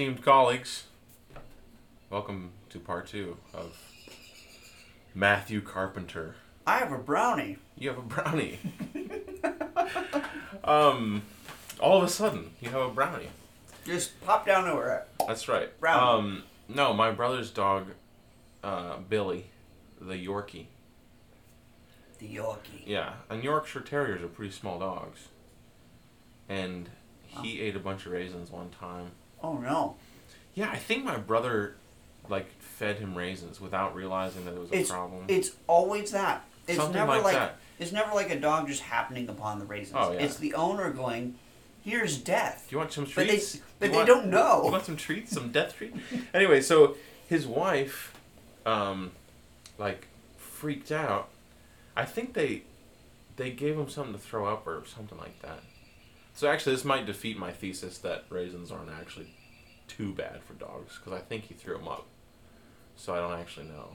esteemed 0.00 0.24
colleagues, 0.24 0.84
welcome 2.08 2.52
to 2.70 2.80
part 2.80 3.06
two 3.06 3.36
of 3.52 3.76
Mathew 5.14 5.60
Carpenter. 5.60 6.36
I 6.66 6.78
have 6.78 6.90
a 6.90 6.96
brownie. 6.96 7.58
You 7.76 7.90
have 7.90 7.98
a 7.98 8.00
brownie. 8.00 8.58
um, 10.64 11.20
all 11.80 11.98
of 11.98 12.04
a 12.04 12.08
sudden, 12.08 12.52
you 12.62 12.70
have 12.70 12.80
a 12.80 12.88
brownie. 12.88 13.28
Just 13.84 14.18
pop 14.24 14.46
down 14.46 14.64
nowhere. 14.64 15.04
That's 15.26 15.48
right. 15.48 15.78
Brownie. 15.78 16.00
Um, 16.00 16.42
no, 16.66 16.94
my 16.94 17.10
brother's 17.10 17.50
dog, 17.50 17.88
uh, 18.64 18.96
Billy, 19.06 19.50
the 20.00 20.14
Yorkie. 20.14 20.64
The 22.18 22.36
Yorkie. 22.36 22.86
Yeah, 22.86 23.12
and 23.28 23.44
Yorkshire 23.44 23.82
Terriers 23.82 24.22
are 24.22 24.28
pretty 24.28 24.52
small 24.52 24.78
dogs. 24.78 25.28
And 26.48 26.88
he 27.26 27.60
ate 27.60 27.76
a 27.76 27.80
bunch 27.80 28.06
of 28.06 28.12
raisins 28.12 28.50
one 28.50 28.70
time. 28.70 29.10
Oh 29.42 29.54
no. 29.58 29.96
Yeah, 30.54 30.70
I 30.70 30.76
think 30.76 31.04
my 31.04 31.16
brother, 31.16 31.76
like, 32.28 32.46
fed 32.60 32.96
him 32.96 33.16
raisins 33.16 33.60
without 33.60 33.94
realizing 33.94 34.44
that 34.46 34.54
it 34.54 34.60
was 34.60 34.70
a 34.72 34.78
It's 34.78 34.90
problem. 34.90 35.24
it's 35.28 35.52
always 35.66 36.10
that. 36.12 36.44
It's 36.66 36.76
Something 36.76 36.94
never 36.96 37.12
like 37.12 37.24
like, 37.24 37.34
that. 37.34 37.56
it's 37.78 37.92
never 37.92 38.12
like 38.14 38.30
a 38.30 38.38
dog 38.38 38.68
just 38.68 38.82
happening 38.82 39.28
upon 39.28 39.58
the 39.58 39.64
raisins. 39.64 39.96
Oh, 39.98 40.12
yeah. 40.12 40.20
It's 40.20 40.36
the 40.36 40.54
owner 40.54 40.90
going, 40.90 41.34
"Here's 41.84 42.18
death." 42.18 42.66
Do 42.68 42.74
you 42.74 42.78
want 42.78 42.92
some 42.92 43.04
But 43.04 43.14
they 43.16 43.26
treats? 43.28 43.60
but 43.78 43.86
You 43.92 43.98
they 43.98 44.04
don't 44.04 44.26
know. 44.26 44.64
You 44.66 44.72
want 44.72 44.84
some 44.84 44.96
treats? 44.96 45.32
Some 45.32 45.50
death 45.50 45.76
treat? 45.76 45.94
anyway, 46.34 46.60
so 46.60 46.96
his 47.28 47.46
wife, 47.46 48.12
um, 48.66 49.12
like, 49.78 50.06
freaked 50.36 50.92
out. 50.92 51.28
I 51.96 52.04
think 52.04 52.34
they, 52.34 52.62
they 53.36 53.50
gave 53.50 53.76
him 53.78 53.88
something 53.88 54.12
to 54.14 54.18
throw 54.20 54.46
up 54.46 54.66
or 54.66 54.82
something 54.86 55.18
like 55.18 55.40
that. 55.42 55.60
So 56.40 56.48
actually, 56.48 56.74
this 56.74 56.86
might 56.86 57.04
defeat 57.04 57.36
my 57.38 57.52
thesis 57.52 57.98
that 57.98 58.24
raisins 58.30 58.72
aren't 58.72 58.88
actually 58.88 59.26
too 59.88 60.14
bad 60.14 60.42
for 60.42 60.54
dogs 60.54 60.96
because 60.98 61.12
I 61.12 61.22
think 61.22 61.44
he 61.44 61.52
threw 61.52 61.76
them 61.76 61.86
up. 61.86 62.06
So 62.96 63.14
I 63.14 63.18
don't 63.18 63.38
actually 63.38 63.66
know. 63.66 63.90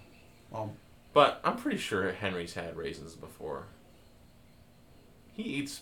Well, 0.52 0.72
But 1.12 1.42
I'm 1.44 1.58
pretty 1.58 1.80
sure 1.80 2.12
Henry's 2.12 2.54
had 2.54 2.78
raisins 2.78 3.16
before. 3.16 3.64
He 5.34 5.42
eats. 5.42 5.82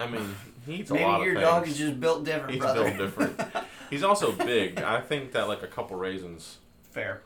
I 0.00 0.08
mean, 0.08 0.34
he 0.66 0.74
eats 0.74 0.90
a 0.90 0.94
maybe 0.94 1.04
lot 1.04 1.14
of 1.14 1.20
Maybe 1.20 1.30
your 1.30 1.34
things. 1.36 1.48
dog 1.52 1.68
is 1.68 1.78
just 1.78 2.00
built 2.00 2.24
different, 2.24 2.50
He's 2.50 2.60
brother. 2.62 2.82
built 2.82 2.96
different. 2.98 3.40
He's 3.90 4.02
also 4.02 4.32
big. 4.32 4.80
I 4.80 5.00
think 5.00 5.30
that 5.34 5.46
like 5.46 5.62
a 5.62 5.68
couple 5.68 5.96
raisins. 5.96 6.58
Fair. 6.90 7.22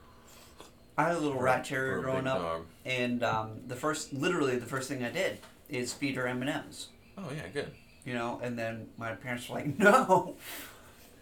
I 0.99 1.05
had 1.05 1.17
a 1.17 1.19
little 1.19 1.41
rat 1.41 1.65
for 1.67 1.71
terrier 1.71 1.99
a 2.01 2.03
growing 2.03 2.25
big 2.25 2.33
up, 2.33 2.39
dog. 2.43 2.67
and 2.85 3.25
um, 3.25 3.61
the 3.69 3.77
first, 3.77 4.13
literally 4.13 4.59
the 4.59 4.67
first 4.67 4.87
thing 4.91 5.03
I 5.03 5.11
did 5.11 5.39
is 5.71 5.95
feed 5.95 6.17
her 6.17 6.27
M 6.27 6.43
and 6.43 6.51
M's. 6.51 6.89
Oh 7.17 7.31
yeah, 7.35 7.49
good. 7.55 7.73
You 8.05 8.15
know, 8.15 8.41
and 8.43 8.59
then 8.59 8.89
my 8.97 9.13
parents 9.13 9.49
were 9.49 9.57
like, 9.57 9.79
"No," 9.79 10.37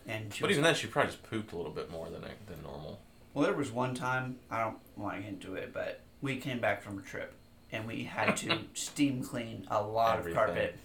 and 0.06 0.32
she 0.32 0.40
But 0.42 0.48
was 0.48 0.56
even 0.56 0.64
then, 0.64 0.74
she 0.74 0.86
probably 0.86 1.10
just 1.12 1.22
pooped 1.28 1.52
a 1.52 1.56
little 1.56 1.72
bit 1.72 1.90
more 1.90 2.08
than 2.08 2.22
than 2.22 2.62
normal. 2.62 3.00
Well, 3.34 3.44
there 3.44 3.54
was 3.54 3.70
one 3.70 3.94
time, 3.94 4.36
I 4.50 4.60
don't 4.62 4.78
want 4.96 5.16
to 5.16 5.22
get 5.22 5.28
into 5.32 5.54
it, 5.54 5.72
but 5.74 6.00
we 6.22 6.36
came 6.38 6.60
back 6.60 6.82
from 6.82 6.98
a 6.98 7.02
trip 7.02 7.34
and 7.70 7.86
we 7.86 8.04
had 8.04 8.36
to 8.38 8.60
steam 8.74 9.22
clean 9.22 9.66
a 9.70 9.82
lot 9.82 10.18
Everything. 10.18 10.38
of 10.40 10.46
carpet 10.46 10.76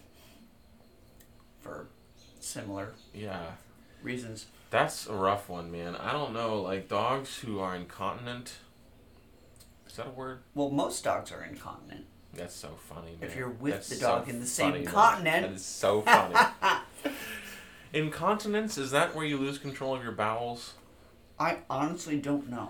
for 1.61 1.87
similar 2.39 2.93
Yeah, 3.13 3.51
reasons. 4.03 4.47
that's 4.69 5.07
a 5.07 5.13
rough 5.15 5.47
one, 5.49 5.71
man. 5.71 5.95
I 5.95 6.11
don't 6.11 6.33
know, 6.33 6.61
like 6.61 6.87
dogs 6.89 7.37
who 7.39 7.59
are 7.59 7.75
incontinent. 7.75 8.55
Is 9.87 9.95
that 9.95 10.07
a 10.07 10.11
word? 10.11 10.39
Well, 10.53 10.69
most 10.69 11.03
dogs 11.03 11.31
are 11.31 11.43
incontinent. 11.43 12.05
That's 12.35 12.55
so 12.55 12.69
funny, 12.89 13.15
man. 13.19 13.29
If 13.29 13.35
you're 13.35 13.49
with 13.49 13.73
That's 13.73 13.89
the 13.89 13.97
dog 13.97 14.25
so 14.25 14.31
in 14.31 14.39
the 14.39 14.45
same 14.45 14.71
funny, 14.71 14.83
man. 14.85 14.93
continent. 14.93 15.41
That 15.47 15.53
is 15.53 15.65
so 15.65 16.01
funny. 16.01 16.35
Incontinence 17.93 18.77
is 18.77 18.91
that 18.91 19.15
where 19.15 19.25
you 19.25 19.37
lose 19.37 19.59
control 19.59 19.95
of 19.95 20.01
your 20.03 20.11
bowels? 20.13 20.73
I 21.39 21.57
honestly 21.69 22.17
don't 22.17 22.49
know. 22.49 22.69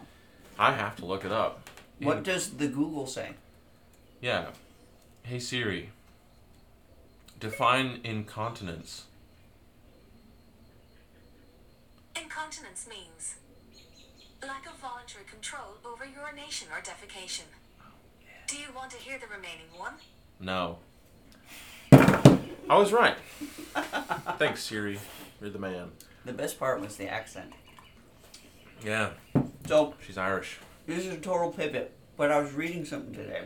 I 0.59 0.73
have 0.73 0.95
to 0.97 1.05
look 1.05 1.23
it 1.23 1.31
up. 1.31 1.69
What 1.99 2.17
In- 2.17 2.23
does 2.23 2.49
the 2.51 2.67
Google 2.67 3.07
say? 3.07 3.31
Yeah. 4.21 4.47
Hey 5.23 5.39
Siri. 5.39 5.91
Define 7.39 7.99
incontinence. 8.03 9.05
Incontinence 12.15 12.87
means 12.87 13.35
lack 14.45 14.65
of 14.67 14.77
voluntary 14.77 15.23
control 15.25 15.77
over 15.85 16.05
urination 16.05 16.67
or 16.71 16.81
defecation. 16.81 17.47
Do 18.53 18.59
you 18.59 18.67
want 18.75 18.91
to 18.91 18.97
hear 18.97 19.17
the 19.17 19.25
remaining 19.25 19.65
one? 19.75 19.93
No. 20.39 20.77
I 21.91 22.77
was 22.77 22.91
right. 22.93 23.15
Thanks, 24.37 24.61
Siri. 24.61 24.99
You're 25.41 25.49
the 25.49 25.57
man. 25.57 25.89
The 26.23 26.33
best 26.33 26.59
part 26.59 26.79
was 26.79 26.95
the 26.95 27.07
accent. 27.07 27.51
Yeah, 28.85 29.09
So, 29.67 29.95
she's 30.05 30.19
Irish. 30.19 30.59
this 30.85 30.99
is 30.99 31.07
a 31.15 31.17
total 31.17 31.49
pivot, 31.49 31.97
but 32.15 32.31
I 32.31 32.39
was 32.39 32.53
reading 32.53 32.85
something 32.85 33.11
today. 33.11 33.41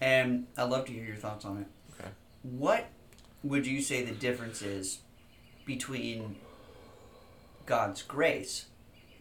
And 0.00 0.46
I'd 0.56 0.70
love 0.70 0.84
to 0.84 0.92
hear 0.92 1.04
your 1.04 1.16
thoughts 1.16 1.44
on 1.44 1.58
it. 1.58 1.66
Okay. 1.98 2.10
What 2.42 2.86
would 3.42 3.66
you 3.66 3.82
say 3.82 4.04
the 4.04 4.12
difference 4.12 4.62
is 4.62 5.00
between 5.64 6.36
God's 7.66 8.02
grace 8.02 8.66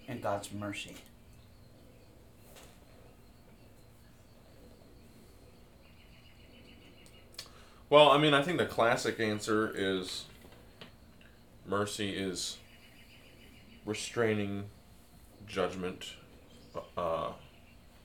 and 0.08 0.22
God's 0.22 0.54
mercy? 0.54 0.98
Well, 7.90 8.12
I 8.12 8.20
mean, 8.20 8.36
I 8.36 8.44
think 8.44 8.60
the 8.60 8.68
classic 8.68 9.20
answer 9.20 9.72
is 9.74 10.26
mercy 11.66 12.12
is 12.12 12.58
restraining 13.84 14.66
judgment, 15.48 16.14
uh, 16.96 17.32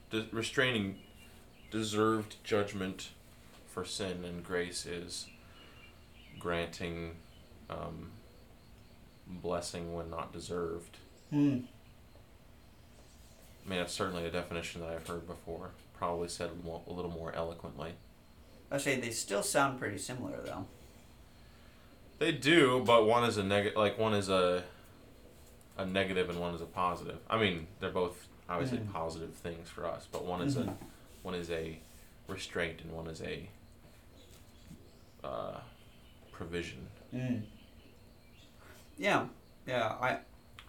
de- 0.09 0.27
restraining 0.31 0.97
deserved 1.69 2.37
judgment 2.43 3.09
for 3.67 3.85
sin, 3.85 4.25
and 4.25 4.43
grace 4.43 4.87
is 4.87 5.27
granting 6.39 7.17
um, 7.69 8.11
blessing 9.27 9.93
when 9.93 10.09
not 10.09 10.33
deserved. 10.33 10.97
Hmm. 11.29 11.59
I 13.65 13.69
mean, 13.69 13.79
that's 13.79 13.93
certainly 13.93 14.25
a 14.25 14.31
definition 14.31 14.81
that 14.81 14.89
I've 14.89 15.07
heard 15.07 15.27
before, 15.27 15.71
probably 15.97 16.27
said 16.27 16.49
a 16.49 16.53
little 16.53 16.63
more, 16.65 16.81
a 16.87 16.93
little 16.93 17.11
more 17.11 17.35
eloquently. 17.35 17.93
I 18.71 18.77
say 18.77 18.99
they 18.99 19.11
still 19.11 19.43
sound 19.43 19.79
pretty 19.79 19.97
similar 19.97 20.39
though. 20.43 20.65
They 22.17 22.31
do, 22.31 22.81
but 22.85 23.05
one 23.05 23.23
is 23.25 23.37
a 23.37 23.43
negative, 23.43 23.77
like 23.77 23.97
one 23.97 24.13
is 24.13 24.29
a 24.29 24.63
a 25.77 25.85
negative 25.85 26.29
and 26.29 26.39
one 26.39 26.55
is 26.55 26.61
a 26.61 26.65
positive. 26.65 27.17
I 27.29 27.37
mean, 27.37 27.67
they're 27.79 27.89
both 27.89 28.27
obviously 28.49 28.77
Mhm. 28.77 28.93
positive 28.93 29.33
things 29.33 29.69
for 29.69 29.85
us, 29.85 30.07
but 30.11 30.23
one 30.23 30.41
is 30.41 30.55
Mhm. 30.55 30.69
a 30.69 30.77
one 31.21 31.35
is 31.35 31.49
a 31.51 31.79
restraint 32.27 32.81
and 32.81 32.91
one 32.91 33.07
is 33.07 33.21
a 33.21 33.49
uh, 35.23 35.59
provision. 36.31 36.87
Mm. 37.13 37.41
Yeah, 38.97 39.27
yeah. 39.65 39.87
I 39.99 40.19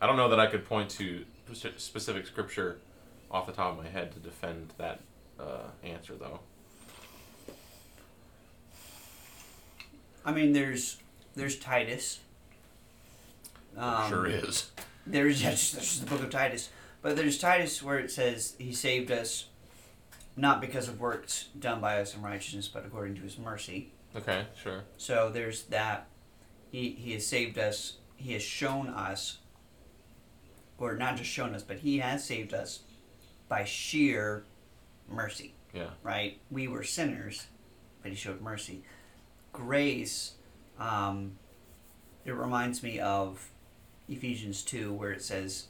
I 0.00 0.06
don't 0.06 0.16
know 0.16 0.28
that 0.30 0.40
I 0.40 0.46
could 0.46 0.64
point 0.64 0.90
to 0.92 1.24
specific 1.76 2.26
scripture 2.26 2.78
off 3.30 3.46
the 3.46 3.52
top 3.52 3.76
of 3.78 3.84
my 3.84 3.88
head 3.90 4.12
to 4.12 4.18
defend 4.18 4.72
that 4.78 5.00
uh, 5.38 5.68
answer, 5.84 6.14
though. 6.16 6.40
I 10.26 10.32
mean, 10.32 10.52
there's 10.52 10.98
there's 11.36 11.56
Titus. 11.56 12.18
Um, 13.76 14.08
sure 14.10 14.26
is. 14.26 14.72
There's 15.06 15.42
yes, 15.42 15.70
there's 15.70 16.00
the 16.00 16.06
book 16.06 16.22
of 16.22 16.30
Titus, 16.30 16.68
but 17.00 17.16
there's 17.16 17.38
Titus 17.38 17.82
where 17.82 17.98
it 17.98 18.10
says 18.10 18.54
he 18.58 18.72
saved 18.72 19.12
us, 19.12 19.46
not 20.36 20.60
because 20.60 20.88
of 20.88 21.00
works 21.00 21.48
done 21.58 21.80
by 21.80 22.00
us 22.00 22.14
in 22.14 22.22
righteousness, 22.22 22.66
but 22.66 22.84
according 22.84 23.14
to 23.14 23.22
his 23.22 23.38
mercy. 23.38 23.92
Okay, 24.16 24.46
sure. 24.60 24.82
So 24.96 25.30
there's 25.32 25.62
that. 25.64 26.08
He 26.72 26.90
he 26.90 27.12
has 27.12 27.24
saved 27.24 27.56
us. 27.56 27.98
He 28.16 28.32
has 28.32 28.42
shown 28.42 28.88
us, 28.88 29.38
or 30.76 30.96
not 30.96 31.16
just 31.16 31.30
shown 31.30 31.54
us, 31.54 31.62
but 31.62 31.78
he 31.78 31.98
has 31.98 32.24
saved 32.24 32.52
us 32.52 32.80
by 33.48 33.62
sheer 33.62 34.44
mercy. 35.08 35.54
Yeah. 35.72 35.90
Right? 36.02 36.40
We 36.50 36.66
were 36.66 36.82
sinners, 36.82 37.46
but 38.02 38.10
he 38.10 38.16
showed 38.16 38.40
mercy. 38.40 38.82
Grace. 39.56 40.34
Um, 40.78 41.38
it 42.26 42.32
reminds 42.32 42.82
me 42.82 43.00
of 43.00 43.50
Ephesians 44.08 44.62
two, 44.62 44.92
where 44.92 45.12
it 45.12 45.22
says, 45.22 45.68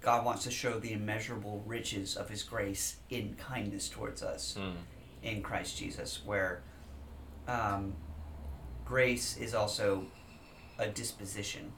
God 0.00 0.24
wants 0.24 0.44
to 0.44 0.50
show 0.50 0.78
the 0.78 0.92
immeasurable 0.92 1.62
riches 1.66 2.16
of 2.16 2.30
His 2.30 2.42
grace 2.42 2.96
in 3.10 3.34
kindness 3.34 3.88
towards 3.90 4.22
us 4.22 4.56
Hmm. 4.58 4.76
in 5.22 5.42
Christ 5.42 5.76
Jesus, 5.76 6.22
where 6.24 6.62
um, 7.46 7.94
grace 8.86 9.36
is 9.36 9.54
also 9.54 10.06
a 10.78 10.86
disposition. 10.88 11.72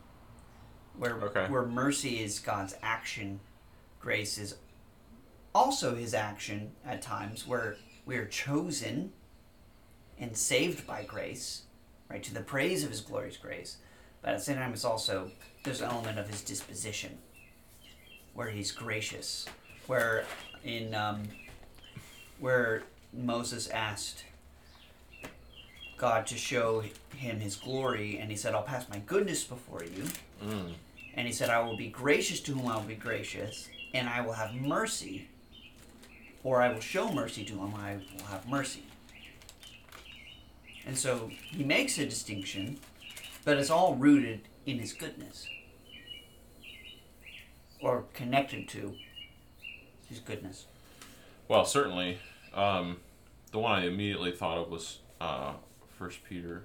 Where 0.96 1.14
Okay. 1.22 1.46
where 1.48 1.66
mercy 1.66 2.22
is 2.22 2.38
God's 2.38 2.74
action, 2.82 3.40
grace 4.00 4.38
is 4.38 4.56
also 5.54 5.94
His 5.96 6.14
action 6.14 6.72
at 6.84 7.02
times, 7.02 7.46
where 7.48 7.76
we 8.06 8.16
are 8.16 8.26
chosen 8.26 9.12
and 10.20 10.36
saved 10.36 10.86
by 10.86 11.04
grace, 11.04 11.62
right, 12.10 12.22
to 12.22 12.34
the 12.34 12.40
praise 12.40 12.84
of 12.84 12.90
his 12.90 13.00
glorious 13.00 13.36
grace. 13.36 13.78
But 14.22 14.30
at 14.30 14.38
the 14.38 14.44
same 14.44 14.56
time, 14.56 14.72
it's 14.72 14.84
also 14.84 15.30
there's 15.64 15.80
an 15.80 15.90
element 15.90 16.18
of 16.18 16.28
his 16.28 16.42
disposition, 16.42 17.18
where 18.34 18.48
he's 18.48 18.72
gracious, 18.72 19.46
where 19.86 20.24
in 20.64 20.94
um, 20.94 21.22
where 22.38 22.82
Moses 23.12 23.68
asked 23.68 24.24
God 25.96 26.26
to 26.26 26.36
show 26.36 26.84
him 27.16 27.40
his 27.40 27.56
glory, 27.56 28.18
and 28.18 28.30
he 28.30 28.36
said, 28.36 28.54
"I'll 28.54 28.62
pass 28.62 28.88
my 28.88 28.98
goodness 28.98 29.44
before 29.44 29.84
you." 29.84 30.04
Mm. 30.44 30.72
And 31.18 31.26
he 31.26 31.32
said, 31.32 31.50
I 31.50 31.58
will 31.60 31.76
be 31.76 31.88
gracious 31.88 32.38
to 32.42 32.54
whom 32.54 32.68
I 32.68 32.76
will 32.76 32.84
be 32.84 32.94
gracious, 32.94 33.68
and 33.92 34.08
I 34.08 34.20
will 34.20 34.34
have 34.34 34.54
mercy, 34.54 35.26
or 36.44 36.62
I 36.62 36.72
will 36.72 36.80
show 36.80 37.12
mercy 37.12 37.44
to 37.44 37.54
whom 37.54 37.74
I 37.74 37.96
will 38.16 38.26
have 38.26 38.48
mercy. 38.48 38.84
And 40.88 40.96
so 40.96 41.30
he 41.50 41.62
makes 41.64 41.98
a 41.98 42.06
distinction, 42.06 42.78
but 43.44 43.58
it's 43.58 43.68
all 43.68 43.94
rooted 43.94 44.40
in 44.64 44.78
his 44.78 44.94
goodness, 44.94 45.46
or 47.82 48.06
connected 48.14 48.66
to 48.70 48.94
his 50.08 50.18
goodness. 50.18 50.64
Well, 51.46 51.66
certainly. 51.66 52.18
Um, 52.54 53.00
the 53.52 53.58
one 53.58 53.72
I 53.72 53.86
immediately 53.86 54.32
thought 54.32 54.56
of 54.56 54.70
was 54.70 55.00
uh, 55.20 55.52
First 55.98 56.24
Peter, 56.26 56.64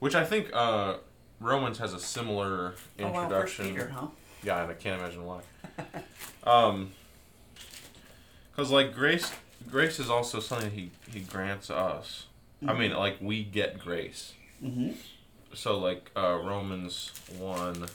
which 0.00 0.16
I 0.16 0.24
think 0.24 0.50
uh, 0.52 0.96
Romans 1.38 1.78
has 1.78 1.94
a 1.94 2.00
similar 2.00 2.74
Oh, 2.98 3.04
wow, 3.08 3.22
introduction. 3.22 3.66
Peter, 3.68 3.88
huh? 3.94 4.08
Yeah, 4.42 4.62
and 4.62 4.72
I 4.72 4.74
can't 4.74 5.00
imagine 5.00 5.24
why. 5.24 5.42
um, 6.44 6.90
because 8.50 8.72
like 8.72 8.92
grace, 8.92 9.30
grace 9.70 10.00
is 10.00 10.10
also 10.10 10.40
something 10.40 10.72
he 10.72 10.90
he 11.12 11.20
grants 11.20 11.70
us. 11.70 12.25
I 12.64 12.72
mean, 12.72 12.92
like 12.92 13.16
we 13.20 13.42
get 13.44 13.78
grace. 13.78 14.34
Mm-hmm. 14.62 14.92
So 15.54 15.78
like 15.78 16.10
uh, 16.16 16.38
Romans 16.42 17.12
one, 17.38 17.86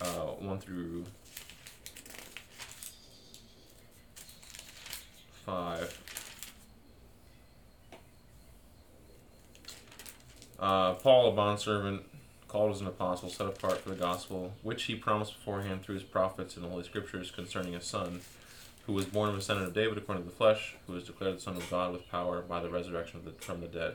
uh, 0.00 0.26
one 0.38 0.58
through 0.58 1.04
five. 5.46 6.00
Uh, 10.58 10.94
Paul, 10.94 11.28
a 11.28 11.32
bondservant, 11.32 12.02
called 12.48 12.72
as 12.72 12.80
an 12.80 12.86
apostle, 12.86 13.28
set 13.28 13.46
apart 13.46 13.78
for 13.80 13.90
the 13.90 13.96
gospel, 13.96 14.54
which 14.62 14.84
he 14.84 14.94
promised 14.94 15.34
beforehand 15.36 15.82
through 15.82 15.96
his 15.96 16.04
prophets 16.04 16.56
in 16.56 16.62
the 16.62 16.68
Holy 16.68 16.84
Scriptures 16.84 17.30
concerning 17.30 17.72
his 17.74 17.84
Son, 17.84 18.20
who 18.86 18.92
was 18.92 19.06
born 19.06 19.28
of 19.30 19.36
a 19.36 19.38
descendant 19.38 19.68
of 19.68 19.74
David 19.74 19.98
according 19.98 20.24
to 20.24 20.30
the 20.30 20.36
flesh, 20.36 20.76
who 20.86 20.92
was 20.92 21.04
declared 21.04 21.36
the 21.36 21.40
Son 21.40 21.56
of 21.56 21.68
God 21.70 21.92
with 21.92 22.08
power 22.08 22.42
by 22.42 22.60
the 22.60 22.70
resurrection 22.70 23.18
of 23.18 23.24
the, 23.24 23.32
from 23.32 23.60
the 23.60 23.66
dead, 23.66 23.94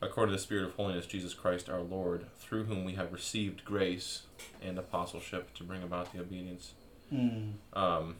according 0.00 0.32
to 0.32 0.36
the 0.36 0.42
Spirit 0.42 0.64
of 0.64 0.74
holiness, 0.74 1.06
Jesus 1.06 1.34
Christ 1.34 1.68
our 1.68 1.80
Lord, 1.82 2.26
through 2.38 2.64
whom 2.64 2.84
we 2.84 2.94
have 2.94 3.12
received 3.12 3.64
grace 3.64 4.22
and 4.62 4.78
apostleship 4.78 5.52
to 5.54 5.64
bring 5.64 5.82
about 5.82 6.12
the 6.12 6.20
obedience 6.20 6.72
Mm. 7.12 7.52
um, 7.74 8.16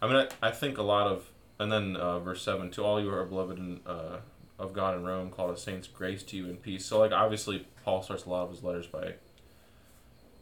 I 0.00 0.06
mean, 0.06 0.16
I, 0.16 0.48
I 0.48 0.50
think 0.52 0.78
a 0.78 0.82
lot 0.82 1.08
of, 1.08 1.28
and 1.58 1.72
then 1.72 1.96
uh, 1.96 2.20
verse 2.20 2.42
seven: 2.42 2.70
"To 2.72 2.84
all 2.84 3.00
you 3.00 3.10
who 3.10 3.16
are 3.16 3.24
beloved 3.24 3.58
and 3.58 3.80
uh, 3.86 4.18
of 4.58 4.72
God 4.72 4.96
in 4.96 5.02
Rome, 5.02 5.30
called 5.30 5.52
as 5.52 5.62
saints, 5.62 5.88
grace 5.88 6.22
to 6.24 6.36
you 6.36 6.44
and 6.44 6.62
peace." 6.62 6.84
So, 6.84 6.98
like, 6.98 7.12
obviously, 7.12 7.66
Paul 7.84 8.02
starts 8.02 8.24
a 8.24 8.30
lot 8.30 8.44
of 8.44 8.50
his 8.50 8.62
letters 8.62 8.86
by, 8.86 9.14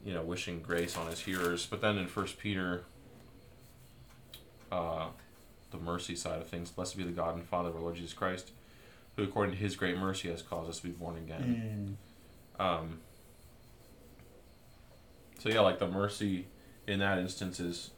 you 0.05 0.13
know, 0.13 0.23
wishing 0.23 0.61
grace 0.61 0.97
on 0.99 1.07
his 1.07 1.21
hearers. 1.21 1.67
But 1.67 1.81
then 1.81 1.97
in 1.97 2.09
First 2.09 2.39
Peter, 2.39 2.85
uh, 4.73 5.07
the 5.71 5.79
mercy 5.79 6.15
side 6.17 6.41
of 6.41 6.49
things, 6.49 6.71
blessed 6.71 6.97
be 6.97 7.03
the 7.05 7.11
God 7.11 7.35
and 7.37 7.45
Father 7.45 7.69
of 7.71 7.77
our 7.77 7.83
Lord 7.83 7.97
Jesus 7.97 8.13
Christ, 8.13 8.51
who 9.17 9.23
according 9.25 9.55
to 9.55 9.61
His 9.61 9.77
great 9.77 9.97
mercy 9.99 10.31
has 10.31 10.43
caused 10.43 10.69
us 10.71 10.79
to 10.79 10.85
be 10.85 10.91
born 10.93 11.17
again. 11.17 11.97
Mm. 12.59 12.65
Um, 12.65 12.99
so 15.39 15.49
yeah, 15.49 15.61
like 15.61 15.79
the 15.79 15.89
mercy 15.89 16.47
in 16.87 17.01
that 17.01 17.19
instance 17.19 17.59
is, 17.61 17.91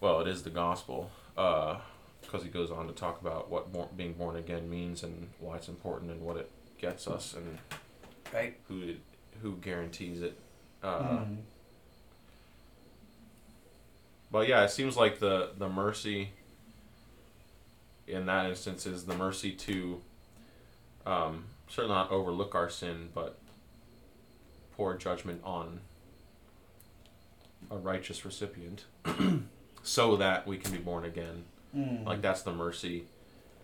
well, 0.00 0.20
it 0.20 0.28
is 0.28 0.42
the 0.42 0.50
gospel, 0.50 1.10
because 1.34 2.42
he 2.42 2.48
goes 2.48 2.70
on 2.70 2.86
to 2.86 2.92
talk 2.92 3.20
about 3.20 3.50
what 3.50 3.72
bor- 3.72 3.88
being 3.96 4.12
born 4.14 4.36
again 4.36 4.68
means 4.68 5.02
and 5.02 5.28
why 5.38 5.56
it's 5.56 5.68
important 5.68 6.10
and 6.10 6.20
what 6.20 6.36
it 6.36 6.50
gets 6.78 7.06
us 7.06 7.34
and 7.34 7.58
Right? 8.32 8.58
who 8.68 8.82
it, 8.82 9.00
who 9.42 9.56
guarantees 9.56 10.22
it. 10.22 10.38
Uh, 10.82 10.98
Mm. 11.00 11.36
But 14.32 14.48
yeah, 14.48 14.64
it 14.64 14.70
seems 14.70 14.96
like 14.96 15.18
the 15.20 15.50
the 15.58 15.68
mercy 15.68 16.30
in 18.08 18.26
that 18.26 18.46
instance 18.46 18.86
is 18.86 19.04
the 19.04 19.14
mercy 19.14 19.52
to 19.52 20.00
um, 21.06 21.44
certainly 21.68 21.94
not 21.94 22.10
overlook 22.10 22.54
our 22.54 22.68
sin, 22.70 23.10
but 23.14 23.38
pour 24.76 24.96
judgment 24.96 25.40
on 25.44 25.80
a 27.70 27.76
righteous 27.76 28.24
recipient, 28.24 28.84
so 29.82 30.16
that 30.16 30.46
we 30.46 30.56
can 30.56 30.72
be 30.72 30.78
born 30.78 31.04
again. 31.04 31.44
Mm. 31.76 32.04
Like 32.04 32.22
that's 32.22 32.42
the 32.42 32.52
mercy, 32.52 33.04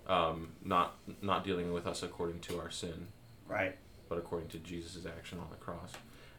um, 0.07 0.51
not 0.65 0.97
not 1.23 1.45
dealing 1.45 1.73
with 1.73 1.87
us 1.87 2.03
according 2.03 2.41
to 2.41 2.59
our 2.61 2.71
sin, 2.71 3.09
Right. 3.47 3.77
but 4.09 4.19
according 4.19 4.49
to 4.51 4.59
Jesus' 4.59 5.07
action 5.07 5.39
on 5.39 5.47
the 5.51 5.57
cross. 5.57 5.93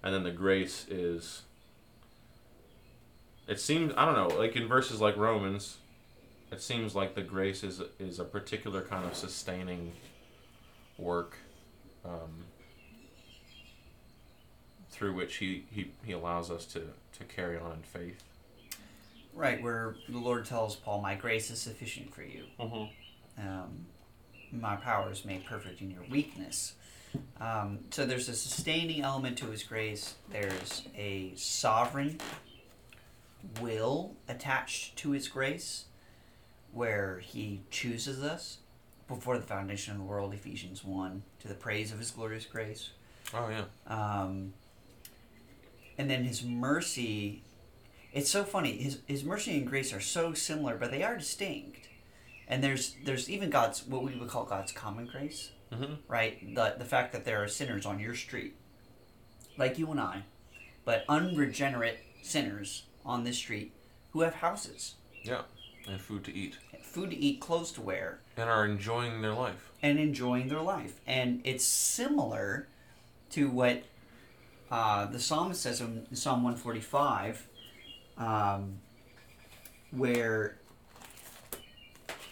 And 0.03 0.13
then 0.13 0.23
the 0.23 0.31
grace 0.31 0.85
is 0.89 1.41
it 3.49 3.59
seems 3.59 3.93
I 3.97 4.05
don't 4.05 4.15
know, 4.15 4.37
like 4.37 4.55
in 4.55 4.67
verses 4.67 5.01
like 5.01 5.17
Romans, 5.17 5.77
it 6.51 6.61
seems 6.61 6.95
like 6.95 7.15
the 7.15 7.23
grace 7.23 7.63
is 7.63 7.81
is 7.99 8.19
a 8.19 8.23
particular 8.23 8.81
kind 8.81 9.05
of 9.05 9.15
sustaining 9.15 9.91
work 10.97 11.35
um, 12.05 12.45
through 14.91 15.13
which 15.13 15.37
he, 15.37 15.65
he, 15.71 15.91
he 16.03 16.11
allows 16.11 16.51
us 16.51 16.65
to, 16.65 16.81
to 17.17 17.23
carry 17.23 17.57
on 17.57 17.71
in 17.71 17.81
faith. 17.83 18.23
Right, 19.33 19.61
where 19.61 19.95
the 20.09 20.17
Lord 20.17 20.45
tells 20.45 20.75
Paul, 20.75 21.01
My 21.01 21.15
grace 21.15 21.49
is 21.49 21.59
sufficient 21.59 22.13
for 22.13 22.23
you. 22.23 22.43
Mm-hmm. 22.59 23.47
um, 23.47 23.85
my 24.51 24.75
power 24.75 25.11
is 25.11 25.23
made 25.25 25.45
perfect 25.45 25.81
in 25.81 25.91
your 25.91 26.03
weakness. 26.09 26.73
Um, 27.39 27.79
so 27.91 28.05
there's 28.05 28.27
a 28.29 28.35
sustaining 28.35 29.01
element 29.01 29.37
to 29.39 29.45
his 29.45 29.63
grace. 29.63 30.15
There's 30.31 30.83
a 30.97 31.33
sovereign 31.35 32.19
will 33.61 34.15
attached 34.27 34.95
to 34.97 35.11
his 35.11 35.27
grace, 35.27 35.85
where 36.71 37.19
he 37.19 37.61
chooses 37.71 38.23
us 38.23 38.59
before 39.07 39.37
the 39.37 39.45
foundation 39.45 39.93
of 39.93 39.99
the 39.99 40.05
world. 40.05 40.33
Ephesians 40.33 40.83
one 40.83 41.23
to 41.39 41.47
the 41.47 41.55
praise 41.55 41.91
of 41.91 41.99
his 41.99 42.11
glorious 42.11 42.45
grace. 42.45 42.91
Oh 43.33 43.49
yeah. 43.49 43.63
Um, 43.87 44.53
and 45.97 46.09
then 46.09 46.23
his 46.23 46.43
mercy. 46.43 47.43
It's 48.13 48.29
so 48.29 48.43
funny. 48.43 48.73
His 48.77 48.99
his 49.07 49.23
mercy 49.23 49.57
and 49.57 49.67
grace 49.67 49.93
are 49.93 49.99
so 49.99 50.33
similar, 50.33 50.75
but 50.77 50.91
they 50.91 51.03
are 51.03 51.17
distinct. 51.17 51.87
And 52.47 52.63
there's 52.63 52.95
there's 53.05 53.29
even 53.29 53.49
God's 53.49 53.85
what 53.85 54.03
we 54.03 54.15
would 54.15 54.29
call 54.29 54.45
God's 54.45 54.71
common 54.71 55.05
grace, 55.05 55.51
Mm-hmm. 55.71 55.93
right? 56.07 56.55
The 56.55 56.75
the 56.79 56.85
fact 56.85 57.11
that 57.13 57.25
there 57.25 57.43
are 57.43 57.47
sinners 57.47 57.85
on 57.85 57.99
your 57.99 58.15
street, 58.15 58.55
like 59.57 59.77
you 59.77 59.89
and 59.91 59.99
I, 59.99 60.23
but 60.85 61.05
unregenerate 61.07 61.99
sinners 62.23 62.83
on 63.09 63.23
this 63.23 63.37
street 63.37 63.73
who 64.11 64.21
have 64.21 64.35
houses, 64.35 64.95
Yeah. 65.23 65.41
And 65.87 65.99
food 65.99 66.23
to 66.25 66.33
eat. 66.33 66.57
food 66.83 67.09
to 67.11 67.17
eat, 67.17 67.39
clothes 67.39 67.71
to 67.73 67.81
wear, 67.81 68.19
And 68.37 68.49
are 68.49 68.65
enjoying 68.65 69.21
their 69.21 69.33
life. 69.33 69.71
and 69.81 69.97
enjoying 69.99 70.47
their 70.49 70.61
life. 70.61 70.99
And 71.07 71.41
it's 71.43 71.65
similar 71.65 72.67
to 73.31 73.49
what 73.49 73.83
uh, 74.71 75.05
the 75.07 75.19
psalmist 75.19 75.61
says 75.61 75.81
in 75.81 76.05
Psalm 76.15 76.43
145, 76.43 77.47
um, 78.17 78.79
where 79.91 80.57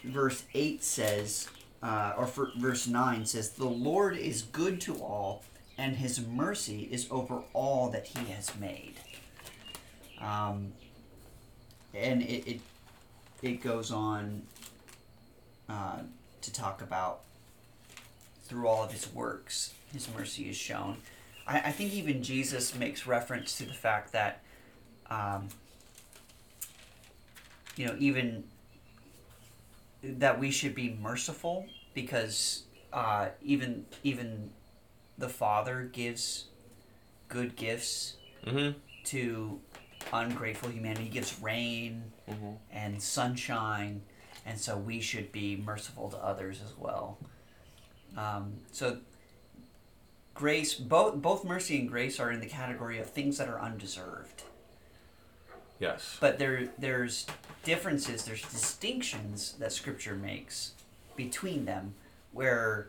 verse 0.04 0.44
8 0.54 0.82
says, 0.84 1.48
uh, 1.82 2.12
or 2.16 2.26
for, 2.26 2.50
verse 2.58 2.86
9 2.86 3.24
says, 3.26 3.50
The 3.50 3.64
Lord 3.64 4.16
is 4.16 4.42
good 4.42 4.80
to 4.82 4.94
all, 4.96 5.44
and 5.76 5.96
his 5.96 6.20
mercy 6.24 6.88
is 6.92 7.06
over 7.10 7.42
all 7.52 7.88
that 7.90 8.06
he 8.06 8.24
has 8.32 8.56
made. 8.58 8.94
Um, 10.20 10.72
and 11.94 12.22
it, 12.22 12.46
it, 12.48 12.60
it 13.42 13.62
goes 13.62 13.90
on 13.90 14.42
uh, 15.68 15.98
to 16.42 16.52
talk 16.52 16.82
about 16.82 17.20
through 18.44 18.66
all 18.66 18.82
of 18.82 18.92
his 18.92 19.12
works, 19.12 19.74
his 19.92 20.08
mercy 20.16 20.48
is 20.48 20.56
shown. 20.56 20.96
I, 21.46 21.58
I 21.58 21.72
think 21.72 21.92
even 21.92 22.22
Jesus 22.22 22.74
makes 22.74 23.06
reference 23.06 23.56
to 23.58 23.64
the 23.64 23.74
fact 23.74 24.12
that, 24.12 24.42
um, 25.10 25.48
you 27.76 27.86
know, 27.86 27.94
even 27.98 28.44
that 30.02 30.38
we 30.38 30.50
should 30.50 30.74
be 30.74 30.96
merciful 31.00 31.66
because 31.94 32.62
uh, 32.92 33.28
even 33.42 33.84
even 34.02 34.50
the 35.18 35.28
Father 35.28 35.88
gives 35.92 36.46
good 37.28 37.56
gifts 37.56 38.14
Mm-hmm. 38.46 38.78
to 39.04 39.60
ungrateful 40.12 40.70
humanity. 40.70 41.04
He 41.04 41.10
gives 41.10 41.38
rain 41.40 42.12
Mm-hmm. 42.28 42.52
and 42.70 43.02
sunshine, 43.02 44.02
and 44.44 44.58
so 44.58 44.76
we 44.76 45.00
should 45.00 45.32
be 45.32 45.56
merciful 45.56 46.10
to 46.10 46.18
others 46.18 46.60
as 46.62 46.74
well. 46.76 47.16
Um, 48.18 48.52
so 48.70 48.98
grace, 50.34 50.74
both 50.74 51.14
both 51.22 51.42
mercy 51.42 51.78
and 51.78 51.88
grace 51.88 52.20
are 52.20 52.30
in 52.30 52.40
the 52.40 52.46
category 52.46 52.98
of 52.98 53.08
things 53.08 53.38
that 53.38 53.48
are 53.48 53.58
undeserved. 53.58 54.42
Yes. 55.80 56.18
But 56.20 56.38
there 56.38 56.68
there's 56.76 57.24
differences, 57.64 58.26
there's 58.26 58.42
distinctions 58.42 59.54
that 59.58 59.72
Scripture 59.72 60.14
makes 60.14 60.72
between 61.16 61.64
them, 61.64 61.94
where 62.32 62.88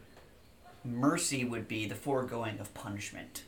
mercy 0.84 1.46
would 1.46 1.70
be 1.70 1.86
the 1.88 1.96
foregoing 1.96 2.60
of 2.60 2.74
punishment. 2.74 3.44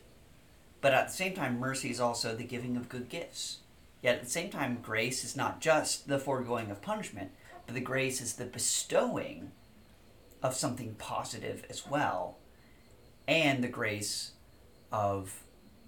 But 0.81 0.93
at 0.93 1.07
the 1.07 1.13
same 1.13 1.33
time, 1.33 1.59
mercy 1.59 1.89
is 1.91 1.99
also 1.99 2.35
the 2.35 2.43
giving 2.43 2.75
of 2.75 2.89
good 2.89 3.07
gifts. 3.07 3.59
Yet 4.01 4.15
at 4.15 4.23
the 4.23 4.29
same 4.29 4.49
time, 4.49 4.79
grace 4.81 5.23
is 5.23 5.35
not 5.35 5.61
just 5.61 6.07
the 6.07 6.17
foregoing 6.19 6.71
of 6.71 6.81
punishment, 6.81 7.31
but 7.65 7.75
the 7.75 7.81
grace 7.81 8.19
is 8.19 8.33
the 8.33 8.45
bestowing 8.45 9.51
of 10.41 10.55
something 10.55 10.95
positive 10.95 11.63
as 11.69 11.87
well, 11.87 12.37
and 13.27 13.63
the 13.63 13.67
grace 13.67 14.31
of 14.91 15.43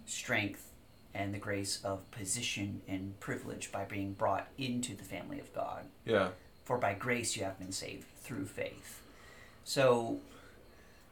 strength 0.06 0.70
and 1.14 1.34
the 1.34 1.40
grace 1.40 1.80
of 1.84 2.10
position 2.12 2.82
and 2.88 3.20
privilege 3.20 3.72
by 3.72 3.84
being 3.84 4.14
brought 4.14 4.48
into 4.58 4.96
the 4.96 5.04
family 5.04 5.40
of 5.40 5.54
God. 5.54 5.86
Yeah. 6.06 6.30
For 6.64 6.78
by 6.78 6.94
grace 6.94 7.36
you 7.36 7.44
have 7.44 7.60
been 7.60 7.72
saved 7.72 8.06
through 8.18 8.46
faith. 8.46 9.02
So, 9.64 10.20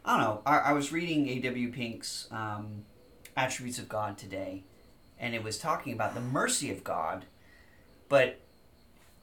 I 0.05 0.17
don't 0.17 0.25
know. 0.25 0.41
I, 0.45 0.57
I 0.57 0.73
was 0.73 0.91
reading 0.91 1.27
A.W. 1.29 1.71
Pink's 1.71 2.27
um, 2.31 2.85
Attributes 3.37 3.79
of 3.79 3.87
God 3.87 4.17
today, 4.17 4.63
and 5.19 5.33
it 5.33 5.43
was 5.43 5.57
talking 5.57 5.93
about 5.93 6.13
the 6.13 6.21
mercy 6.21 6.69
of 6.71 6.83
God, 6.83 7.25
but 8.09 8.39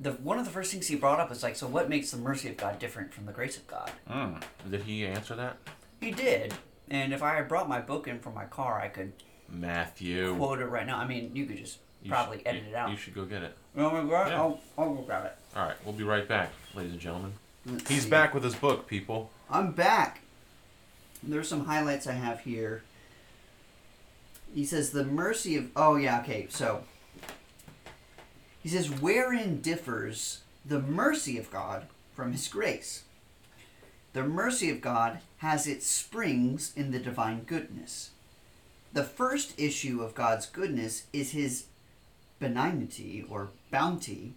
the 0.00 0.12
one 0.12 0.38
of 0.38 0.44
the 0.44 0.50
first 0.50 0.72
things 0.72 0.86
he 0.86 0.96
brought 0.96 1.20
up 1.20 1.28
was 1.28 1.42
like, 1.42 1.56
so 1.56 1.66
what 1.66 1.88
makes 1.88 2.10
the 2.10 2.16
mercy 2.16 2.48
of 2.48 2.56
God 2.56 2.78
different 2.78 3.12
from 3.12 3.26
the 3.26 3.32
grace 3.32 3.56
of 3.56 3.66
God? 3.66 3.90
Mm. 4.10 4.42
Did 4.70 4.82
he 4.82 5.06
answer 5.06 5.34
that? 5.36 5.56
He 6.00 6.10
did, 6.10 6.54
and 6.88 7.12
if 7.12 7.22
I 7.22 7.34
had 7.34 7.48
brought 7.48 7.68
my 7.68 7.80
book 7.80 8.08
in 8.08 8.18
from 8.20 8.34
my 8.34 8.44
car, 8.46 8.80
I 8.80 8.88
could 8.88 9.12
Mathew. 9.48 10.34
quote 10.36 10.60
it 10.60 10.66
right 10.66 10.86
now. 10.86 10.98
I 10.98 11.06
mean, 11.06 11.32
you 11.34 11.44
could 11.46 11.58
just 11.58 11.78
You 12.02 12.10
probably 12.10 12.38
should- 12.38 12.46
edit 12.46 12.62
you- 12.64 12.68
it 12.70 12.74
out. 12.74 12.90
You 12.90 12.96
should 12.96 13.14
go 13.14 13.24
get 13.24 13.42
it. 13.42 13.56
You 13.76 13.82
want 13.82 14.02
me 14.04 14.08
grab 14.08 14.28
it? 14.28 14.30
Yeah. 14.30 14.40
I'll, 14.40 14.60
I'll 14.78 14.94
go 14.94 15.02
grab 15.02 15.26
it. 15.26 15.36
All 15.56 15.66
right, 15.66 15.76
we'll 15.84 15.94
be 15.94 16.04
right 16.04 16.26
back, 16.26 16.50
ladies 16.74 16.92
and 16.92 17.00
gentlemen. 17.00 17.32
Let's 17.66 17.88
He's 17.88 18.04
see. 18.04 18.10
back 18.10 18.32
with 18.34 18.44
his 18.44 18.54
book, 18.54 18.86
people. 18.86 19.30
I'm 19.50 19.72
back. 19.72 20.20
There's 21.22 21.48
some 21.48 21.64
highlights 21.66 22.06
I 22.06 22.12
have 22.12 22.40
here. 22.40 22.82
He 24.54 24.64
says 24.64 24.90
the 24.90 25.04
mercy 25.04 25.56
of 25.56 25.70
oh 25.76 25.96
yeah 25.96 26.20
okay 26.20 26.46
so 26.48 26.84
he 28.62 28.68
says 28.68 28.90
wherein 28.90 29.60
differs 29.60 30.42
the 30.64 30.80
mercy 30.80 31.38
of 31.38 31.50
God 31.50 31.86
from 32.12 32.32
his 32.32 32.48
grace. 32.48 33.04
The 34.12 34.24
mercy 34.24 34.70
of 34.70 34.80
God 34.80 35.20
has 35.38 35.66
its 35.66 35.86
springs 35.86 36.72
in 36.76 36.90
the 36.90 36.98
divine 36.98 37.44
goodness. 37.44 38.10
The 38.92 39.04
first 39.04 39.58
issue 39.58 40.02
of 40.02 40.14
God's 40.14 40.46
goodness 40.46 41.06
is 41.12 41.30
his 41.30 41.66
benignity 42.40 43.24
or 43.28 43.50
bounty 43.70 44.34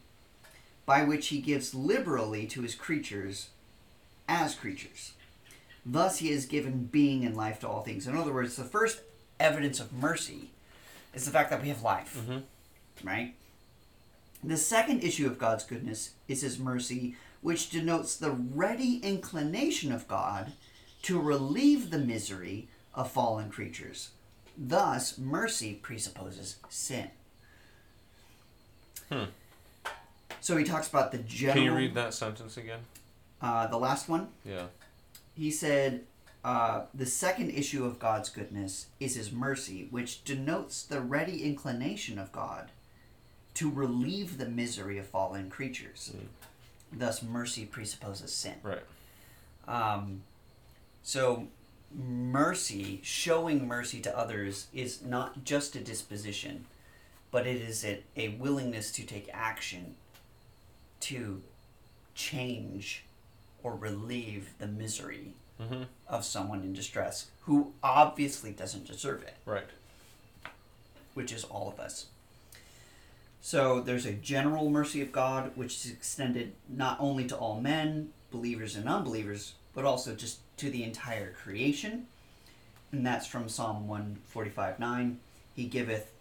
by 0.85 1.03
which 1.03 1.27
he 1.27 1.39
gives 1.39 1.73
liberally 1.73 2.45
to 2.47 2.61
his 2.61 2.75
creatures 2.75 3.49
as 4.27 4.55
creatures. 4.55 5.13
Thus, 5.85 6.19
he 6.19 6.31
has 6.31 6.45
given 6.45 6.85
being 6.85 7.25
and 7.25 7.35
life 7.35 7.59
to 7.61 7.67
all 7.67 7.81
things. 7.81 8.07
In 8.07 8.15
other 8.15 8.33
words, 8.33 8.55
the 8.55 8.63
first 8.63 9.01
evidence 9.41 9.79
of 9.79 9.91
mercy 9.93 10.51
is 11.13 11.25
the 11.25 11.31
fact 11.31 11.49
that 11.49 11.61
we 11.61 11.69
have 11.69 11.81
life, 11.81 12.15
Mhm. 12.17 12.43
right? 13.03 13.35
The 14.43 14.57
second 14.57 15.03
issue 15.03 15.27
of 15.27 15.37
God's 15.37 15.63
goodness 15.63 16.11
is 16.27 16.41
his 16.41 16.57
mercy, 16.57 17.15
which 17.41 17.69
denotes 17.69 18.15
the 18.15 18.31
ready 18.31 18.97
inclination 18.97 19.91
of 19.91 20.07
God 20.07 20.53
to 21.03 21.19
relieve 21.19 21.89
the 21.89 21.97
misery 21.99 22.67
of 22.93 23.11
fallen 23.11 23.49
creatures. 23.49 24.09
Thus, 24.57 25.17
mercy 25.17 25.73
presupposes 25.75 26.57
sin. 26.69 27.11
Hmm. 29.09 29.25
So 30.39 30.57
he 30.57 30.63
talks 30.63 30.87
about 30.87 31.11
the 31.11 31.17
general. 31.19 31.55
Can 31.55 31.63
you 31.63 31.75
read 31.75 31.93
that 31.95 32.13
sentence 32.13 32.57
again? 32.57 32.81
Uh, 33.41 33.67
the 33.67 33.77
last 33.77 34.07
one? 34.09 34.29
Yeah. 34.45 34.67
he 35.33 35.49
said 35.49 36.05
uh, 36.43 36.83
the 36.93 37.05
second 37.05 37.51
issue 37.51 37.85
of 37.85 37.99
God's 37.99 38.29
goodness 38.29 38.87
is 38.99 39.15
his 39.15 39.31
mercy, 39.31 39.87
which 39.91 40.23
denotes 40.23 40.83
the 40.83 40.99
ready 40.99 41.43
inclination 41.43 42.17
of 42.17 42.31
God 42.31 42.71
to 43.53 43.69
relieve 43.69 44.37
the 44.37 44.47
misery 44.47 44.97
of 44.97 45.05
fallen 45.05 45.49
creatures. 45.49 46.13
Thus, 46.91 47.21
mercy 47.21 47.65
presupposes 47.65 48.31
sin. 48.31 48.55
Right. 48.63 48.81
Um, 49.67 50.23
so, 51.03 51.47
mercy, 51.93 53.01
showing 53.03 53.67
mercy 53.67 53.99
to 54.01 54.17
others, 54.17 54.67
is 54.73 55.03
not 55.03 55.43
just 55.43 55.75
a 55.75 55.79
disposition, 55.79 56.65
but 57.29 57.45
it 57.45 57.61
is 57.61 57.85
a, 57.85 58.01
a 58.17 58.29
willingness 58.29 58.91
to 58.93 59.03
take 59.03 59.29
action 59.31 59.95
to 61.01 61.41
change 62.15 63.05
or 63.63 63.75
relieve 63.75 64.53
the 64.59 64.67
misery 64.67 65.33
Mm-hmm. 65.61 65.83
of 66.07 66.25
someone 66.25 66.61
in 66.61 66.73
distress 66.73 67.27
who 67.41 67.73
obviously 67.83 68.51
doesn't 68.51 68.87
deserve 68.87 69.21
it, 69.23 69.35
Right. 69.45 69.67
which 71.13 71.31
is 71.31 71.43
all 71.43 71.67
of 71.69 71.79
us. 71.79 72.07
So 73.41 73.79
there's 73.81 74.05
a 74.05 74.13
general 74.13 74.69
mercy 74.69 75.01
of 75.01 75.11
God, 75.11 75.51
which 75.55 75.85
is 75.85 75.91
extended 75.91 76.53
not 76.69 76.97
only 76.99 77.25
to 77.27 77.35
all 77.35 77.59
men, 77.59 78.09
believers 78.31 78.75
and 78.75 78.87
unbelievers, 78.87 79.53
but 79.73 79.85
also 79.85 80.15
just 80.15 80.39
to 80.57 80.69
the 80.69 80.83
entire 80.83 81.31
creation. 81.31 82.07
And 82.91 83.05
that's 83.05 83.25
from 83.27 83.49
Psalm 83.49 83.87
145 83.87 84.79
9. 84.79 85.19
He 85.55 85.65
giveth 85.65 86.11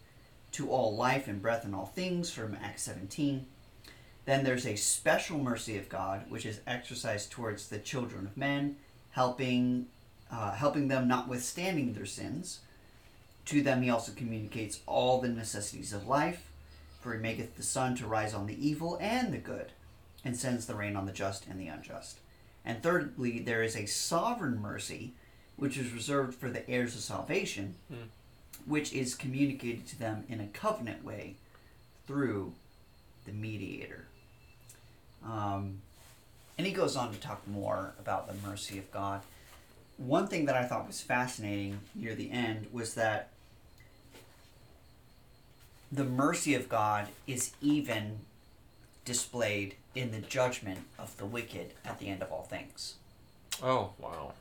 to 0.52 0.70
all 0.70 0.96
life 0.96 1.28
and 1.28 1.40
breath 1.42 1.64
and 1.64 1.74
all 1.74 1.86
things, 1.86 2.30
from 2.30 2.56
Acts 2.62 2.82
17. 2.82 3.46
Then 4.24 4.44
there's 4.44 4.66
a 4.66 4.76
special 4.76 5.38
mercy 5.38 5.76
of 5.78 5.88
God, 5.88 6.30
which 6.30 6.44
is 6.46 6.60
exercised 6.66 7.30
towards 7.30 7.68
the 7.68 7.78
children 7.78 8.26
of 8.26 8.36
men, 8.36 8.76
helping, 9.12 9.86
uh, 10.30 10.52
helping 10.52 10.88
them 10.88 11.08
notwithstanding 11.08 11.92
their 11.92 12.06
sins. 12.06 12.60
To 13.46 13.62
them 13.62 13.82
he 13.82 13.90
also 13.90 14.12
communicates 14.12 14.80
all 14.86 15.20
the 15.20 15.28
necessities 15.28 15.92
of 15.92 16.06
life, 16.06 16.46
for 17.00 17.14
he 17.14 17.18
maketh 17.20 17.56
the 17.56 17.62
sun 17.62 17.96
to 17.96 18.06
rise 18.06 18.34
on 18.34 18.46
the 18.46 18.68
evil 18.68 18.98
and 19.00 19.32
the 19.32 19.38
good, 19.38 19.72
and 20.24 20.36
sends 20.36 20.66
the 20.66 20.74
rain 20.74 20.96
on 20.96 21.06
the 21.06 21.12
just 21.12 21.46
and 21.46 21.58
the 21.58 21.68
unjust. 21.68 22.18
And 22.64 22.82
thirdly, 22.82 23.38
there 23.40 23.62
is 23.62 23.74
a 23.74 23.86
sovereign 23.86 24.60
mercy, 24.60 25.14
which 25.56 25.76
is 25.78 25.92
reserved 25.92 26.34
for 26.34 26.50
the 26.50 26.68
heirs 26.70 26.94
of 26.94 27.00
salvation, 27.00 27.74
Hmm. 27.88 28.08
which 28.66 28.92
is 28.92 29.14
communicated 29.14 29.86
to 29.88 29.98
them 29.98 30.24
in 30.28 30.40
a 30.40 30.46
covenant 30.48 31.02
way 31.02 31.36
through 32.06 32.52
the 33.24 33.32
mediator. 33.32 34.06
Um, 35.24 35.80
and 36.60 36.66
he 36.66 36.74
goes 36.74 36.94
on 36.94 37.10
to 37.10 37.18
talk 37.18 37.40
more 37.48 37.94
about 37.98 38.28
the 38.28 38.34
mercy 38.46 38.76
of 38.76 38.92
God. 38.92 39.22
One 39.96 40.26
thing 40.26 40.44
that 40.44 40.54
I 40.54 40.64
thought 40.64 40.86
was 40.86 41.00
fascinating 41.00 41.80
near 41.94 42.14
the 42.14 42.30
end 42.30 42.66
was 42.70 42.92
that 42.96 43.30
the 45.90 46.04
mercy 46.04 46.54
of 46.54 46.68
God 46.68 47.08
is 47.26 47.54
even 47.62 48.18
displayed 49.06 49.76
in 49.94 50.10
the 50.12 50.18
judgment 50.18 50.80
of 50.98 51.16
the 51.16 51.24
wicked 51.24 51.72
at 51.82 51.98
the 51.98 52.08
end 52.08 52.20
of 52.20 52.30
all 52.30 52.42
things. 52.42 52.96
Oh 53.62 53.92
wow. 53.98 54.34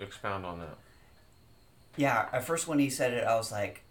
Expound 0.00 0.44
on 0.44 0.58
that. 0.58 0.76
Yeah, 1.96 2.26
at 2.32 2.42
first 2.44 2.66
when 2.66 2.80
he 2.80 2.90
said 2.90 3.12
it, 3.12 3.22
I 3.22 3.36
was 3.36 3.52
like, 3.52 3.82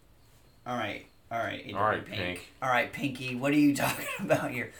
"All 0.67 0.75
right, 0.75 1.05
all 1.31 1.39
right, 1.39 1.73
All 1.73 1.83
right, 1.83 2.05
Pink. 2.05 2.17
Pink. 2.19 2.51
all 2.61 2.67
right, 2.67 2.91
Pinky, 2.91 3.33
what 3.33 3.53
are 3.53 3.57
you 3.57 3.73
talking 3.77 4.07
about 4.19 4.51
here?" 4.51 4.73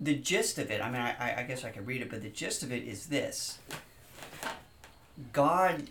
The 0.00 0.14
gist 0.14 0.58
of 0.58 0.70
it, 0.70 0.80
I 0.80 0.90
mean, 0.90 1.00
I, 1.00 1.40
I- 1.40 1.42
guess 1.42 1.64
I 1.64 1.70
could 1.70 1.86
read 1.86 2.00
it, 2.00 2.08
but 2.10 2.22
the 2.22 2.30
gist 2.30 2.62
of 2.62 2.72
it 2.72 2.84
is 2.84 3.06
this: 3.06 3.58
God 5.32 5.88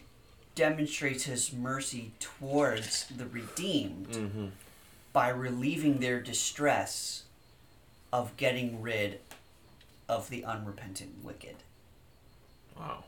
demonstrates 0.55 1.23
His 1.25 1.53
mercy 1.53 2.11
towards 2.19 3.05
the 3.07 3.25
redeemed 3.27 4.07
Mm-hmm. 4.09 4.45
by 5.13 5.29
relieving 5.29 5.99
their 5.99 6.19
distress 6.19 7.23
of 8.11 8.35
getting 8.37 8.81
rid 8.81 9.19
of 10.07 10.29
the 10.29 10.43
unrepentant 10.43 11.23
wicked 11.23 11.57
Wow. 12.75 13.03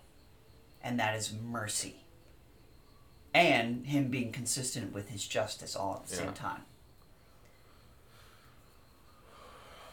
and 0.83 0.99
that 0.99 1.15
is 1.15 1.33
mercy. 1.33 1.95
And 3.33 3.87
him 3.87 4.09
being 4.09 4.31
consistent 4.31 4.93
with 4.93 5.09
his 5.09 5.25
justice 5.27 5.75
all 5.75 5.95
at 6.03 6.07
the 6.07 6.15
Yeah. 6.15 6.21
same 6.25 6.33
time. 6.33 6.61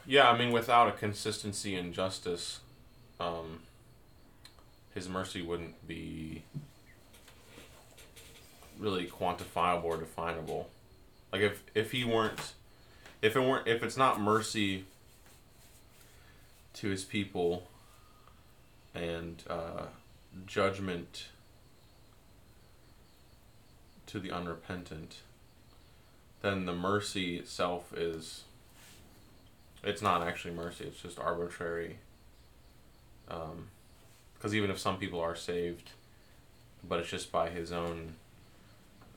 Yeah, 0.09 0.31
I 0.31 0.39
mean, 0.39 0.53
without 0.53 0.89
a 0.89 0.93
consistency 0.93 1.75
in 1.75 1.93
justice, 1.93 2.61
um, 3.21 3.61
his 4.95 5.07
mercy 5.07 5.43
wouldn't 5.43 5.87
be 5.87 6.45
really 8.79 9.07
quantifiable 9.07 9.85
or 9.85 9.99
definable. 9.99 10.71
Like 11.31 11.43
if 11.43 11.63
if 11.75 11.93
he 11.93 12.07
weren't, 12.07 12.55
if 13.21 13.37
it 13.37 13.41
weren't, 13.41 13.69
if 13.69 13.83
it's 13.83 13.99
not 13.99 14.19
mercy 14.19 14.87
to 16.73 16.89
his 16.89 17.05
people 17.05 17.69
and 18.95 19.43
uh, 19.47 19.89
judgment 20.47 21.27
to 24.07 24.19
the 24.19 24.31
unrepentant, 24.31 25.17
then 26.41 26.65
the 26.65 26.75
mercy 26.75 27.37
itself 27.37 27.93
is. 27.95 28.45
It's 29.83 30.03
not 30.03 30.23
actually 30.23 30.55
mercy. 30.55 30.85
It's 30.85 31.01
just 31.01 31.19
arbitrary. 31.19 31.99
Because 33.27 34.55
even 34.55 34.71
if 34.71 34.79
some 34.79 34.99
people 34.99 35.21
are 35.21 35.37
saved, 35.37 35.91
but 36.87 36.99
it's 36.99 37.11
just 37.11 37.31
by 37.31 37.51
his 37.51 37.73
own 37.73 38.15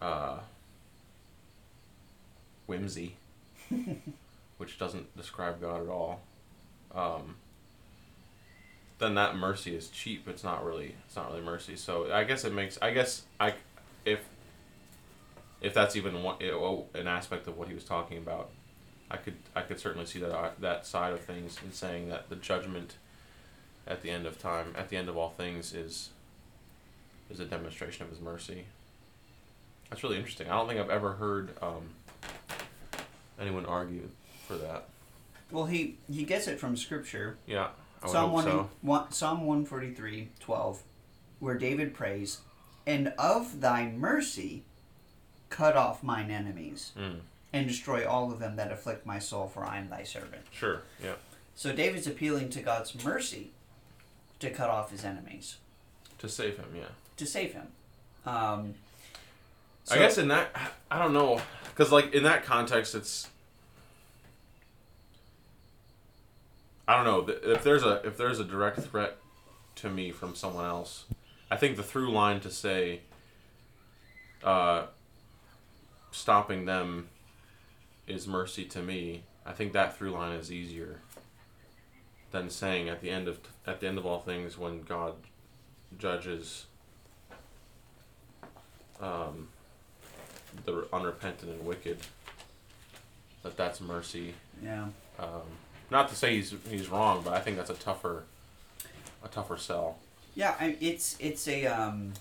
uh, 0.01 0.39
whimsy, 2.68 3.15
which 4.58 4.77
doesn't 4.77 5.15
describe 5.15 5.62
God 5.62 5.84
at 5.84 5.89
all, 5.89 6.22
um, 6.94 7.36
then 9.00 9.15
that 9.15 9.36
mercy 9.36 9.75
is 9.75 9.89
cheap. 9.89 10.27
It's 10.27 10.44
not 10.44 10.63
really. 10.65 10.96
It's 11.08 11.15
not 11.15 11.32
really 11.32 11.44
mercy. 11.44 11.75
So 11.75 12.12
I 12.12 12.24
guess 12.24 12.46
it 12.46 12.53
makes. 12.53 12.77
I 12.82 12.91
guess 12.91 13.24
I, 13.39 13.53
if. 14.06 14.20
If 15.62 15.75
that's 15.75 15.96
even 15.96 16.24
one, 16.24 16.38
oh, 16.41 16.88
an 16.96 17.06
aspect 17.06 17.46
of 17.46 17.56
what 17.56 17.68
he 17.68 17.75
was 17.75 17.84
talking 17.84 18.18
about, 18.18 18.50
I 19.12 19.18
could 19.18 19.36
I 19.56 19.62
could 19.62 19.80
certainly 19.80 20.06
see 20.06 20.20
that 20.20 20.34
uh, 20.36 20.50
that 20.60 20.86
side 20.86 21.13
of 21.13 21.22
things 21.22 21.58
in 21.63 21.74
saying 21.74 22.10
that 22.10 22.30
the 22.30 22.36
judgment 22.38 22.96
at 23.86 24.01
the 24.01 24.10
end 24.10 24.25
of 24.25 24.39
time, 24.39 24.74
at 24.77 24.89
the 24.89 24.98
end 24.98 25.10
of 25.10 25.18
all 25.18 25.30
things, 25.32 25.74
is 25.74 26.10
is 27.30 27.39
a 27.39 27.46
demonstration 27.46 28.03
of 28.03 28.10
his 28.10 28.20
mercy. 28.22 28.65
That's 29.89 30.03
really 30.03 30.18
interesting. 30.18 30.48
I 30.50 30.56
don't 30.56 30.68
think 30.68 30.80
I've 30.80 30.89
ever 30.89 31.13
heard 31.13 31.51
um, 31.62 31.89
anyone 33.39 33.65
argue 33.65 34.08
for 34.48 34.56
that. 34.56 34.86
Well, 35.51 35.65
he 35.65 35.98
he 36.10 36.24
gets 36.24 36.48
it 36.48 36.60
from 36.60 36.77
scripture. 36.77 37.38
Yeah, 37.46 37.70
I 38.01 38.06
would 38.06 38.12
Psalm 38.13 38.32
hope 38.32 38.44
so. 38.44 38.70
one, 38.82 39.12
Psalm 39.12 39.39
143, 39.41 40.30
12, 40.39 40.82
where 41.39 41.58
David 41.58 41.94
prays, 41.94 42.39
And 42.88 43.10
of 43.18 43.60
thy 43.60 43.89
mercy 43.89 44.63
cut 45.50 45.75
off 45.75 46.01
mine 46.03 46.32
enemies, 46.32 46.94
Mm, 46.98 47.20
and 47.53 47.67
destroy 47.67 48.08
all 48.08 48.31
of 48.31 48.39
them 48.39 48.55
that 48.55 48.72
afflict 48.72 49.05
my 49.05 49.20
soul, 49.20 49.48
for 49.48 49.65
I 49.65 49.77
am 49.77 49.89
thy 49.89 50.03
servant. 50.03 50.43
sure. 50.51 50.81
Yeah. 51.03 51.13
So 51.55 51.74
David's 51.74 52.08
appealing 52.08 52.50
to 52.51 52.62
God's 52.62 53.03
mercy 53.03 53.51
to 54.39 54.50
cut 54.50 54.70
off 54.70 54.89
his 54.91 55.03
enemies, 55.05 55.58
To 56.20 56.29
save 56.29 56.58
him. 56.58 56.65
Yeah. 56.75 56.86
to 57.17 57.25
save 57.25 57.53
him. 57.53 57.67
Um, 58.25 58.75
I 59.89 59.98
guess 59.98 60.17
in 60.17 60.27
that 60.29 60.55
I 60.89 61.00
don't 61.00 61.12
know 61.13 61.41
because 61.65 61.91
like 61.91 62.13
in 62.13 62.24
that 62.24 62.43
context 62.46 62.93
it's 62.96 63.27
I 66.88 66.96
don't 66.96 67.05
know 67.27 67.34
if 67.53 67.63
there's 67.63 67.84
a 67.84 68.01
if 68.05 68.17
there's 68.17 68.39
a 68.39 68.43
direct 68.43 68.79
threat 68.79 69.17
to 69.77 69.89
me 69.89 70.12
from 70.12 70.36
someone 70.36 70.65
else 70.65 71.05
I 71.50 71.55
think 71.58 71.77
the 71.77 71.84
through 71.84 72.12
line 72.12 72.39
to 72.41 72.51
say 72.51 73.01
uh, 74.43 74.86
stopping 76.12 76.65
them 76.65 77.10
is 78.12 78.27
mercy 78.27 78.65
to 78.65 78.82
me 78.82 79.24
I 79.46 79.53
think 79.53 79.74
that 79.74 79.98
through 79.98 80.12
line 80.12 80.34
is 80.34 80.51
easier 80.51 81.00
than 82.32 82.50
saying 82.50 82.89
at 82.89 83.01
the 83.01 83.10
end 83.10 83.27
of 83.27 83.39
at 83.66 83.79
the 83.79 83.88
end 83.88 83.98
of 83.98 84.05
all 84.05 84.20
things 84.20 84.57
when 84.57 84.83
God 84.83 85.16
judges 85.98 86.66
um, 89.01 89.48
the 90.66 90.85
unrepentant 90.94 91.51
and 91.51 91.66
wicked 91.66 91.98
that 93.44 93.57
that's 93.57 93.81
mercy 93.81 94.35
yeah. 94.64 94.85
um, 95.20 95.42
not 95.90 96.07
to 96.09 96.16
say 96.16 96.35
he's 96.35 96.53
he's 96.70 96.88
wrong 96.88 97.22
but 97.24 97.33
i 97.33 97.40
think 97.40 97.57
that's 97.57 97.72
a 97.72 97.75
tougher 97.75 98.24
a 99.24 99.27
tougher 99.27 99.57
sell 99.57 99.98
Yeah, 100.35 100.55
I, 100.59 100.77
it's 100.79 101.18
it's 101.20 101.48
a 101.48 101.66
um, 101.66 102.14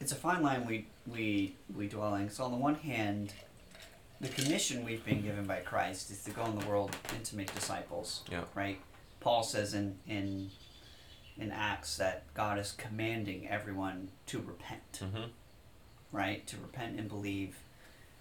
it's 0.00 0.12
a 0.12 0.16
fine 0.16 0.42
line 0.42 0.66
we 0.66 0.86
we 1.06 1.54
we 1.74 1.88
dwell 1.88 2.14
in. 2.16 2.30
So 2.30 2.44
on 2.44 2.50
the 2.50 2.56
one 2.56 2.74
hand, 2.74 3.32
the 4.20 4.28
commission 4.28 4.84
we've 4.84 5.04
been 5.04 5.22
given 5.22 5.46
by 5.46 5.56
Christ 5.56 6.10
is 6.10 6.22
to 6.24 6.30
go 6.30 6.44
in 6.44 6.58
the 6.58 6.66
world 6.66 6.94
and 7.14 7.24
to 7.24 7.36
make 7.36 7.54
disciples. 7.54 8.22
Yeah. 8.30 8.44
Right. 8.54 8.78
Paul 9.20 9.42
says 9.42 9.74
in 9.74 9.98
in 10.06 10.50
in 11.38 11.50
Acts 11.50 11.96
that 11.96 12.32
God 12.34 12.58
is 12.58 12.72
commanding 12.72 13.48
everyone 13.48 14.08
to 14.26 14.38
repent. 14.38 15.00
mm-hmm. 15.00 15.30
Right. 16.12 16.46
To 16.48 16.56
repent 16.56 16.98
and 16.98 17.08
believe 17.08 17.56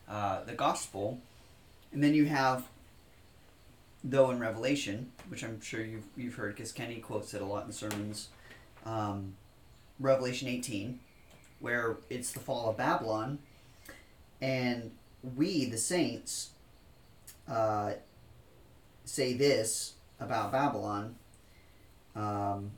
uh, 0.07 0.43
the 0.43 0.53
gospel, 0.53 1.19
and 1.91 2.03
then 2.03 2.13
you 2.13 2.25
have. 2.25 2.67
Though 4.01 4.31
in 4.31 4.39
Revelation, 4.39 5.11
which 5.27 5.43
I'm 5.43 5.59
sure 5.59 5.83
you've, 5.83 6.05
you've 6.15 6.35
heard, 6.35 6.55
because 6.55 6.71
Kenny 6.71 6.99
quotes 6.99 7.33
it 7.33 7.41
a 7.41 7.45
lot 7.45 7.65
in 7.65 7.73
sermons, 7.73 8.29
um, 8.85 9.33
Revelation 9.99 10.47
18, 10.47 11.01
where 11.59 11.97
it's 12.09 12.31
the 12.31 12.39
fall 12.39 12.69
of 12.69 12.77
Babylon, 12.77 13.39
and 14.39 14.91
we, 15.35 15.65
the 15.65 15.77
saints, 15.77 16.49
uh, 17.47 17.93
say 19.05 19.33
this 19.33 19.93
about 20.19 20.51
Babylon. 20.51 21.15
Um, 22.15 22.71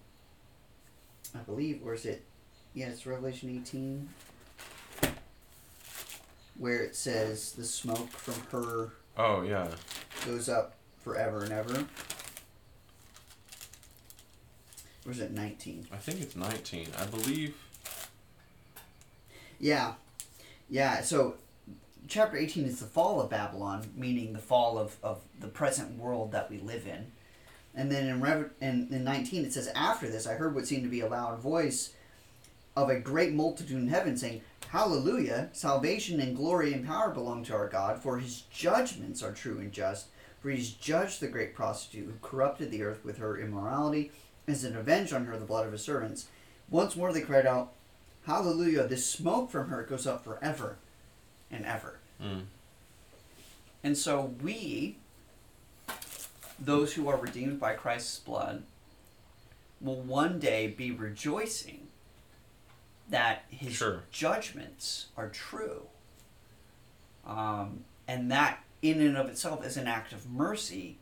I 1.35 1.39
believe, 1.39 1.81
or 1.83 1.93
is 1.93 2.05
it? 2.05 2.23
Yeah, 2.73 2.87
it's 2.87 3.05
Revelation 3.05 3.49
18, 3.49 4.09
where 6.57 6.81
it 6.83 6.95
says 6.95 7.51
the 7.53 7.63
smoke 7.63 8.09
from 8.09 8.35
her 8.51 8.91
oh 9.17 9.41
yeah 9.41 9.67
goes 10.25 10.47
up 10.47 10.75
forever 11.03 11.43
and 11.43 11.51
ever. 11.51 11.85
Or 15.05 15.11
is 15.11 15.19
it 15.19 15.31
19? 15.31 15.87
i 15.91 15.97
think 15.97 16.21
it's 16.21 16.35
19 16.35 16.87
i 16.99 17.05
believe 17.05 17.55
Yeah. 19.59 19.93
Yeah, 20.69 21.01
so 21.01 21.35
chapter 22.07 22.37
18 22.37 22.65
is 22.65 22.79
the 22.79 22.85
fall 22.85 23.21
of 23.21 23.29
Babylon, 23.29 23.89
meaning 23.95 24.33
the 24.33 24.39
fall 24.39 24.77
of, 24.77 24.97
of 25.03 25.21
the 25.39 25.47
present 25.47 25.97
world 25.97 26.31
that 26.31 26.49
we 26.49 26.57
live 26.57 26.87
in. 26.87 27.11
And 27.73 27.91
then 27.91 28.07
in, 28.07 28.21
Rev- 28.21 28.51
in, 28.59 28.87
in 28.91 29.03
19 29.03 29.45
it 29.45 29.53
says, 29.53 29.69
After 29.75 30.09
this 30.09 30.27
I 30.27 30.33
heard 30.33 30.53
what 30.53 30.67
seemed 30.67 30.83
to 30.83 30.89
be 30.89 31.01
a 31.01 31.07
loud 31.07 31.39
voice 31.39 31.93
of 32.75 32.89
a 32.89 32.99
great 32.99 33.33
multitude 33.33 33.77
in 33.77 33.87
heaven 33.87 34.17
saying, 34.17 34.41
Hallelujah! 34.69 35.49
Salvation 35.51 36.19
and 36.19 36.35
glory 36.35 36.73
and 36.73 36.85
power 36.85 37.11
belong 37.11 37.43
to 37.45 37.53
our 37.53 37.67
God, 37.67 38.01
for 38.01 38.17
his 38.17 38.41
judgments 38.51 39.21
are 39.21 39.33
true 39.33 39.59
and 39.59 39.71
just. 39.71 40.07
For 40.41 40.49
he's 40.49 40.71
judged 40.71 41.19
the 41.19 41.27
great 41.27 41.53
prostitute 41.53 42.07
who 42.07 42.27
corrupted 42.27 42.71
the 42.71 42.83
earth 42.83 43.05
with 43.05 43.17
her 43.17 43.37
immorality, 43.37 44.11
as 44.47 44.63
an 44.63 44.75
avenged 44.75 45.13
on 45.13 45.25
her 45.25 45.37
the 45.37 45.45
blood 45.45 45.65
of 45.65 45.73
his 45.73 45.83
servants. 45.83 46.27
Once 46.69 46.95
more 46.95 47.13
they 47.13 47.21
cried 47.21 47.45
out, 47.45 47.73
Hallelujah! 48.25 48.87
The 48.87 48.97
smoke 48.97 49.51
from 49.51 49.67
her 49.67 49.83
goes 49.83 50.07
up 50.07 50.23
forever 50.23 50.77
and 51.51 51.65
ever. 51.65 51.99
mm, 52.21 52.43
And 53.83 53.97
so 53.97 54.33
we, 54.41 54.97
those 56.59 56.93
who 56.93 57.07
are 57.07 57.17
redeemed 57.17 57.59
by 57.59 57.73
Christ's 57.73 58.19
blood, 58.19 58.63
will 59.79 60.01
one 60.01 60.39
day 60.39 60.67
be 60.67 60.91
rejoicing 60.91 61.87
that 63.09 63.43
his 63.49 63.73
Sure. 63.73 64.03
judgments 64.11 65.07
are 65.17 65.27
true. 65.29 65.87
Um, 67.25 67.83
and 68.07 68.31
that, 68.31 68.63
in 68.81 69.01
and 69.01 69.17
of 69.17 69.27
itself, 69.29 69.65
is 69.65 69.77
an 69.77 69.87
act 69.87 70.13
of 70.13 70.29
mercy 70.29 70.97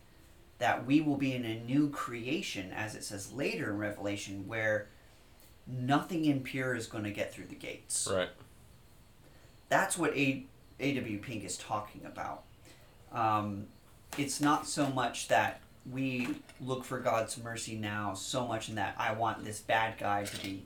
that 0.60 0.86
we 0.86 1.00
will 1.02 1.16
be 1.18 1.34
in 1.34 1.46
a 1.46 1.60
new 1.60 1.90
creation, 1.90 2.72
as 2.72 2.96
it 2.96 3.04
says 3.04 3.32
later 3.32 3.70
in 3.72 3.78
Revelation, 3.78 4.48
where 4.48 4.88
nothing 5.68 6.26
impure 6.26 6.76
is 6.76 6.88
going 6.88 7.04
to 7.06 7.12
get 7.12 7.34
through 7.34 7.46
the 7.46 7.56
gates 7.56 8.08
right 8.12 8.30
that's 9.70 9.98
what 9.98 10.16
A- 10.18 10.46
A.W. 10.80 11.20
Pink 11.20 11.44
is 11.44 11.58
talking 11.58 12.02
about. 12.06 12.44
Um, 13.12 13.68
it's 14.18 14.42
not 14.42 14.68
so 14.68 14.88
much 14.88 15.28
that 15.30 15.62
we 15.90 16.28
look 16.60 16.84
for 16.84 17.00
God's 17.00 17.42
mercy 17.42 17.76
now, 17.76 18.14
so 18.14 18.46
much 18.46 18.70
in 18.70 18.76
that 18.76 18.96
I 18.98 19.14
want 19.14 19.46
this 19.46 19.60
bad 19.60 19.98
guy 19.98 20.26
to 20.26 20.44
be 20.44 20.64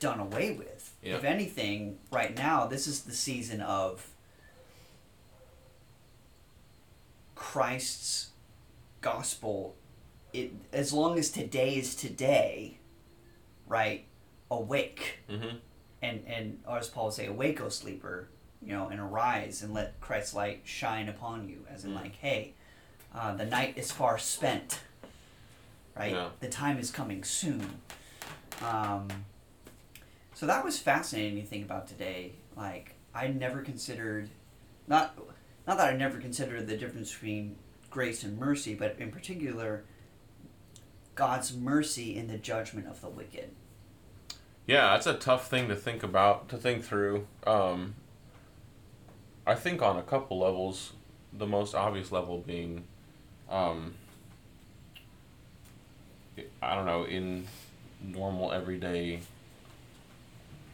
done 0.00 0.20
away 0.20 0.52
with. 0.52 0.94
Yeah. 1.02 1.16
If 1.16 1.24
anything, 1.24 1.98
right 2.10 2.36
now, 2.36 2.66
this 2.66 2.86
is 2.86 3.02
the 3.02 3.12
season 3.14 3.60
of 3.60 4.06
Christ's 7.34 8.30
gospel. 9.00 9.76
It 10.32 10.52
as 10.72 10.92
long 10.92 11.18
as 11.18 11.30
today 11.30 11.76
is 11.76 11.94
today, 11.94 12.78
right? 13.66 14.04
Awake 14.50 15.20
mm-hmm. 15.30 15.56
And 16.04 16.24
and 16.26 16.60
or 16.66 16.78
as 16.78 16.88
Paul 16.88 17.06
would 17.06 17.14
say, 17.14 17.26
awake, 17.26 17.60
O 17.60 17.68
sleeper, 17.68 18.28
you 18.62 18.72
know, 18.72 18.88
and 18.88 19.00
arise 19.00 19.62
and 19.62 19.72
let 19.74 20.00
Christ's 20.00 20.34
light 20.34 20.60
shine 20.64 21.08
upon 21.08 21.48
you, 21.48 21.66
as 21.72 21.84
in 21.84 21.90
Mm. 21.92 21.96
like, 21.96 22.16
hey, 22.16 22.54
uh, 23.14 23.34
the 23.34 23.46
night 23.46 23.76
is 23.76 23.90
far 23.90 24.18
spent, 24.18 24.80
right? 25.96 26.12
Yeah. 26.12 26.28
The 26.40 26.48
time 26.48 26.78
is 26.78 26.90
coming 26.90 27.24
soon. 27.24 27.80
Um, 28.62 29.08
so 30.34 30.46
that 30.46 30.64
was 30.64 30.78
fascinating 30.78 31.40
to 31.40 31.46
think 31.46 31.64
about 31.64 31.86
today. 31.88 32.32
Like, 32.56 32.94
I 33.14 33.28
never 33.28 33.62
considered, 33.62 34.30
not 34.86 35.16
not 35.66 35.78
that 35.78 35.92
I 35.92 35.96
never 35.96 36.18
considered 36.18 36.66
the 36.66 36.76
difference 36.76 37.12
between 37.12 37.56
grace 37.90 38.22
and 38.24 38.38
mercy, 38.38 38.74
but 38.74 38.96
in 38.98 39.10
particular, 39.10 39.84
God's 41.14 41.56
mercy 41.56 42.16
in 42.16 42.26
the 42.26 42.36
judgment 42.38 42.88
of 42.88 43.00
the 43.00 43.08
wicked. 43.08 43.50
Yeah, 44.66 44.92
that's 44.92 45.06
a 45.06 45.14
tough 45.14 45.48
thing 45.48 45.68
to 45.68 45.76
think 45.76 46.02
about, 46.02 46.48
to 46.48 46.56
think 46.56 46.84
through. 46.84 47.26
Um, 47.46 47.94
I 49.46 49.54
think 49.54 49.82
on 49.82 49.98
a 49.98 50.02
couple 50.02 50.38
levels, 50.38 50.92
the 51.32 51.46
most 51.46 51.74
obvious 51.74 52.10
level 52.10 52.38
being, 52.38 52.84
um, 53.50 53.94
I 56.62 56.74
don't 56.74 56.86
know, 56.86 57.04
in 57.04 57.46
normal 58.02 58.52
everyday 58.52 59.20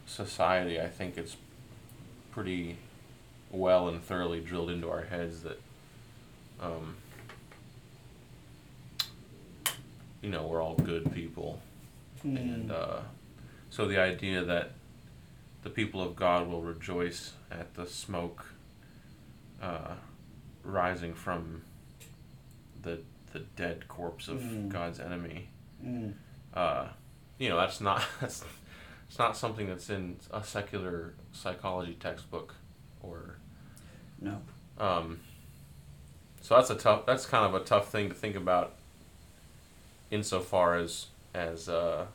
society, 0.05 0.79
I 0.79 0.87
think 0.87 1.17
it's 1.17 1.35
pretty 2.31 2.77
well 3.51 3.89
and 3.89 4.01
thoroughly 4.01 4.39
drilled 4.39 4.69
into 4.69 4.89
our 4.89 5.03
heads 5.03 5.43
that, 5.43 5.59
um, 6.61 6.95
you 10.21 10.29
know, 10.29 10.47
we're 10.47 10.61
all 10.61 10.75
good 10.75 11.13
people. 11.13 11.61
And 12.23 12.71
uh, 12.71 12.99
so 13.71 13.87
the 13.87 13.99
idea 13.99 14.43
that 14.43 14.71
the 15.63 15.69
people 15.71 16.01
of 16.03 16.15
God 16.15 16.47
will 16.47 16.61
rejoice 16.61 17.33
at 17.49 17.73
the 17.73 17.87
smoke 17.87 18.45
uh, 19.61 19.95
rising 20.63 21.13
from 21.15 21.63
the 22.83 22.99
the 23.33 23.39
dead 23.55 23.87
corpse 23.87 24.27
of 24.27 24.39
Mm. 24.39 24.69
God's 24.69 24.99
enemy, 24.99 25.47
Mm. 25.83 26.13
uh, 26.53 26.87
you 27.39 27.47
know, 27.49 27.57
that's 27.57 27.79
not 27.81 28.03
that's 28.21 28.43
it's 29.09 29.17
not 29.19 29.35
something 29.37 29.67
that's 29.67 29.89
in 29.89 30.17
a 30.31 30.43
secular 30.43 31.13
psychology 31.31 31.93
textbook 31.99 32.55
or 33.01 33.35
No. 34.19 34.41
um, 34.79 35.19
so 36.41 36.55
that's 36.55 36.69
a 36.69 36.75
tough. 36.75 37.05
That's 37.05 37.25
kind 37.25 37.45
of 37.45 37.59
a 37.61 37.63
tough 37.63 37.89
thing 37.91 38.09
to 38.09 38.15
think 38.15 38.35
about. 38.35 38.73
Insofar 40.09 40.75
as 40.77 41.07
as 41.33 41.69
uh, 41.69 42.05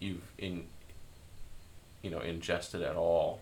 you've 0.00 0.32
in 0.38 0.64
you 2.02 2.10
know 2.10 2.20
ingested 2.20 2.82
at 2.82 2.96
all 2.96 3.40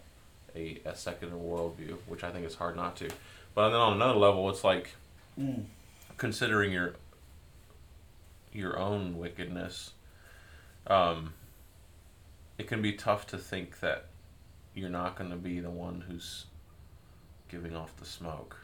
a, 0.55 0.81
a 0.85 0.95
secular 0.97 1.35
worldview, 1.35 1.97
which 2.07 2.25
I 2.25 2.31
think 2.31 2.47
is 2.47 2.55
hard 2.55 2.77
not 2.77 2.97
to. 2.97 3.09
But 3.55 3.71
then 3.71 3.81
on 3.81 3.95
another 3.95 4.19
level, 4.19 4.49
it's 4.51 4.65
like 4.65 4.91
Mm. 5.39 5.67
considering 6.17 6.73
your 6.73 6.95
your 8.53 8.79
own 8.79 9.19
wickedness. 9.19 9.93
Um, 10.87 11.35
it 12.59 12.67
can 12.67 12.81
be 12.81 12.93
tough 12.93 13.27
to 13.29 13.39
think 13.39 13.81
that 13.81 14.07
you're 14.75 14.89
not 14.91 15.17
going 15.17 15.31
to 15.31 15.37
be 15.37 15.61
the 15.61 15.71
one 15.71 16.05
who's 16.09 16.47
giving 17.49 17.77
off 17.77 17.97
the 17.97 18.07
smoke. 18.07 18.57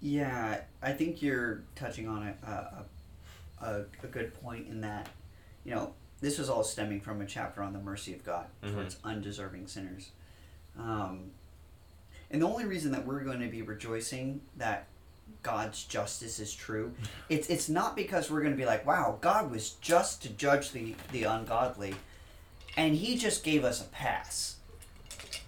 Yeah, 0.00 0.60
I 0.82 0.92
think 0.92 1.22
you're 1.22 1.62
touching 1.74 2.06
on 2.08 2.34
a, 2.46 2.84
a, 3.62 3.66
a, 3.66 3.84
a 4.02 4.06
good 4.06 4.34
point 4.42 4.68
in 4.68 4.80
that, 4.82 5.08
you 5.64 5.74
know, 5.74 5.94
this 6.20 6.38
was 6.38 6.48
all 6.48 6.62
stemming 6.64 7.00
from 7.00 7.20
a 7.20 7.26
chapter 7.26 7.62
on 7.62 7.72
the 7.72 7.78
mercy 7.78 8.12
of 8.14 8.24
God 8.24 8.46
Mhm. 8.62 8.72
towards 8.74 8.96
undeserving 9.04 9.66
sinners. 9.66 10.10
Um, 10.78 11.30
and 12.30 12.42
the 12.42 12.46
only 12.46 12.64
reason 12.64 12.92
that 12.92 13.06
we're 13.06 13.20
going 13.24 13.40
to 13.40 13.48
be 13.48 13.62
rejoicing 13.62 14.40
that 14.56 14.86
God's 15.42 15.84
justice 15.84 16.38
is 16.38 16.54
true, 16.54 16.94
it's 17.28 17.48
it's 17.48 17.68
not 17.68 17.96
because 17.96 18.30
we're 18.30 18.40
going 18.40 18.52
to 18.52 18.58
be 18.58 18.66
like, 18.66 18.84
wow, 18.86 19.18
God 19.20 19.50
was 19.50 19.70
just 19.80 20.22
to 20.22 20.28
judge 20.30 20.72
the, 20.72 20.94
the 21.12 21.24
ungodly, 21.24 21.94
and 22.76 22.94
He 22.96 23.16
just 23.16 23.42
gave 23.44 23.64
us 23.64 23.80
a 23.80 23.88
pass 23.88 24.56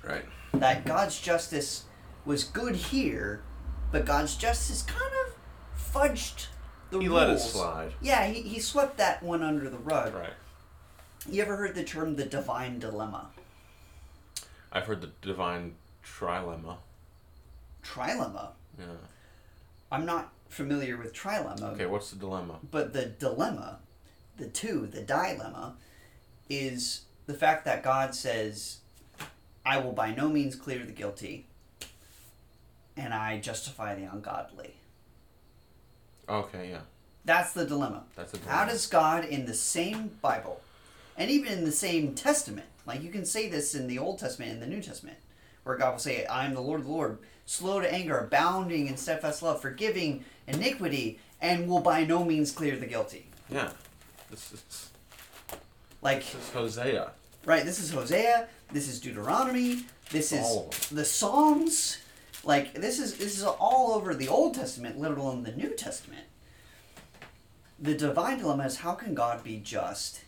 Right. 0.03 0.25
that 0.55 0.85
God's 0.85 1.21
justice 1.21 1.85
was 2.25 2.45
good 2.45 2.77
here, 2.77 3.43
but 3.93 4.05
God's 4.05 4.37
justice 4.37 4.83
kind 4.83 5.13
of 5.27 5.35
fudged 5.93 6.47
the 6.99 7.03
He 7.05 7.09
rules. 7.09 7.21
let 7.21 7.31
it 7.31 7.39
slide. 7.41 7.93
Yeah, 8.01 8.27
he, 8.27 8.43
he 8.43 8.61
swept 8.61 8.97
that 8.99 9.23
one 9.23 9.43
under 9.43 9.69
the 9.71 9.79
rug. 9.79 10.15
Right. 10.15 10.33
You 11.29 11.43
ever 11.43 11.57
heard 11.57 11.75
the 11.75 11.85
term 11.85 12.17
the 12.17 12.25
divine 12.25 12.79
dilemma? 12.79 13.31
I've 14.73 14.85
heard 14.87 15.01
the 15.01 15.11
divine 15.23 15.75
trilemma. 16.05 16.77
Trilemma. 17.83 18.51
Yeah. 18.79 18.85
I'm 19.91 20.05
not 20.05 20.33
familiar 20.49 20.97
with 20.97 21.13
trilemma, 21.15 21.73
Okay, 21.75 21.87
what's 21.87 22.11
the 22.11 22.17
dilemma? 22.17 22.59
but 22.71 22.93
the 22.93 23.07
dilemma, 23.07 23.79
the 24.37 24.47
two, 24.49 24.87
the 24.87 25.01
dilemma, 25.03 25.75
is 26.49 27.03
the 27.27 27.35
fact 27.35 27.65
that 27.65 27.83
God 27.83 28.15
says, 28.15 28.79
I 29.65 29.79
will 29.79 29.93
by 29.93 30.15
no 30.15 30.29
means 30.29 30.55
clear 30.55 30.85
the 30.85 30.93
guilty, 30.93 31.47
and 32.97 33.13
I 33.13 33.39
justify 33.41 33.95
the 33.95 34.05
ungodly. 34.05 34.75
Okay, 36.29 36.71
yeah. 36.71 36.81
That's 37.25 37.53
the 37.53 37.65
dilemma. 37.65 38.05
That's 38.15 38.35
a 38.35 38.39
dilemma. 38.39 38.57
How 38.57 38.65
does 38.65 38.87
God 38.87 39.25
in 39.25 39.47
the 39.47 39.55
same 39.55 40.11
Bible, 40.23 40.61
and 41.17 41.31
even 41.31 41.53
in 41.53 41.65
the 41.65 41.73
same 41.73 42.15
Testament, 42.15 42.67
like 42.87 43.03
you 43.03 43.11
can 43.11 43.25
say 43.25 43.49
this 43.49 43.75
in 43.75 43.87
the 43.89 43.99
Old 43.99 44.19
Testament 44.19 44.53
and 44.53 44.63
the 44.63 44.67
New 44.67 44.83
Testament, 44.83 45.17
where 45.65 45.77
God 45.77 45.93
will 45.93 45.99
say, 45.99 46.25
I 46.27 46.45
am 46.47 46.55
the 46.55 46.61
Lord, 46.61 46.85
the 46.85 46.91
Lord, 46.91 47.19
slow 47.45 47.81
to 47.81 47.93
anger, 47.93 48.19
abounding 48.19 48.87
in 48.87 48.97
steadfast 48.97 49.43
love, 49.43 49.61
forgiving 49.61 50.25
iniquity, 50.47 51.19
and 51.41 51.69
will 51.69 51.81
by 51.81 52.05
no 52.05 52.25
means 52.25 52.53
clear 52.53 52.77
the 52.77 52.87
guilty. 52.87 53.27
Yeah. 53.51 53.71
This 54.31 54.53
is 54.53 54.91
Like, 56.03 56.21
this 56.21 56.35
is 56.35 56.51
Hosea. 56.53 57.11
right, 57.45 57.65
this 57.65 57.81
is 57.81 57.93
Hosea, 57.93 58.49
this 58.73 58.89
is 58.89 59.01
Deuteronomy, 59.01 59.85
this 60.11 60.33
is 60.33 60.89
the 60.91 61.05
Psalms. 61.05 61.99
Like 62.47 62.75
this 62.75 63.01
is 63.01 63.17
this 63.17 63.37
is 63.37 63.45
all 63.45 63.93
over 63.93 64.15
the 64.15 64.29
Old 64.29 64.55
Testament, 64.55 65.01
let 65.01 65.11
alone 65.11 65.43
the 65.43 65.51
New 65.51 65.71
Testament. 65.71 66.27
The 67.79 67.95
divine 67.95 68.39
dilemma 68.39 68.65
is 68.67 68.77
how 68.79 68.93
can 68.93 69.15
God 69.15 69.43
be 69.43 69.59
just 69.59 70.21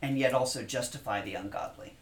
and 0.00 0.18
yet 0.18 0.32
also 0.32 0.62
justify 0.62 1.20
the 1.20 1.34
ungodly? 1.34 1.92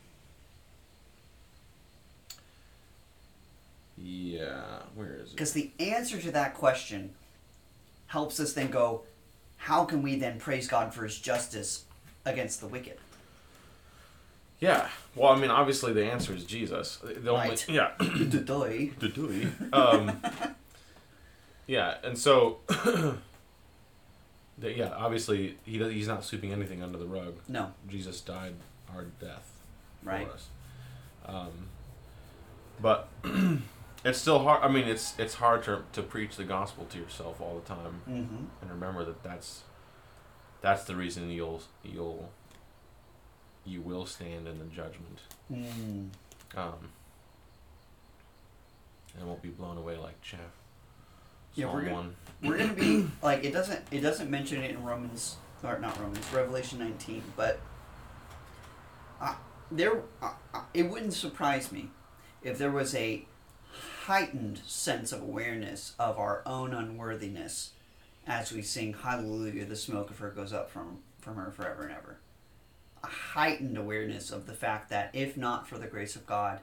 Yeah. 3.99 4.83
Where 4.95 5.15
is 5.15 5.31
it? 5.31 5.33
Because 5.33 5.53
the 5.53 5.73
answer 5.81 6.19
to 6.21 6.31
that 6.31 6.55
question 6.55 7.11
helps 8.07 8.39
us 8.39 8.53
then 8.53 8.71
go, 8.71 9.03
how 9.57 9.85
can 9.85 10.03
we 10.03 10.17
then 10.17 10.39
praise 10.39 10.69
God 10.69 10.95
for 10.95 11.05
his 11.05 11.19
justice 11.19 11.85
against 12.25 12.61
the 12.61 12.69
wicked? 12.69 12.99
Yeah. 14.63 14.87
Well, 15.17 15.33
I 15.33 15.39
mean, 15.39 15.51
obviously 15.51 15.93
the 15.93 16.05
answer 16.05 16.33
is 16.33 16.45
Jesus. 16.45 16.99
The 17.03 17.31
only 17.31 17.49
Right. 17.49 17.69
yeah. 17.69 17.91
Doy. 17.99 18.93
the 18.99 19.09
Dewey. 19.09 19.49
Um, 19.73 20.23
yeah, 21.67 21.97
and 22.05 22.17
so, 22.17 22.59
the, 22.69 23.19
yeah, 24.63 24.93
obviously 24.97 25.59
he 25.65 25.79
does, 25.79 25.93
he's 25.93 26.07
not 26.07 26.25
sweeping 26.25 26.53
anything 26.53 26.81
under 26.81 26.97
the 26.97 27.07
rug. 27.07 27.35
No, 27.49 27.73
Jesus 27.89 28.21
died 28.21 28.55
our 28.95 29.07
death 29.21 29.51
Right. 30.05 30.29
for 30.29 30.33
us. 30.33 30.49
Um, 31.27 31.69
but 32.81 33.09
it's 34.05 34.21
still 34.21 34.39
hard. 34.39 34.63
I 34.63 34.69
mean, 34.69 34.87
it's 34.87 35.19
it's 35.19 35.35
hard 35.35 35.65
to 35.65 35.83
to 35.93 36.03
preach 36.03 36.37
the 36.37 36.45
gospel 36.45 36.85
to 36.85 36.99
yourself 36.99 37.41
all 37.41 37.61
the 37.61 37.69
time 37.69 38.03
mm-hmm. 38.09 38.45
and 38.61 38.71
remember 38.71 39.05
that 39.05 39.25
that's 39.25 39.63
that's 40.61 40.85
the 40.85 40.95
reason 40.95 41.31
you'll 41.31 41.63
you'll 41.85 42.31
you 43.65 43.81
will 43.81 44.07
stand 44.07 44.47
in 44.49 44.59
the 44.59 44.65
judgment. 44.67 45.19
Mm. 45.53 46.09
Um, 46.57 46.75
and 49.19 49.29
won't 49.29 49.43
be 49.43 49.51
blown 49.51 49.77
away 49.79 49.97
like 49.97 50.21
chaff. 50.23 50.41
Yeah, 51.55 51.67
Psalm 51.67 51.75
we're 51.75 51.83
gonna- 51.83 51.95
one. 51.95 52.17
we're 52.43 52.59
gonna 52.59 52.73
be 52.75 53.09
like 53.23 53.45
it 53.45 53.53
doesn't 53.53 53.81
it 53.91 54.01
doesn't 54.01 54.31
mention 54.31 54.63
it 54.63 54.71
in 54.71 54.83
Romans 54.83 55.37
or 55.63 55.79
not 55.79 55.99
Romans 56.01 56.25
Revelation 56.33 56.79
19 56.79 57.23
but 57.37 57.61
uh, 59.21 59.35
there 59.71 60.03
uh, 60.23 60.33
uh, 60.55 60.63
it 60.75 60.85
wouldn't 60.85 61.13
surprise 61.13 61.71
me 61.71 61.91
if 62.43 62.57
there 62.59 62.71
was 62.71 62.95
a 62.95 63.27
heightened 64.07 64.59
sense 64.67 65.13
of 65.13 65.21
awareness 65.23 65.95
of 65.99 66.19
our 66.19 66.43
own 66.47 66.73
unworthiness 66.73 67.73
as 68.27 68.51
we 68.51 68.63
sing 68.63 68.95
hallelujah 68.95 69.65
the 69.67 69.77
smoke 69.77 70.11
of 70.11 70.19
her 70.19 70.31
goes 70.31 70.53
up 70.55 70.71
from 70.71 70.99
from 71.21 71.37
her 71.37 71.51
forever 71.53 71.83
and 71.85 71.93
ever 71.93 72.17
a 72.17 72.32
heightened 73.05 73.77
awareness 73.77 74.31
of 74.31 74.47
the 74.47 74.53
fact 74.53 74.91
that 74.91 75.11
if 75.13 75.37
not 75.37 75.69
for 75.69 75.79
the 75.79 75.87
grace 75.87 76.17
of 76.17 76.27
God 76.27 76.61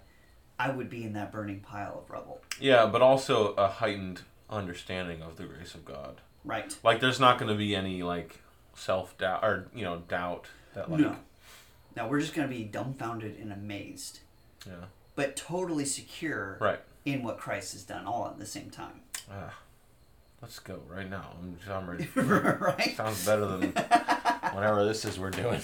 I 0.58 0.72
would 0.72 0.90
be 0.90 1.04
in 1.04 1.14
that 1.14 1.32
burning 1.32 1.62
pile 1.62 2.00
of 2.04 2.10
rubble 2.10 2.42
Yeah, 2.60 2.86
but 2.86 3.02
also 3.02 3.54
a 3.54 3.68
heightened 3.68 4.22
understanding 4.50 5.22
of 5.22 5.38
the 5.38 5.44
grace 5.46 5.74
of 5.76 5.86
God. 5.86 6.22
right 6.44 6.76
Like, 6.84 7.00
there's 7.00 7.20
not 7.20 7.38
going 7.38 7.52
to 7.52 7.58
be 7.58 7.76
any 7.76 8.04
like 8.04 8.40
self 8.74 9.18
doubt 9.18 9.44
or 9.44 9.68
you 9.76 9.84
know 9.84 10.04
doubt 10.08 10.46
that 10.74 10.90
like 10.90 11.02
no 11.02 11.16
now 11.96 12.08
we're 12.08 12.22
just 12.22 12.34
going 12.34 12.48
to 12.48 12.56
be 12.56 12.64
dumbfounded 12.64 13.38
and 13.38 13.52
amazed 13.52 14.20
yeah 14.66 14.86
but 15.20 15.36
totally 15.36 15.84
secure 15.84 16.58
right. 16.62 16.80
in 17.04 17.24
what 17.24 17.38
Christ 17.38 17.74
has 17.74 17.84
done 17.84 18.06
all 18.06 18.26
at 18.28 18.40
the 18.40 18.46
same 18.46 18.70
time. 18.70 19.02
Ah, 19.30 19.54
let's 20.42 20.60
go 20.60 20.80
right 20.88 21.10
now. 21.10 21.32
I'm, 21.38 21.58
I'm 21.70 21.90
ready. 21.90 22.08
right? 22.16 22.96
Sounds 22.96 23.26
better 23.26 23.46
than 23.46 23.74
whatever 24.60 24.84
this 24.84 25.06
is 25.06 25.18
we're 25.18 25.30
doing. 25.30 25.62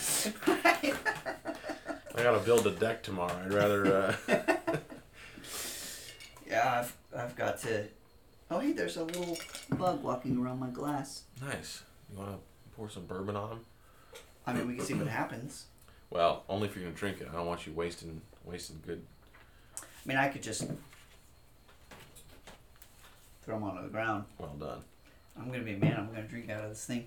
I 0.48 2.24
gotta 2.24 2.40
build 2.40 2.66
a 2.66 2.72
deck 2.72 3.04
tomorrow. 3.04 3.38
I'd 3.44 3.54
rather. 3.54 4.16
Uh... 4.28 4.38
Yeah, 6.48 6.80
I've, 6.80 6.96
I've 7.18 7.36
got 7.36 7.60
to. 7.62 7.86
Oh, 8.50 8.60
hey, 8.60 8.72
there's 8.72 8.98
a 8.98 9.04
little 9.04 9.38
bug 9.72 10.04
walking 10.04 10.38
around 10.38 10.60
my 10.60 10.70
glass. 10.70 11.24
nice. 11.42 11.84
You 12.10 12.20
wanna 12.20 12.38
pour 12.78 12.88
some 12.88 13.06
bourbon 13.08 13.36
on 13.36 13.50
them? 13.50 13.60
I 14.46 14.54
mean, 14.54 14.68
we 14.68 14.76
can 14.76 14.86
see 14.86 14.94
what 14.94 15.08
happens. 15.08 15.66
Well, 16.12 16.44
only 16.48 16.68
if 16.70 16.76
you're 16.76 16.86
gonna 16.86 16.96
drink 16.96 17.20
it. 17.20 17.28
I 17.30 17.36
don't 17.36 17.48
want 17.48 17.66
you 17.66 17.74
wasting 17.74 18.22
wasting 18.46 18.80
good. 18.86 19.02
I 19.82 19.84
mean, 20.06 20.18
I 20.18 20.30
could 20.30 20.44
just 20.44 20.68
throw 23.42 23.56
them 23.56 23.64
onto 23.64 23.82
the 23.82 23.90
ground. 23.90 24.26
Well 24.38 24.56
done. 24.58 24.84
I'm 25.38 25.52
gonna 25.52 25.64
be 25.64 25.74
a 25.74 25.78
man. 25.78 25.96
I'm 25.98 26.08
gonna 26.08 26.24
drink 26.28 26.50
out 26.50 26.64
of 26.64 26.70
this 26.70 26.86
thing. 26.86 27.06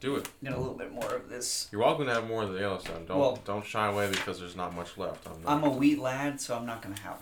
Do 0.00 0.16
it. 0.16 0.28
Get 0.42 0.52
a 0.54 0.58
little 0.58 0.74
bit 0.74 0.92
more 0.92 1.14
of 1.14 1.28
this. 1.28 1.68
You're 1.70 1.82
welcome 1.82 2.06
to 2.06 2.14
have 2.14 2.26
more 2.26 2.42
of 2.42 2.52
the 2.52 2.58
Yellowstone. 2.60 3.04
Don't 3.06 3.18
Well- 3.18 3.38
don't 3.44 3.64
shy 3.66 3.86
away 3.88 4.10
because 4.10 4.38
there's 4.40 4.56
not 4.56 4.74
much 4.74 4.96
left. 4.96 5.26
I'm, 5.26 5.42
I'm 5.46 5.64
a 5.64 5.70
wheat 5.70 5.98
lad, 5.98 6.40
so 6.40 6.56
I'm 6.56 6.64
not 6.66 6.80
gonna 6.82 6.98
have 7.00 7.18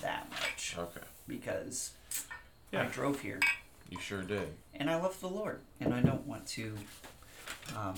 that 0.00 0.28
much 0.30 0.74
okay. 0.78 1.00
because 1.28 1.92
I 2.72 2.84
drove 2.86 3.20
here 3.20 3.40
You 3.88 4.00
sure 4.00 4.22
did. 4.22 4.54
and 4.74 4.90
I 4.90 4.96
love 5.00 5.18
the 5.20 5.28
Lord, 5.28 5.60
and 5.80 5.94
I 5.94 6.00
don't 6.00 6.26
want 6.26 6.46
to 6.48 6.74
um, 7.76 7.94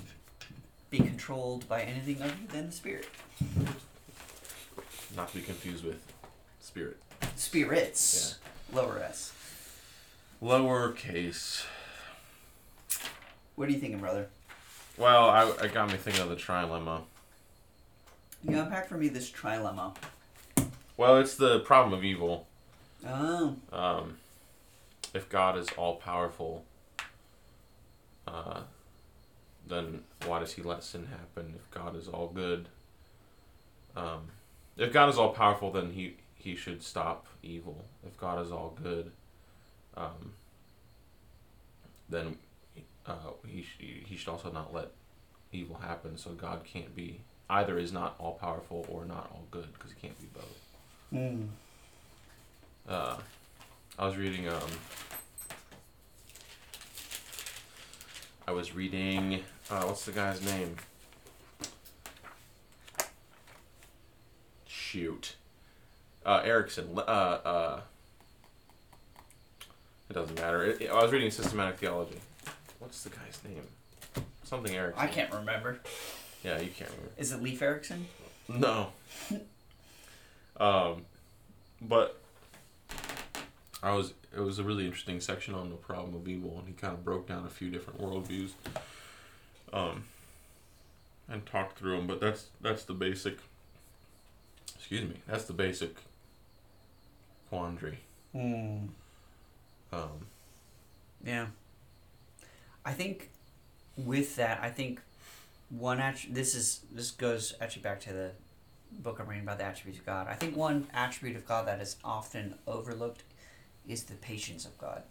be 0.90 0.98
controlled 0.98 1.66
by 1.68 1.82
anything 1.82 2.20
other 2.22 2.35
than 2.52 2.66
the 2.66 2.72
Spirit. 2.72 3.09
Not 5.16 5.28
to 5.30 5.37
be 5.37 5.42
confused 5.42 5.82
with 5.85 6.00
spirit. 6.61 6.98
Spirits, 7.37 8.38
Yeah. 8.70 8.76
lower 8.80 8.98
S. 8.98 9.32
Lowercase. 10.42 11.64
What 13.57 13.69
are 13.69 13.73
you 13.73 13.79
thinking, 13.79 13.99
brother? 14.01 14.29
Well, 14.99 15.29
I, 15.29 15.51
I 15.62 15.69
got 15.69 15.90
me 15.90 15.97
thinking 15.97 16.23
of 16.23 16.29
the 16.29 16.37
trilemma. 16.37 17.03
You 18.47 18.59
unpack 18.59 18.88
for 18.88 18.97
me 18.97 19.09
this 19.09 19.31
trilemma. 19.31 19.97
Well, 20.97 21.19
it's 21.19 21.35
the 21.35 21.61
problem 21.61 21.92
of 21.99 22.05
evil. 22.05 22.47
Oh, 23.07 23.57
Um, 23.73 24.16
if 25.14 25.29
God 25.29 25.59
is 25.59 25.69
all 25.77 25.97
powerful, 25.97 26.64
uh, 28.29 28.61
then 29.66 30.03
why 30.27 30.38
does 30.40 30.53
He 30.55 30.62
let 30.62 30.83
sin 30.83 31.07
happen? 31.07 31.55
If 31.57 31.71
God 31.71 31.97
is 31.97 32.09
all 32.09 32.29
good, 32.29 32.69
um, 33.97 34.29
if 34.77 34.92
God 34.92 35.09
is 35.09 35.19
all 35.19 35.33
powerful, 35.33 35.71
then 35.71 35.92
He 35.92 36.16
He 36.35 36.57
should 36.57 36.83
stop 36.83 37.27
evil. 37.42 37.85
If 38.07 38.19
God 38.19 38.45
is 38.45 38.51
all 38.53 38.77
good, 38.83 39.12
um, 39.97 40.33
then 42.09 42.37
uh, 43.09 43.14
He 43.47 43.64
He 43.79 44.16
should 44.16 44.29
also 44.29 44.51
not 44.51 44.73
let 44.75 44.90
evil 45.53 45.77
happen. 45.77 46.16
So 46.19 46.31
God 46.33 46.64
can't 46.64 46.95
be 46.95 47.21
either 47.49 47.79
is 47.79 47.92
not 47.92 48.16
all 48.19 48.35
powerful 48.35 48.85
or 48.88 49.05
not 49.05 49.31
all 49.33 49.45
good 49.51 49.73
because 49.73 49.92
He 49.92 50.01
can't 50.01 50.19
be 50.21 50.27
both 50.35 50.61
mm. 51.12 51.47
uh, 52.88 53.16
I 53.99 54.07
was 54.07 54.16
reading 54.16 54.49
um 54.49 54.71
I 58.49 58.53
was 58.53 58.75
reading 58.75 59.42
uh, 59.71 59.83
what's 59.85 60.05
the 60.05 60.12
guy's 60.12 60.45
name? 60.45 60.77
Shoot. 64.66 65.35
Uh, 66.25 66.42
Erickson. 66.45 66.88
Uh, 66.97 67.01
uh, 67.01 67.81
it 70.09 70.12
doesn't 70.12 70.38
matter. 70.38 70.62
It, 70.64 70.83
it- 70.83 70.90
I 70.90 71.03
was 71.03 71.11
reading 71.12 71.31
systematic 71.31 71.79
theology. 71.79 72.19
What's 72.87 73.03
the 73.03 73.11
guy's 73.11 73.40
name? 73.44 73.64
Something 74.44 74.77
Erickson. 74.77 75.05
I 75.05 75.09
can't 75.09 75.33
remember. 75.35 75.81
Yeah, 76.44 76.61
you 76.61 76.70
can't 76.70 76.88
remember. 76.88 77.11
Is 77.18 77.33
it 77.33 77.42
Leif 77.42 77.61
Erikson? 77.61 78.07
No. 78.49 78.92
um, 80.61 81.03
but 81.83 82.22
I 83.83 83.92
was 83.92 84.14
it 84.33 84.38
was 84.38 84.61
a 84.61 84.62
really 84.62 84.87
interesting 84.87 85.18
section 85.18 85.53
on 85.53 85.70
the 85.70 85.75
problem 85.75 86.14
of 86.14 86.29
evil, 86.29 86.57
and 86.61 86.68
he 86.68 86.75
kind 86.75 86.92
of 86.92 87.05
broke 87.05 87.27
down 87.27 87.44
a 87.44 87.51
few 87.51 87.70
different 87.70 88.01
worldviews, 88.01 88.53
um, 89.72 90.05
and 91.29 91.44
talked 91.44 91.81
through 91.81 91.96
them. 91.96 92.07
But 92.07 92.20
that's 92.20 92.51
that's 92.61 92.85
the 92.85 92.94
basic. 92.94 93.38
Excuse 94.77 95.03
me. 95.03 95.16
That's 95.27 95.46
the 95.46 95.55
basic 95.55 95.96
quandary. 97.51 97.99
Hmm. 98.31 98.87
Um, 99.92 100.29
Yeah. 101.25 101.46
I 102.87 102.92
think 102.92 103.29
with 103.96 104.37
that, 104.37 104.61
I 104.62 104.70
think 104.70 105.01
one 105.70 105.99
attr- 105.99 106.33
this 106.33 106.55
is 106.55 106.81
this 106.92 107.11
goes 107.11 107.53
actually 107.61 107.83
back 107.83 108.01
to 108.03 108.12
the 108.12 108.31
book 108.92 109.18
I'm 109.20 109.27
reading 109.27 109.42
about 109.42 109.59
the 109.59 109.64
attributes 109.64 109.99
of 109.99 110.07
God. 110.07 110.29
I 110.29 110.35
think 110.35 110.57
one 110.57 110.87
attribute 110.94 111.37
of 111.37 111.44
God 111.46 111.66
that 111.66 111.81
is 111.81 111.96
often 112.05 112.55
overlooked 112.66 113.25
is 113.88 114.05
the 114.05 114.14
patience 114.14 114.64
of 114.64 114.79
God. 114.79 115.03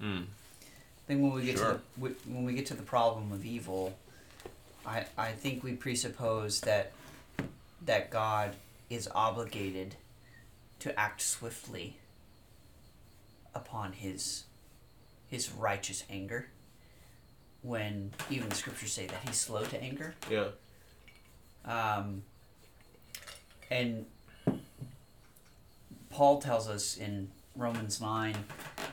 mm, 0.00 0.22
I 0.22 1.02
think 1.08 1.20
when 1.22 1.32
we 1.32 1.42
get 1.44 1.58
Sure. 1.58 1.74
to 1.74 1.80
the, 2.00 2.14
when 2.32 2.44
we 2.44 2.54
get 2.54 2.66
to 2.66 2.74
the 2.74 2.82
problem 2.84 3.32
of 3.32 3.44
evil, 3.44 3.96
I 4.86 5.06
I 5.18 5.32
think 5.32 5.64
we 5.64 5.72
presuppose 5.74 6.60
that 6.60 6.92
that 7.84 8.10
God 8.10 8.54
is 8.88 9.08
obligated 9.14 9.96
to 10.78 10.96
act 10.98 11.20
swiftly 11.22 11.96
upon 13.52 13.94
his 13.94 14.44
his 15.26 15.50
righteous 15.50 16.04
anger. 16.08 16.46
When 17.66 18.12
even 18.30 18.48
the 18.48 18.54
scriptures 18.54 18.92
say 18.92 19.06
that 19.06 19.20
he's 19.26 19.36
slow 19.36 19.64
to 19.64 19.82
anger, 19.82 20.14
yeah. 20.30 20.50
um, 21.64 22.22
and 23.70 24.06
Paul 26.10 26.40
tells 26.40 26.68
us 26.68 26.96
in 26.96 27.28
Romans 27.56 28.00
9 28.00 28.36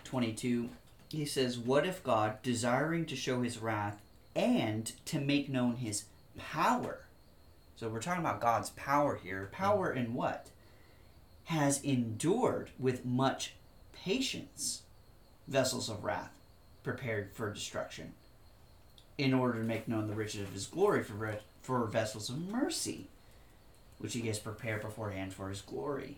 22, 0.03 0.69
he 1.09 1.25
says, 1.25 1.59
What 1.59 1.85
if 1.85 2.03
God, 2.03 2.41
desiring 2.41 3.05
to 3.05 3.15
show 3.15 3.43
his 3.43 3.59
wrath 3.59 4.01
and 4.35 4.91
to 5.05 5.21
make 5.21 5.49
known 5.49 5.75
his 5.75 6.05
power? 6.37 7.05
So 7.75 7.89
we're 7.89 8.01
talking 8.01 8.23
about 8.23 8.41
God's 8.41 8.71
power 8.71 9.19
here. 9.21 9.49
Power 9.51 9.93
in 9.93 10.15
what? 10.15 10.49
Has 11.45 11.81
endured 11.83 12.71
with 12.79 13.05
much 13.05 13.53
patience 13.93 14.83
vessels 15.47 15.89
of 15.89 16.03
wrath 16.03 16.39
prepared 16.83 17.31
for 17.33 17.51
destruction, 17.53 18.13
in 19.17 19.33
order 19.33 19.59
to 19.59 19.63
make 19.65 19.87
known 19.87 20.07
the 20.07 20.13
riches 20.15 20.41
of 20.41 20.53
his 20.53 20.65
glory 20.65 21.03
for, 21.03 21.13
re- 21.13 21.39
for 21.61 21.85
vessels 21.85 22.29
of 22.29 22.37
mercy, 22.49 23.07
which 23.99 24.13
he 24.13 24.21
has 24.27 24.39
prepared 24.39 24.81
beforehand 24.81 25.33
for 25.33 25.49
his 25.49 25.61
glory. 25.61 26.17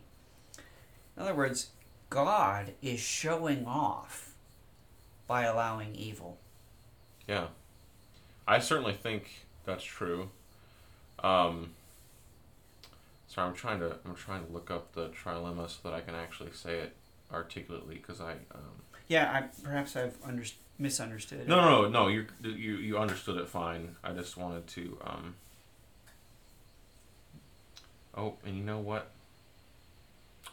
In 1.15 1.23
other 1.23 1.35
words, 1.35 1.71
God 2.09 2.73
is 2.81 2.99
showing 2.99 3.65
off 3.65 4.33
by 5.27 5.43
allowing 5.43 5.95
evil. 5.95 6.37
Yeah, 7.27 7.47
I 8.47 8.59
certainly 8.59 8.93
think 8.93 9.45
that's 9.65 9.83
true. 9.83 10.29
Um, 11.19 11.71
sorry, 13.27 13.49
I'm 13.49 13.55
trying 13.55 13.79
to 13.79 13.97
I'm 14.05 14.15
trying 14.15 14.45
to 14.45 14.51
look 14.51 14.69
up 14.69 14.93
the 14.93 15.09
trilemma 15.09 15.69
so 15.69 15.77
that 15.83 15.93
I 15.93 16.01
can 16.01 16.13
actually 16.13 16.51
say 16.51 16.79
it 16.79 16.95
articulately 17.33 17.95
because 17.95 18.21
I 18.21 18.33
um, 18.53 18.83
Yeah, 19.07 19.31
I 19.31 19.63
perhaps 19.63 19.95
I've 19.95 20.17
under, 20.23 20.43
misunderstood. 20.77 21.47
no 21.47 21.55
no 21.61 21.81
no 21.83 21.89
no 21.89 22.07
you 22.07 22.25
you 22.41 22.75
you 22.77 22.97
understood 22.97 23.37
it 23.37 23.47
fine. 23.47 23.95
I 24.03 24.11
just 24.13 24.37
wanted 24.37 24.67
to 24.67 24.97
um. 25.03 25.35
Oh, 28.17 28.35
and 28.45 28.57
you 28.57 28.63
know 28.63 28.79
what? 28.79 29.11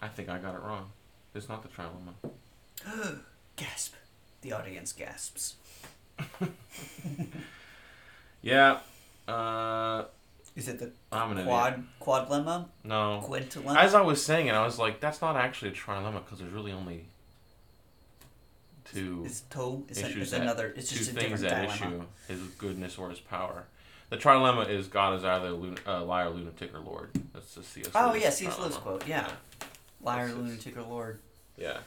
I 0.00 0.08
think 0.08 0.28
I 0.28 0.38
got 0.38 0.54
it 0.54 0.61
wrong. 0.62 0.90
It's 1.35 1.48
not 1.48 1.62
the 1.62 1.68
trilemma. 1.68 3.18
Gasp. 3.56 3.94
The 4.40 4.52
audience 4.52 4.92
gasps. 4.92 5.54
Yeah. 8.42 8.80
Uh, 9.28 10.04
Is 10.56 10.66
it 10.68 10.80
the 10.80 10.90
I'm 11.12 11.37
an 11.37 11.44
quad 11.46 11.85
quad 12.00 12.28
lemma? 12.28 12.66
No. 12.82 13.22
Quintilemma? 13.24 13.76
As 13.76 13.94
I 13.94 14.00
was 14.00 14.20
saying 14.24 14.48
it, 14.48 14.54
I 14.54 14.64
was 14.64 14.78
like, 14.80 14.98
that's 15.00 15.20
not 15.20 15.37
actually 15.37 15.70
a 15.70 15.74
trilemma 15.74 16.24
because 16.24 16.40
there's 16.40 16.52
really 16.52 16.72
only 16.72 17.04
two 18.94 19.22
It's 19.24 19.40
toe. 19.42 19.85
It's, 19.88 19.98
issues. 20.00 20.22
it's 20.22 20.31
that- 20.33 20.40
another. 20.42 20.72
It's 20.76 20.90
two 20.90 20.96
just 20.98 21.11
a 21.11 21.14
things 21.14 21.40
different 21.42 21.68
at 21.68 21.78
dilemma. 21.78 21.96
issue: 21.96 22.07
his 22.28 22.40
goodness 22.59 22.98
or 22.98 23.11
his 23.11 23.20
power. 23.20 23.64
The 24.11 24.16
trilemma 24.18 24.68
is 24.68 24.88
God 24.88 25.14
is 25.18 25.24
either 25.24 25.48
a 25.48 25.55
lun- 25.55 25.78
uh, 25.87 26.05
liar, 26.05 26.28
lunatic, 26.31 26.74
or 26.74 26.81
Lord. 26.81 27.11
That's 27.33 27.55
the 27.55 27.62
C.S. 27.62 27.88
Oh 27.94 28.11
Lewis 28.11 28.22
yeah, 28.22 28.31
C.S. 28.31 28.59
Lewis 28.59 28.76
quote. 28.76 29.07
Yeah. 29.09 29.26
Liar, 30.02 30.26
That's 30.26 30.38
lunatic, 30.38 30.76
or 30.76 30.83
lord. 30.83 31.18
Yeah. 31.57 31.78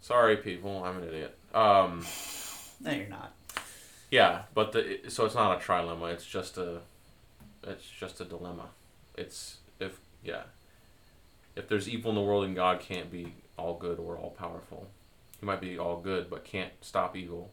Sorry, 0.00 0.36
people. 0.36 0.84
I'm 0.84 0.98
an 0.98 1.08
idiot. 1.08 1.38
Um. 1.54 2.04
No, 2.80 2.90
you're 2.90 3.06
not. 3.08 3.32
Yeah, 4.10 4.42
but 4.54 4.72
the 4.72 5.00
so 5.08 5.24
it's 5.24 5.34
not 5.34 5.56
a 5.58 5.64
trilemma. 5.64 6.12
It's 6.12 6.26
just 6.26 6.58
a, 6.58 6.80
it's 7.66 7.88
just 7.88 8.20
a 8.20 8.24
dilemma. 8.24 8.66
It's 9.16 9.56
if 9.80 9.98
yeah, 10.22 10.42
if 11.56 11.68
there's 11.68 11.88
evil 11.88 12.10
in 12.10 12.16
the 12.16 12.20
world 12.22 12.44
and 12.44 12.54
God 12.54 12.80
can't 12.80 13.10
be 13.10 13.34
all 13.56 13.74
good 13.74 13.98
or 13.98 14.18
all 14.18 14.30
powerful, 14.30 14.88
He 15.40 15.46
might 15.46 15.60
be 15.60 15.78
all 15.78 15.98
good 16.00 16.30
but 16.30 16.44
can't 16.44 16.72
stop 16.80 17.16
evil, 17.16 17.50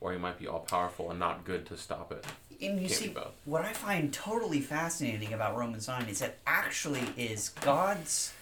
or 0.00 0.12
He 0.12 0.18
might 0.18 0.38
be 0.38 0.46
all 0.46 0.60
powerful 0.60 1.10
and 1.10 1.18
not 1.18 1.44
good 1.44 1.66
to 1.66 1.76
stop 1.76 2.12
it. 2.12 2.24
and 2.60 2.80
you 2.80 2.88
Can't 2.88 3.00
see 3.00 3.14
what 3.44 3.64
I 3.64 3.72
find 3.72 4.12
totally 4.12 4.60
fascinating 4.60 5.32
about 5.32 5.56
Romans 5.56 5.88
nine 5.88 6.08
is 6.08 6.20
that 6.20 6.38
actually 6.46 7.04
is 7.16 7.48
God's 7.50 8.32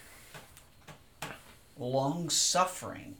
long 1.79 2.29
suffering 2.29 3.17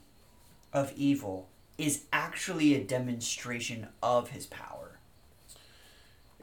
of 0.73 0.93
evil 0.95 1.47
is 1.77 2.03
actually 2.13 2.75
a 2.75 2.83
demonstration 2.83 3.87
of 4.03 4.29
His 4.29 4.45
power. 4.45 4.90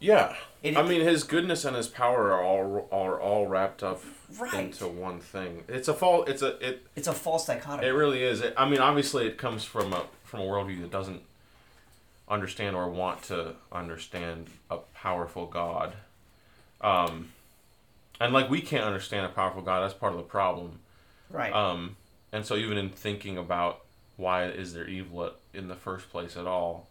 Yeah. 0.00 0.34
It- 0.62 0.76
I 0.76 0.82
mean, 0.82 1.00
his 1.00 1.24
goodness 1.24 1.64
and 1.64 1.76
his 1.76 1.88
power 1.88 2.32
are 2.32 2.42
all 2.42 2.88
are 2.92 3.20
all 3.20 3.46
wrapped 3.46 3.82
up 3.82 4.00
Right. 4.38 4.54
into 4.54 4.86
one 4.86 5.20
thing. 5.20 5.64
It's 5.68 5.88
a 5.88 5.94
fall. 5.94 6.24
It's 6.24 6.42
a 6.42 6.56
it. 6.66 6.86
It's 6.96 7.08
a 7.08 7.12
false 7.12 7.46
dichotomy. 7.46 7.86
It 7.86 7.90
really 7.92 8.22
is. 8.22 8.40
It, 8.40 8.54
I 8.56 8.68
mean, 8.68 8.80
obviously, 8.80 9.26
it 9.26 9.38
comes 9.38 9.64
from 9.64 9.92
a 9.92 10.04
from 10.24 10.40
a 10.40 10.44
worldview 10.44 10.80
that 10.82 10.90
doesn't 10.90 11.22
understand 12.28 12.76
or 12.76 12.88
want 12.90 13.22
to 13.22 13.54
understand 13.72 14.48
a 14.70 14.76
powerful 14.94 15.46
God. 15.46 15.94
Um, 16.80 17.32
and 18.20 18.32
like 18.32 18.50
we 18.50 18.60
can't 18.60 18.84
understand 18.84 19.24
a 19.26 19.30
powerful 19.30 19.62
God. 19.62 19.80
That's 19.82 19.94
part 19.94 20.12
of 20.12 20.18
the 20.18 20.24
problem. 20.24 20.80
right. 21.30 21.52
Um, 21.52 21.96
and 22.32 22.44
so 22.44 22.56
even 22.56 22.76
in 22.76 22.90
thinking 22.90 23.38
about 23.38 23.80
why 24.16 24.44
is 24.46 24.74
there 24.74 24.86
evil 24.86 25.32
in 25.54 25.68
the 25.68 25.74
first 25.74 26.10
place 26.10 26.36
at 26.36 26.46
all, 26.46 26.86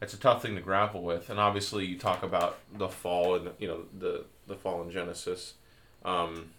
it's 0.00 0.14
a 0.14 0.18
tough 0.18 0.42
thing 0.42 0.54
to 0.56 0.60
grapple 0.60 1.02
with. 1.02 1.30
And 1.30 1.38
obviously, 1.38 1.84
you 1.86 1.98
talk 1.98 2.22
about 2.22 2.58
the 2.72 2.88
fall 2.88 3.36
and 3.36 3.50
you 3.58 3.68
know 3.68 3.80
the 3.98 4.24
the 4.46 4.56
fall 4.56 4.82
in 4.82 4.90
Genesis, 4.90 5.54
um, 6.04 6.50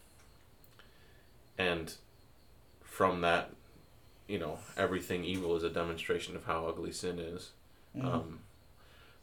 and 1.57 1.93
from 2.83 3.21
that, 3.21 3.51
you 4.27 4.39
know 4.39 4.59
everything 4.77 5.23
evil 5.23 5.55
is 5.55 5.63
a 5.63 5.69
demonstration 5.69 6.35
of 6.35 6.45
how 6.45 6.67
ugly 6.67 6.91
sin 6.91 7.19
is. 7.19 7.51
Mhm. 7.95 8.05
Um, 8.05 8.39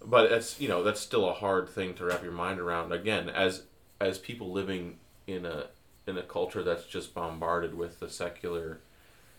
but 0.05 0.31
it's 0.33 0.61
you 0.61 0.69
know 0.69 0.83
that's 0.83 1.01
still 1.01 1.29
a 1.29 1.35
hard 1.35 1.69
thing 1.69 1.95
to 1.95 2.05
wrap 2.05 2.23
your 2.23 2.33
mind 2.33 2.61
around. 2.61 2.93
Again, 2.93 3.29
as 3.29 3.65
as 4.01 4.19
people 4.19 4.51
living 4.51 4.99
in 5.27 5.47
a 5.47 5.67
in 6.07 6.19
a 6.19 6.23
culture 6.23 6.63
that's 6.63 6.87
just 6.87 7.15
bombarded 7.15 7.75
with 7.75 8.01
the 8.01 8.09
secular 8.09 8.81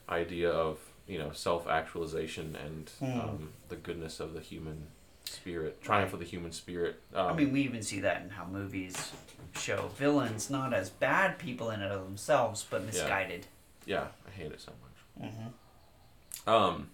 idea 0.10 0.50
of 0.50 0.80
you 1.08 1.18
know 1.18 1.32
self 1.32 1.68
actualization 1.68 2.56
and 2.56 2.90
Hmm. 3.00 3.20
um, 3.20 3.50
the 3.70 3.76
goodness 3.76 4.20
of 4.20 4.34
the 4.34 4.40
human 4.42 4.88
spirit, 5.26 5.82
triumph 5.82 6.14
of 6.14 6.20
the 6.20 6.26
human 6.26 6.52
spirit. 6.52 7.00
Um, 7.14 7.28
I 7.28 7.34
mean, 7.34 7.52
we 7.52 7.62
even 7.62 7.82
see 7.82 8.00
that 8.02 8.22
in 8.22 8.30
how 8.30 8.46
movies 8.46 9.12
show 9.58 9.88
villains 9.98 10.50
not 10.50 10.74
as 10.74 10.90
bad 10.90 11.40
people 11.40 11.70
in 11.72 11.82
and 11.82 11.92
of 11.92 12.04
themselves, 12.04 12.66
but 12.70 12.86
misguided. 12.86 13.46
yeah, 13.86 14.08
I 14.28 14.32
hate 14.32 14.52
it 14.52 14.62
so 14.62 14.72
much. 14.82 15.30
Mm-hmm. 15.32 16.50
Um, 16.50 16.90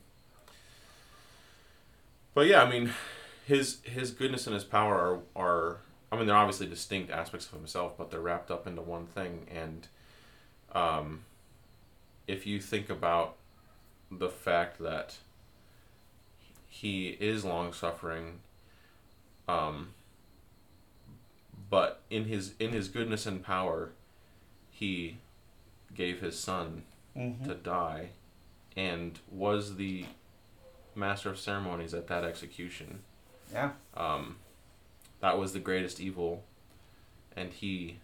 but 2.34 2.48
yeah, 2.48 2.63
I 2.63 2.69
mean, 2.69 2.93
his 3.45 3.80
his 3.84 4.12
goodness 4.12 4.45
and 4.48 4.54
his 4.54 4.63
power 4.63 4.95
are 4.95 5.19
are 5.36 5.78
I 6.12 6.17
mean 6.17 6.28
they're 6.28 6.36
obviously 6.36 6.67
distinct 6.67 7.12
aspects 7.12 7.48
of 7.48 7.54
himself, 7.54 7.98
but 7.98 8.12
they're 8.12 8.19
wrapped 8.22 8.52
up 8.52 8.67
into 8.67 8.82
one 8.82 9.06
thing. 9.08 9.48
And 9.54 9.88
um, 10.74 11.22
if 12.28 12.45
you 12.45 12.60
think 12.62 12.89
about 12.89 13.36
the 14.12 14.30
fact 14.30 14.80
that 14.82 15.17
he 16.67 17.10
is 17.19 17.43
long 17.45 17.74
suffering, 17.74 18.39
um, 19.48 19.89
but 21.69 22.02
in 22.10 22.26
his 22.26 22.54
in 22.60 22.72
his 22.72 22.88
goodness 22.88 23.26
and 23.26 23.43
power, 23.43 23.91
he 24.69 25.17
gave 25.93 26.22
his 26.22 26.38
son 26.39 26.84
Mm-hmm. 27.17 27.43
to 27.50 27.56
die 27.56 28.10
and 28.78 29.19
was 29.32 29.76
the 29.78 30.06
master 30.95 31.30
of 31.30 31.39
ceremonies 31.39 31.93
at 31.93 32.08
that 32.08 32.24
execution. 32.24 33.00
Yeah. 33.52 33.72
Um, 33.98 34.38
that 35.19 35.38
was 35.38 35.52
the 35.52 35.60
greatest 35.60 36.00
evil, 36.00 36.43
and 37.36 37.52
he 37.52 37.98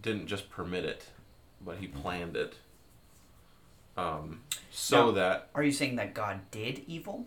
didn't 0.00 0.26
just 0.28 0.50
permit 0.50 0.84
it, 0.86 1.08
but 1.64 1.76
he 1.76 1.86
planned 1.86 2.36
it. 2.36 2.54
Um, 4.00 4.42
so 4.70 5.06
Now- 5.06 5.10
that 5.12 5.48
Are 5.54 5.62
you 5.62 5.72
saying 5.72 5.96
that 5.96 6.14
God 6.14 6.40
did 6.50 6.84
evil? 6.86 7.26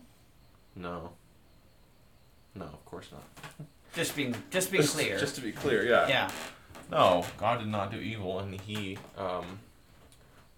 no, 0.76 1.12
no, 2.54 2.64
of 2.64 2.84
course 2.84 3.10
not. 3.12 3.22
Just 3.94 4.16
being 4.16 4.34
just 4.50 4.70
being 4.72 4.82
Just- 4.82 4.94
clear. 4.96 5.18
Just 5.18 5.34
to 5.36 5.40
be 5.40 5.52
clear, 5.52 5.84
yeah. 5.86 6.08
yeah. 6.08 6.30
No, 6.90 7.24
God 7.38 7.58
did 7.60 7.68
not 7.68 7.90
do 7.92 7.98
evil, 7.98 8.38
and 8.40 8.60
He 8.60 8.98
um, 9.16 9.60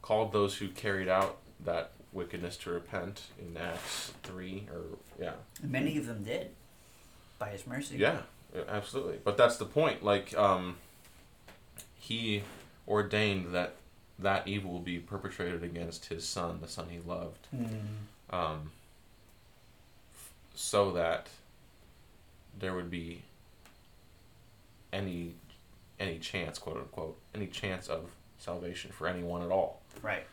called 0.02 0.32
those 0.32 0.56
who 0.56 0.68
carried 0.68 1.08
out 1.08 1.38
that 1.64 1.92
wickedness 2.12 2.56
to 2.58 2.70
repent 2.70 3.22
in 3.38 3.56
Acts 3.56 4.12
three, 4.22 4.66
or 4.72 4.98
yeah, 5.20 5.34
Many 5.62 5.98
of 5.98 6.06
them 6.06 6.24
did, 6.24 6.50
by 7.38 7.50
His 7.50 7.66
mercy. 7.66 7.96
yeah, 7.96 8.22
yeah, 8.54 8.62
absolutely. 8.68 9.18
But 9.22 9.36
that's 9.36 9.56
the 9.58 9.66
point. 9.66 10.02
Like, 10.02 10.36
um, 10.36 10.76
He 11.94 12.42
ordained 12.88 13.54
that 13.54 13.74
that 14.18 14.46
evil 14.48 14.70
will 14.72 14.80
be 14.80 14.98
perpetrated 14.98 15.62
against 15.62 16.06
His 16.06 16.26
Son, 16.26 16.58
the 16.60 16.68
Son 16.68 16.88
He 16.90 16.98
loved, 17.00 17.46
Mm. 17.54 17.80
um, 18.30 18.72
so 20.54 20.90
that 20.92 21.28
there 22.58 22.74
would 22.74 22.90
be 22.90 23.22
any 24.92 25.34
any 25.98 26.18
chance, 26.18 26.58
quote 26.58 26.76
unquote, 26.76 27.18
any 27.34 27.46
chance 27.46 27.88
of 27.88 28.10
salvation 28.38 28.90
for 28.92 29.06
anyone 29.08 29.42
at 29.42 29.50
all. 29.50 29.80
Right. 30.02 30.26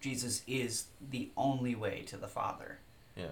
Jesus 0.00 0.42
is 0.46 0.86
the 1.10 1.30
only 1.36 1.74
way 1.74 2.02
to 2.06 2.16
the 2.16 2.28
Father. 2.28 2.78
Yeah. 3.16 3.26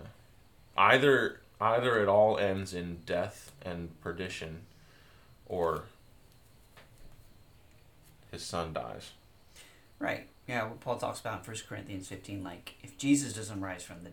Either 0.76 1.40
either 1.60 2.02
it 2.02 2.08
all 2.08 2.36
ends 2.38 2.74
in 2.74 2.98
death 3.06 3.52
and 3.62 3.98
perdition, 4.02 4.62
or 5.46 5.84
his 8.30 8.42
son 8.42 8.72
dies. 8.74 9.12
Right. 9.98 10.28
Yeah. 10.46 10.64
What 10.68 10.80
Paul 10.80 10.98
talks 10.98 11.20
about 11.20 11.40
in 11.46 11.52
1 11.52 11.56
Corinthians 11.68 12.08
15, 12.08 12.42
like 12.44 12.74
if 12.82 12.96
Jesus 12.98 13.32
doesn't 13.32 13.60
rise 13.60 13.82
from 13.82 13.96
the 14.04 14.10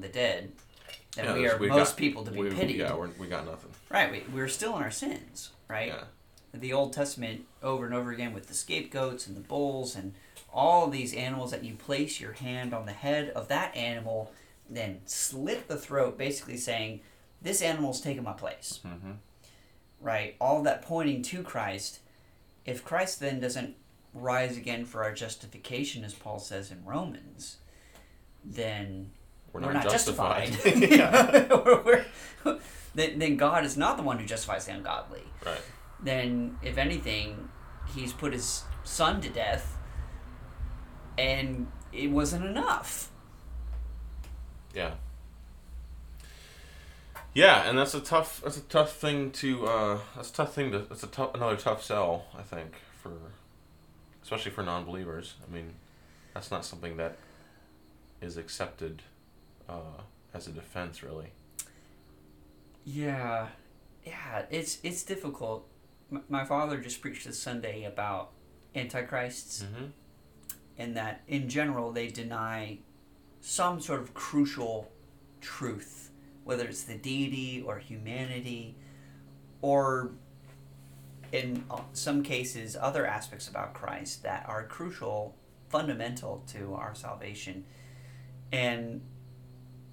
the 0.00 0.08
dead, 0.08 0.52
then 1.14 1.26
Yeah, 1.26 1.34
we 1.34 1.46
are 1.46 1.58
most 1.58 1.90
got- 1.90 1.96
people 1.98 2.24
to 2.24 2.30
be 2.30 2.38
we, 2.40 2.50
pitied. 2.50 2.76
Yeah, 2.76 2.94
we 3.18 3.26
got 3.26 3.44
nothing. 3.44 3.70
Right. 3.90 4.10
We, 4.10 4.22
we're 4.34 4.48
still 4.48 4.76
in 4.76 4.82
our 4.82 4.90
sins. 4.90 5.50
Right. 5.68 5.88
Yeah. 5.88 6.04
the 6.54 6.72
Old 6.72 6.94
Testament 6.94 7.44
over 7.62 7.84
and 7.84 7.94
over 7.94 8.10
again 8.10 8.32
with 8.32 8.46
the 8.46 8.54
scapegoats 8.54 9.26
and 9.26 9.36
the 9.36 9.40
bulls 9.40 9.94
and 9.94 10.14
all 10.50 10.86
of 10.86 10.92
these 10.92 11.12
animals 11.12 11.50
that 11.50 11.62
you 11.62 11.74
place 11.74 12.18
your 12.18 12.32
hand 12.32 12.72
on 12.72 12.86
the 12.86 12.92
head 12.92 13.28
of 13.30 13.48
that 13.48 13.76
animal, 13.76 14.32
then 14.70 15.00
slit 15.04 15.68
the 15.68 15.76
throat, 15.76 16.16
basically 16.16 16.56
saying, 16.56 17.00
This 17.42 17.60
animal's 17.60 18.00
taken 18.00 18.24
my 18.24 18.32
place. 18.32 18.80
Mm-hmm. 18.86 19.12
Right? 20.00 20.36
All 20.40 20.62
that 20.62 20.80
pointing 20.82 21.20
to 21.24 21.42
Christ. 21.42 21.98
If 22.64 22.84
Christ 22.84 23.20
then 23.20 23.40
doesn't 23.40 23.76
rise 24.14 24.56
again 24.56 24.84
for 24.84 25.02
our 25.04 25.12
justification, 25.12 26.04
as 26.04 26.14
Paul 26.14 26.38
says 26.38 26.70
in 26.70 26.84
Romans, 26.84 27.56
then 28.44 29.10
We're 29.52 29.60
we're 29.60 29.72
not, 29.72 29.84
not, 29.84 29.92
justified. 29.92 30.52
justified. 30.52 31.50
We're- 31.64 32.04
we're- 32.44 32.58
then, 32.94 33.18
then 33.18 33.36
God 33.36 33.64
is 33.64 33.76
not 33.76 33.96
the 33.96 34.02
one 34.02 34.18
who 34.18 34.24
justifies 34.26 34.66
the 34.66 34.72
ungodly 34.72 35.22
Right. 35.44 35.60
then 36.02 36.58
if 36.62 36.78
anything, 36.78 37.48
he's 37.94 38.12
put 38.12 38.32
his 38.32 38.62
son 38.82 39.20
to 39.20 39.28
death, 39.28 39.76
and 41.16 41.66
it 41.92 42.10
wasn't 42.10 42.44
enough. 42.46 43.10
Yeah. 44.74 44.92
Yeah, 47.34 47.68
and 47.68 47.78
that's 47.78 47.94
a 47.94 48.00
tough 48.00 48.40
that's 48.42 48.56
a 48.56 48.62
tough 48.62 48.96
thing 48.96 49.30
to 49.32 49.66
uh 49.66 49.98
that's 50.16 50.30
a 50.30 50.32
tough 50.32 50.54
thing 50.54 50.72
to 50.72 50.78
that's 50.80 51.02
a 51.02 51.06
tough 51.08 51.34
another 51.34 51.56
tough 51.56 51.84
sell, 51.84 52.24
I 52.36 52.42
think, 52.42 52.72
for 53.02 53.12
especially 54.28 54.50
for 54.50 54.62
non 54.62 54.84
believers. 54.84 55.36
I 55.48 55.50
mean, 55.54 55.72
that's 56.34 56.50
not 56.50 56.62
something 56.62 56.98
that 56.98 57.16
is 58.20 58.36
accepted 58.36 59.00
uh 59.68 60.02
as 60.34 60.46
a 60.46 60.50
defense 60.50 61.02
really. 61.02 61.28
Yeah, 62.84 63.48
yeah, 64.04 64.42
it's 64.50 64.78
it's 64.82 65.02
difficult. 65.02 65.66
M- 66.12 66.24
my 66.28 66.44
father 66.44 66.78
just 66.78 67.00
preached 67.00 67.26
this 67.26 67.38
Sunday 67.40 67.84
about 67.84 68.32
antichrists, 68.74 69.62
Mm-hmm. 69.64 69.86
and 70.78 70.96
that 70.96 71.22
in 71.26 71.48
general 71.48 71.90
they 71.92 72.08
deny 72.08 72.78
some 73.40 73.80
sort 73.80 74.00
of 74.00 74.12
crucial 74.14 74.90
truth, 75.40 76.10
whether 76.44 76.66
it's 76.66 76.82
the 76.84 76.96
deity 76.96 77.62
or 77.66 77.78
humanity, 77.78 78.76
or 79.62 80.12
in 81.32 81.64
uh, 81.70 81.80
some 81.92 82.22
cases 82.22 82.76
other 82.80 83.06
aspects 83.06 83.48
about 83.48 83.74
Christ 83.74 84.22
that 84.22 84.44
are 84.48 84.64
crucial, 84.64 85.34
fundamental 85.68 86.44
to 86.48 86.74
our 86.74 86.94
salvation, 86.94 87.64
and 88.52 89.00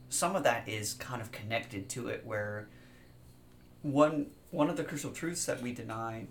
some 0.10 0.36
of 0.36 0.44
that 0.44 0.68
is 0.68 0.94
kind 0.94 1.22
of 1.22 1.32
connected 1.32 1.90
to 1.90 2.08
it 2.08 2.26
where 2.26 2.70
one 3.82 4.28
one 4.52 4.70
of 4.70 4.78
the 4.78 4.84
crucial 4.84 5.12
truths 5.12 5.46
that 5.46 5.62
we 5.62 5.74
deny 5.74 6.28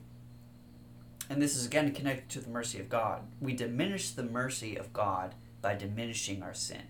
and 1.28 1.40
this 1.40 1.56
is 1.56 1.66
again 1.66 1.92
connected 1.92 2.28
to 2.30 2.40
the 2.40 2.50
mercy 2.50 2.78
of 2.78 2.88
God. 2.88 3.22
We 3.40 3.54
diminish 3.54 4.10
the 4.10 4.22
mercy 4.22 4.76
of 4.76 4.92
God 4.92 5.34
by 5.62 5.74
diminishing 5.74 6.42
our 6.42 6.54
sin. 6.54 6.82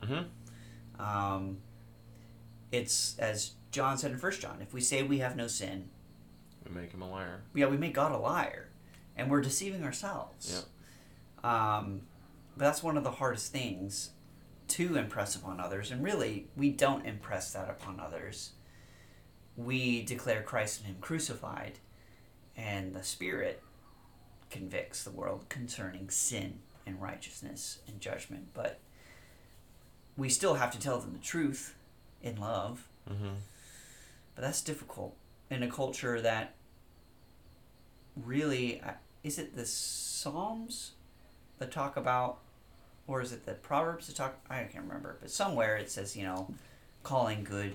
Mm-hmm. 0.00 1.02
Um, 1.02 1.58
it's 2.70 3.18
as 3.18 3.52
John 3.70 3.96
said 3.98 4.10
in 4.10 4.18
First 4.18 4.40
John, 4.40 4.58
if 4.60 4.74
we 4.74 4.80
say 4.80 5.02
we 5.02 5.18
have 5.18 5.36
no 5.36 5.46
sin, 5.46 5.88
We 6.68 6.80
make 6.80 6.92
him 6.92 7.02
a 7.02 7.10
liar. 7.10 7.42
yeah, 7.54 7.66
we 7.66 7.76
make 7.76 7.94
God 7.94 8.12
a 8.12 8.18
liar, 8.18 8.68
and 9.16 9.30
we're 9.30 9.40
deceiving 9.40 9.84
ourselves. 9.84 10.66
Um, 11.42 12.02
but 12.56 12.64
that's 12.64 12.82
one 12.82 12.96
of 12.96 13.04
the 13.04 13.12
hardest 13.12 13.52
things 13.52 14.10
to 14.68 14.96
impress 14.96 15.34
upon 15.34 15.60
others, 15.60 15.90
and 15.90 16.02
really, 16.02 16.48
we 16.56 16.70
don't 16.70 17.06
impress 17.06 17.52
that 17.52 17.70
upon 17.70 18.00
others. 18.00 18.52
We 19.56 20.02
declare 20.02 20.42
Christ 20.42 20.80
and 20.80 20.88
Him 20.88 20.96
crucified, 21.00 21.78
and 22.56 22.94
the 22.94 23.02
Spirit 23.02 23.62
convicts 24.50 25.04
the 25.04 25.10
world 25.10 25.48
concerning 25.48 26.10
sin 26.10 26.60
and 26.86 27.00
righteousness 27.00 27.78
and 27.86 28.00
judgment. 28.00 28.48
But 28.54 28.80
we 30.16 30.28
still 30.28 30.54
have 30.54 30.70
to 30.72 30.78
tell 30.78 30.98
them 30.98 31.12
the 31.12 31.18
truth 31.18 31.74
in 32.22 32.36
love. 32.36 32.88
Mm-hmm. 33.10 33.34
But 34.34 34.42
that's 34.42 34.62
difficult 34.62 35.16
in 35.50 35.62
a 35.62 35.70
culture 35.70 36.20
that 36.20 36.54
really 38.24 38.80
uh, 38.80 38.92
is 39.22 39.38
it 39.38 39.54
the 39.56 39.66
Psalms 39.66 40.92
that 41.58 41.70
talk 41.70 41.96
about, 41.96 42.38
or 43.06 43.20
is 43.20 43.32
it 43.32 43.46
the 43.46 43.54
Proverbs 43.54 44.06
that 44.06 44.16
talk? 44.16 44.36
I 44.48 44.62
can't 44.64 44.84
remember, 44.84 45.16
but 45.20 45.30
somewhere 45.30 45.76
it 45.76 45.90
says 45.90 46.16
you 46.16 46.24
know, 46.24 46.54
calling 47.02 47.44
good 47.44 47.74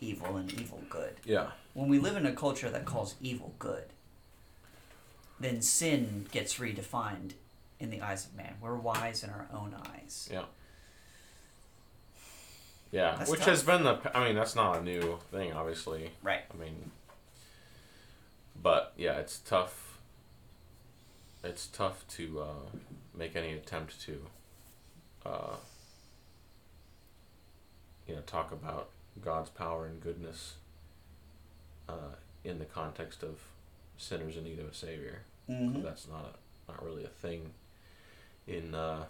evil 0.00 0.36
and 0.36 0.52
evil 0.52 0.82
good. 0.88 1.14
Yeah. 1.24 1.48
When 1.74 1.88
we 1.88 1.98
live 1.98 2.16
in 2.16 2.26
a 2.26 2.32
culture 2.32 2.70
that 2.70 2.84
calls 2.84 3.14
evil 3.20 3.54
good, 3.58 3.84
then 5.38 5.62
sin 5.62 6.26
gets 6.30 6.54
redefined 6.58 7.32
in 7.78 7.90
the 7.90 8.00
eyes 8.00 8.26
of 8.26 8.34
man. 8.34 8.54
We're 8.60 8.76
wise 8.76 9.22
in 9.22 9.30
our 9.30 9.46
own 9.52 9.74
eyes. 9.94 10.28
Yeah. 10.32 10.42
Yeah, 12.92 13.16
That's 13.18 13.30
which 13.30 13.40
tough. 13.40 13.48
has 13.48 13.62
been 13.62 13.82
the. 13.82 13.98
I 14.16 14.24
mean, 14.24 14.36
that's 14.36 14.54
not 14.54 14.78
a 14.78 14.82
new 14.82 15.18
thing, 15.30 15.52
obviously. 15.52 16.12
Right. 16.22 16.42
I 16.52 16.56
mean, 16.56 16.90
but 18.62 18.92
yeah, 18.96 19.18
it's 19.18 19.38
tough. 19.38 19.98
It's 21.44 21.66
tough 21.66 22.04
to 22.16 22.40
uh, 22.40 22.78
make 23.16 23.36
any 23.36 23.52
attempt 23.52 24.00
to, 24.02 24.20
uh, 25.24 25.56
you 28.08 28.14
know, 28.14 28.22
talk 28.22 28.50
about 28.52 28.88
God's 29.24 29.50
power 29.50 29.86
and 29.86 30.00
goodness 30.00 30.54
uh, 31.88 32.16
in 32.44 32.58
the 32.58 32.64
context 32.64 33.22
of 33.22 33.38
sinners 33.96 34.36
in 34.36 34.44
need 34.44 34.58
of 34.58 34.66
a 34.66 34.74
savior. 34.74 35.22
Mm-hmm. 35.48 35.82
That's 35.82 36.08
not 36.08 36.34
a, 36.68 36.72
not 36.72 36.84
really 36.84 37.04
a 37.04 37.08
thing 37.08 37.52
in 38.46 38.74
uh, 38.74 39.04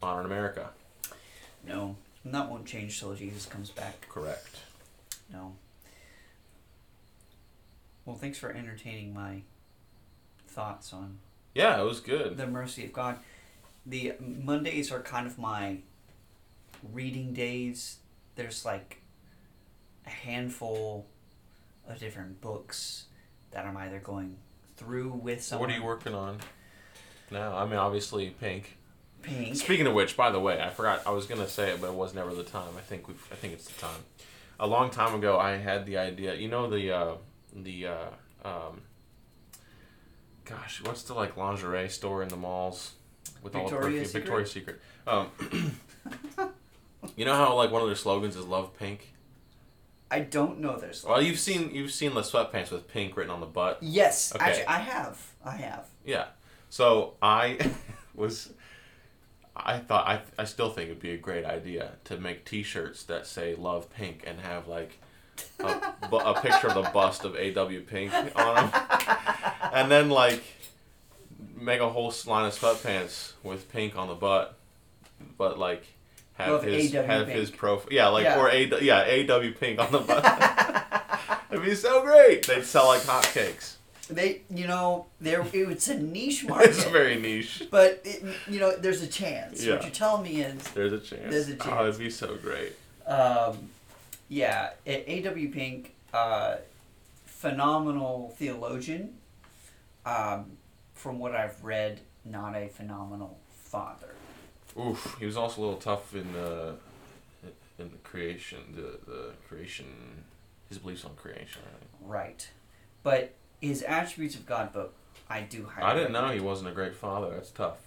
modern 0.00 0.26
America. 0.26 0.70
No, 1.66 1.96
and 2.24 2.34
that 2.34 2.50
won't 2.50 2.66
change 2.66 3.00
till 3.00 3.14
Jesus 3.14 3.46
comes 3.46 3.70
back. 3.70 4.06
Correct. 4.08 4.58
No. 5.32 5.54
Well, 8.04 8.16
thanks 8.16 8.38
for 8.38 8.50
entertaining 8.50 9.14
my 9.14 9.42
thoughts 10.46 10.92
on 10.92 11.18
Yeah, 11.54 11.80
it 11.80 11.84
was 11.84 12.00
good. 12.00 12.36
the 12.36 12.46
mercy 12.46 12.84
of 12.84 12.92
God. 12.92 13.18
The 13.86 14.14
Mondays 14.20 14.90
are 14.92 15.00
kind 15.00 15.26
of 15.26 15.38
my 15.38 15.78
reading 16.92 17.32
days. 17.32 17.98
There's 18.36 18.64
like 18.64 19.00
a 20.06 20.10
handful 20.10 21.06
of 21.88 21.98
different 21.98 22.40
books 22.40 23.06
that 23.50 23.64
I'm 23.66 23.76
either 23.76 23.98
going 23.98 24.36
through 24.76 25.10
with 25.10 25.42
someone. 25.42 25.68
What 25.68 25.74
are 25.74 25.78
you 25.78 25.84
working 25.84 26.14
on 26.14 26.38
now? 27.30 27.56
I 27.56 27.64
mean, 27.64 27.76
obviously, 27.76 28.30
Pink. 28.30 28.76
Pink. 29.22 29.56
Speaking 29.56 29.86
of 29.86 29.94
which, 29.94 30.16
by 30.16 30.30
the 30.30 30.40
way, 30.40 30.60
I 30.60 30.70
forgot 30.70 31.06
I 31.06 31.10
was 31.10 31.26
gonna 31.26 31.48
say 31.48 31.70
it, 31.70 31.80
but 31.80 31.88
it 31.88 31.94
was 31.94 32.14
never 32.14 32.34
the 32.34 32.42
time. 32.42 32.68
I 32.76 32.80
think 32.80 33.08
we, 33.08 33.14
I 33.30 33.34
think 33.36 33.52
it's 33.54 33.66
the 33.68 33.80
time. 33.80 34.00
A 34.60 34.66
long 34.66 34.90
time 34.90 35.14
ago, 35.14 35.38
I 35.38 35.52
had 35.56 35.86
the 35.86 35.96
idea. 35.98 36.34
You 36.34 36.48
know 36.48 36.68
the 36.68 36.90
uh, 36.94 37.14
the 37.54 37.86
uh, 37.86 38.06
um, 38.44 38.82
gosh, 40.44 40.82
what's 40.84 41.02
the 41.02 41.14
like 41.14 41.36
lingerie 41.36 41.88
store 41.88 42.22
in 42.22 42.28
the 42.28 42.36
malls 42.36 42.92
with 43.42 43.54
all 43.54 43.68
the 43.68 43.76
perfume? 43.76 44.04
Secret? 44.04 44.20
Victoria's 44.22 44.52
Secret. 44.52 44.80
Um, 45.06 45.30
you 47.16 47.24
know 47.24 47.34
how 47.34 47.54
like 47.54 47.70
one 47.70 47.82
of 47.82 47.88
their 47.88 47.96
slogans 47.96 48.36
is 48.36 48.44
"Love 48.46 48.76
Pink." 48.78 49.12
I 50.10 50.20
don't 50.20 50.60
know 50.60 50.78
there's. 50.78 51.04
Well, 51.04 51.20
you've 51.20 51.38
seen 51.40 51.74
you've 51.74 51.90
seen 51.92 52.14
the 52.14 52.20
sweatpants 52.20 52.70
with 52.70 52.86
pink 52.88 53.16
written 53.16 53.32
on 53.32 53.40
the 53.40 53.46
butt. 53.46 53.78
Yes, 53.80 54.34
Okay. 54.34 54.44
actually, 54.44 54.66
I 54.66 54.78
have. 54.78 55.32
I 55.44 55.56
have. 55.56 55.86
Yeah. 56.04 56.26
So 56.70 57.14
I 57.22 57.58
was, 58.14 58.52
I 59.56 59.78
thought 59.78 60.06
I 60.06 60.20
I 60.38 60.44
still 60.44 60.70
think 60.70 60.90
it'd 60.90 61.00
be 61.00 61.12
a 61.12 61.16
great 61.16 61.44
idea 61.44 61.92
to 62.04 62.16
make 62.18 62.44
T-shirts 62.44 63.04
that 63.04 63.26
say 63.26 63.54
"Love 63.56 63.90
Pink" 63.90 64.22
and 64.26 64.40
have 64.40 64.68
like 64.68 65.00
a, 65.60 65.92
a 66.16 66.40
picture 66.40 66.68
of 66.68 66.74
the 66.74 66.90
bust 66.92 67.24
of 67.24 67.34
A.W. 67.36 67.80
Pink 67.82 68.12
on 68.36 68.54
them, 68.70 68.70
and 69.72 69.90
then 69.90 70.10
like 70.10 70.42
make 71.58 71.80
a 71.80 71.88
whole 71.88 72.12
line 72.26 72.46
of 72.46 72.52
sweatpants 72.58 73.32
with 73.42 73.70
pink 73.72 73.96
on 73.96 74.08
the 74.08 74.14
butt, 74.14 74.56
but 75.38 75.58
like. 75.58 75.84
Have 76.36 76.64
his 76.64 76.92
A.W. 76.92 77.06
have 77.08 77.26
Pink. 77.28 77.38
his 77.38 77.50
profile, 77.52 77.88
yeah, 77.92 78.08
like 78.08 78.24
Yeah. 78.24 78.40
or 78.40 78.48
a 78.50 78.64
yeah 78.82 79.04
A.W. 79.04 79.54
Pink 79.54 79.78
on 79.78 79.92
the 79.92 80.00
butt. 80.00 80.24
It'd 81.52 81.64
be 81.64 81.76
so 81.76 82.02
great. 82.02 82.44
They'd 82.44 82.64
sell 82.64 82.86
like 82.88 83.02
hotcakes. 83.02 83.76
They, 84.10 84.42
you 84.50 84.66
know, 84.66 85.06
there 85.20 85.46
it's 85.54 85.86
a 85.86 85.96
niche 85.96 86.44
market. 86.48 86.70
It's 86.70 86.82
very 86.86 87.20
niche. 87.20 87.62
But 87.70 88.00
it, 88.04 88.24
you 88.48 88.58
know, 88.58 88.74
there's 88.76 89.00
a 89.02 89.06
chance. 89.06 89.64
Yeah. 89.64 89.74
What 89.74 89.82
you're 89.82 89.92
telling 89.92 90.24
me 90.24 90.40
is, 90.42 90.60
There's 90.72 90.92
a 90.92 90.98
chance. 90.98 91.22
There's 91.30 91.48
a 91.48 91.54
chance. 91.54 91.68
Oh, 91.70 91.86
it'd 91.86 91.98
be 92.00 92.10
so 92.10 92.36
great. 92.36 92.72
um, 93.06 93.70
yeah, 94.28 94.70
A.W. 94.86 95.50
Pink, 95.50 95.94
uh, 96.12 96.56
phenomenal 97.24 98.34
theologian. 98.36 99.14
Um, 100.06 100.58
from 100.92 101.18
what 101.18 101.34
I've 101.34 101.62
read, 101.62 102.00
not 102.24 102.54
a 102.54 102.68
phenomenal 102.68 103.38
father. 103.50 104.14
Oof, 104.78 105.16
he 105.18 105.26
was 105.26 105.36
also 105.36 105.60
a 105.60 105.62
little 105.62 105.78
tough 105.78 106.14
in 106.14 106.32
the 106.32 106.74
in 107.78 107.90
the 107.90 107.98
creation, 108.02 108.58
the 108.74 108.98
the 109.10 109.30
creation, 109.48 109.86
his 110.68 110.78
beliefs 110.78 111.04
on 111.04 111.14
creation. 111.16 111.62
Think. 111.62 111.90
Right. 112.00 112.48
But 113.02 113.34
his 113.60 113.82
Attributes 113.82 114.34
of 114.34 114.46
God 114.46 114.72
book, 114.72 114.94
I 115.28 115.42
do 115.42 115.66
highly 115.66 115.86
I 115.86 115.94
didn't 115.94 116.12
know 116.12 116.28
he 116.28 116.40
wasn't 116.40 116.70
a 116.70 116.72
great 116.72 116.94
father. 116.94 117.30
That's 117.30 117.50
tough. 117.50 117.78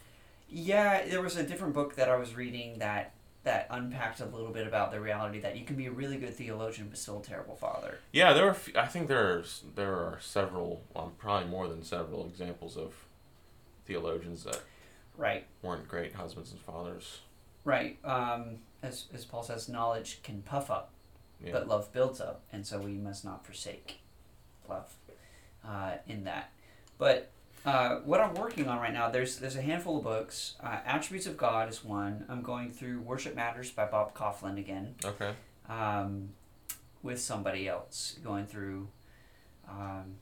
Yeah, 0.50 1.06
there 1.06 1.22
was 1.22 1.36
a 1.36 1.44
different 1.44 1.74
book 1.74 1.96
that 1.96 2.10
I 2.10 2.16
was 2.16 2.36
reading 2.36 2.80
that 2.80 3.14
that 3.48 3.66
unpacked 3.70 4.20
a 4.20 4.26
little 4.26 4.52
bit 4.52 4.68
about 4.68 4.92
the 4.92 5.00
reality 5.00 5.40
that 5.40 5.56
you 5.58 5.64
can 5.64 5.78
be 5.78 5.86
a 5.86 5.92
really 5.92 6.18
good 6.18 6.34
theologian 6.34 6.90
but 6.90 6.98
still 6.98 7.20
a 7.20 7.24
terrible 7.24 7.56
father. 7.56 7.98
Yeah, 8.12 8.34
there 8.34 8.50
are. 8.50 8.58
I 8.76 8.88
think 8.88 9.08
there's 9.08 9.64
there 9.76 9.94
are 9.94 10.18
several, 10.22 10.82
well, 10.94 11.14
probably 11.18 11.50
more 11.50 11.70
than 11.70 11.82
several 11.82 12.26
examples 12.28 12.76
of 12.76 12.94
theologians 13.86 14.44
that 14.44 14.60
Right. 15.16 15.48
weren't 15.62 15.88
great 15.88 16.14
husbands 16.14 16.52
and 16.52 16.60
fathers. 16.60 17.22
Right. 17.64 17.98
Um, 18.04 18.60
as 18.84 19.06
as 19.14 19.24
Paul 19.24 19.44
says, 19.44 19.70
knowledge 19.70 20.22
can 20.24 20.42
puff 20.42 20.70
up, 20.70 20.92
Yeah. 21.42 21.54
but 21.54 21.68
love 21.70 21.92
builds 21.94 22.20
up, 22.20 22.42
and 22.52 22.68
so 22.68 22.80
we 22.82 22.94
must 22.98 23.24
not 23.24 23.46
forsake 23.46 24.02
love 24.68 24.94
uh, 25.66 25.96
in 26.06 26.26
that. 26.26 26.52
But 26.98 27.32
uh, 27.68 28.00
what 28.06 28.22
I'm 28.22 28.34
working 28.34 28.68
on 28.68 28.80
right 28.80 28.94
now, 28.94 29.10
there's 29.10 29.38
there's 29.38 29.56
a 29.58 29.62
handful 29.62 29.98
of 29.98 30.04
books. 30.04 30.56
Uh, 30.64 30.78
Attributes 30.86 31.28
of 31.28 31.36
God 31.38 31.70
is 31.70 31.84
one. 31.84 32.26
I'm 32.30 32.42
going 32.42 32.72
through 32.72 33.02
Worship 33.02 33.36
Matters 33.36 33.72
by 33.72 33.86
Bob 33.86 34.14
Kauflin 34.16 34.58
again. 34.58 34.96
okay. 35.04 35.34
um, 35.70 36.30
with 37.04 37.20
somebody 37.22 37.68
else 37.68 38.18
going 38.24 38.46
through, 38.48 38.88
um, 39.70 40.16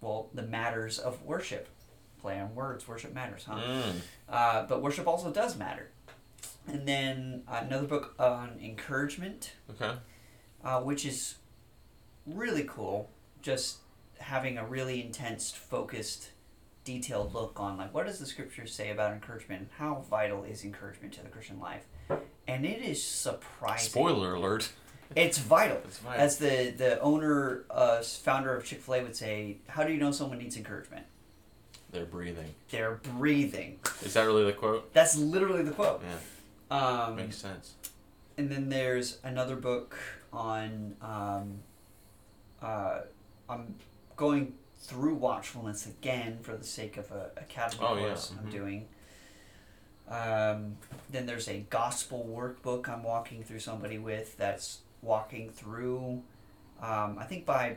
well, 0.00 0.30
the 0.32 0.42
matters 0.42 0.98
of 0.98 1.22
worship. 1.22 1.68
Play 2.20 2.40
on 2.40 2.54
words, 2.54 2.88
worship 2.88 3.12
matters, 3.14 3.44
huh? 3.48 3.56
Mm. 3.60 3.92
Uh, 4.28 4.66
but 4.66 4.82
worship 4.82 5.06
also 5.06 5.30
does 5.30 5.56
matter. 5.56 5.90
And 6.66 6.86
then 6.88 7.42
another 7.46 7.86
book 7.86 8.14
on 8.18 8.58
encouragement, 8.60 9.52
Okay. 9.70 9.94
uh, 10.64 10.80
which 10.80 11.04
is 11.04 11.36
really 12.26 12.64
cool. 12.64 13.10
Just 13.42 13.78
having 14.18 14.56
a 14.58 14.64
really 14.66 15.04
intense, 15.04 15.52
focused, 15.52 16.30
detailed 16.90 17.34
look 17.34 17.58
on 17.60 17.76
like 17.76 17.92
what 17.92 18.06
does 18.06 18.18
the 18.18 18.24
scripture 18.24 18.66
say 18.66 18.90
about 18.90 19.12
encouragement? 19.12 19.68
How 19.76 20.04
vital 20.08 20.44
is 20.44 20.64
encouragement 20.64 21.12
to 21.14 21.22
the 21.22 21.28
Christian 21.28 21.60
life? 21.60 21.84
And 22.48 22.64
it 22.64 22.80
is 22.82 23.02
surprising. 23.02 23.90
Spoiler 23.90 24.34
alert. 24.34 24.70
It's 25.14 25.38
vital. 25.38 25.78
It's 25.84 25.98
vital. 25.98 26.20
As 26.22 26.38
the 26.38 26.72
the 26.76 26.98
owner, 27.00 27.64
uh, 27.70 28.00
founder 28.02 28.54
of 28.56 28.64
Chick 28.64 28.80
Fil 28.80 28.94
A 28.94 29.02
would 29.02 29.16
say, 29.16 29.58
"How 29.68 29.82
do 29.84 29.92
you 29.92 29.98
know 29.98 30.12
someone 30.12 30.38
needs 30.38 30.56
encouragement? 30.56 31.06
They're 31.90 32.06
breathing. 32.06 32.54
They're 32.70 33.00
breathing." 33.18 33.80
Is 34.02 34.14
that 34.14 34.22
really 34.24 34.44
the 34.44 34.52
quote? 34.52 34.92
That's 34.94 35.16
literally 35.16 35.62
the 35.62 35.72
quote. 35.72 36.02
Yeah, 36.70 36.76
Um, 36.78 37.16
makes 37.16 37.36
sense. 37.36 37.74
and 38.38 38.48
then 38.50 38.68
there's 38.68 39.18
another 39.24 39.56
book 39.56 39.96
on. 40.32 40.96
Um, 41.02 41.58
uh, 42.62 43.00
I'm 43.48 43.74
going 44.16 44.54
through 44.78 45.14
watchfulness 45.14 45.86
again 45.86 46.38
for 46.42 46.56
the 46.56 46.64
sake 46.64 46.96
of 46.96 47.10
a 47.10 47.30
academy 47.36 47.82
Oh, 47.84 47.96
yeah, 47.96 48.08
course 48.08 48.32
I'm 48.38 48.50
doing. 48.50 48.88
Um, 50.08 50.76
then 51.10 51.26
there's 51.26 51.48
a 51.48 51.66
gospel 51.70 52.28
workbook 52.30 52.88
I'm 52.88 53.02
walking 53.02 53.42
through 53.42 53.58
somebody 53.58 53.98
with 53.98 54.36
that's 54.36 54.78
walking 55.02 55.50
through 55.50 56.22
um, 56.82 57.16
I 57.18 57.24
think 57.24 57.46
by 57.46 57.76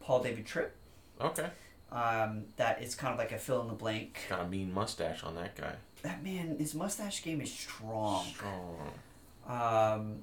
Paul 0.00 0.22
David 0.22 0.46
Tripp. 0.46 0.74
Okay. 1.20 1.48
Um, 1.90 2.44
that 2.56 2.82
it's 2.82 2.94
kind 2.94 3.12
of 3.12 3.18
like 3.18 3.32
a 3.32 3.38
fill 3.38 3.62
in 3.62 3.68
the 3.68 3.74
blank. 3.74 4.26
Got 4.28 4.40
a 4.40 4.48
mean 4.48 4.72
mustache 4.72 5.22
on 5.22 5.34
that 5.36 5.56
guy. 5.56 5.74
That 6.02 6.22
man, 6.22 6.56
his 6.58 6.74
mustache 6.74 7.22
game 7.22 7.40
is 7.40 7.52
strong. 7.52 8.26
Strong. 8.26 8.92
Um, 9.48 10.18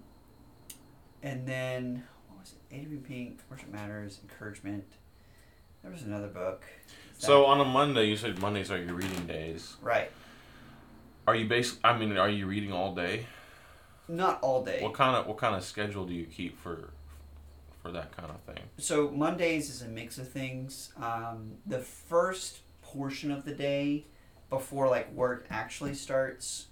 and 1.23 1.47
then 1.47 2.03
what 2.27 2.41
was 2.41 2.53
it? 2.69 3.07
Pink, 3.07 3.39
Worship 3.49 3.71
Matters, 3.71 4.19
Encouragement. 4.21 4.85
There 5.83 5.91
was 5.91 6.03
another 6.03 6.27
book. 6.27 6.63
So 7.17 7.45
on 7.45 7.59
a 7.59 7.65
Monday, 7.65 8.05
you 8.05 8.17
said 8.17 8.39
Mondays 8.39 8.71
are 8.71 8.81
your 8.81 8.95
reading 8.95 9.25
days. 9.27 9.75
right, 9.81 10.11
Are 11.27 11.35
you 11.35 11.47
basic? 11.47 11.79
I 11.83 11.97
mean, 11.97 12.17
are 12.17 12.29
you 12.29 12.47
reading 12.47 12.71
all 12.71 12.93
day? 12.95 13.25
not 14.09 14.39
all 14.41 14.63
day. 14.63 14.81
What 14.81 14.93
kind 14.93 15.15
of 15.15 15.27
what 15.27 15.37
kind 15.37 15.55
of 15.55 15.63
schedule 15.63 16.05
do 16.05 16.13
you 16.13 16.25
keep 16.25 16.59
for 16.59 16.89
for 17.81 17.91
that 17.91 18.15
kind 18.15 18.29
of 18.29 18.41
thing? 18.41 18.63
So 18.77 19.09
Mondays 19.09 19.69
is 19.69 19.81
a 19.81 19.87
mix 19.87 20.17
of 20.17 20.27
things. 20.29 20.91
Um, 21.01 21.53
the 21.65 21.79
first 21.79 22.59
portion 22.81 23.31
of 23.31 23.45
the 23.45 23.53
day 23.53 24.05
before 24.49 24.89
like 24.89 25.11
work 25.13 25.45
actually 25.49 25.93
starts 25.93 26.67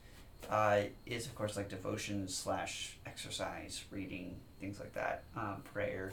uh, 0.50 0.82
is 1.06 1.26
of 1.26 1.36
course 1.36 1.56
like 1.56 1.70
devotion 1.70 2.28
slash 2.28 2.98
exercise, 3.06 3.86
reading, 3.92 4.36
things 4.60 4.80
like 4.80 4.94
that, 4.94 5.24
um, 5.38 5.62
prayer. 5.74 6.12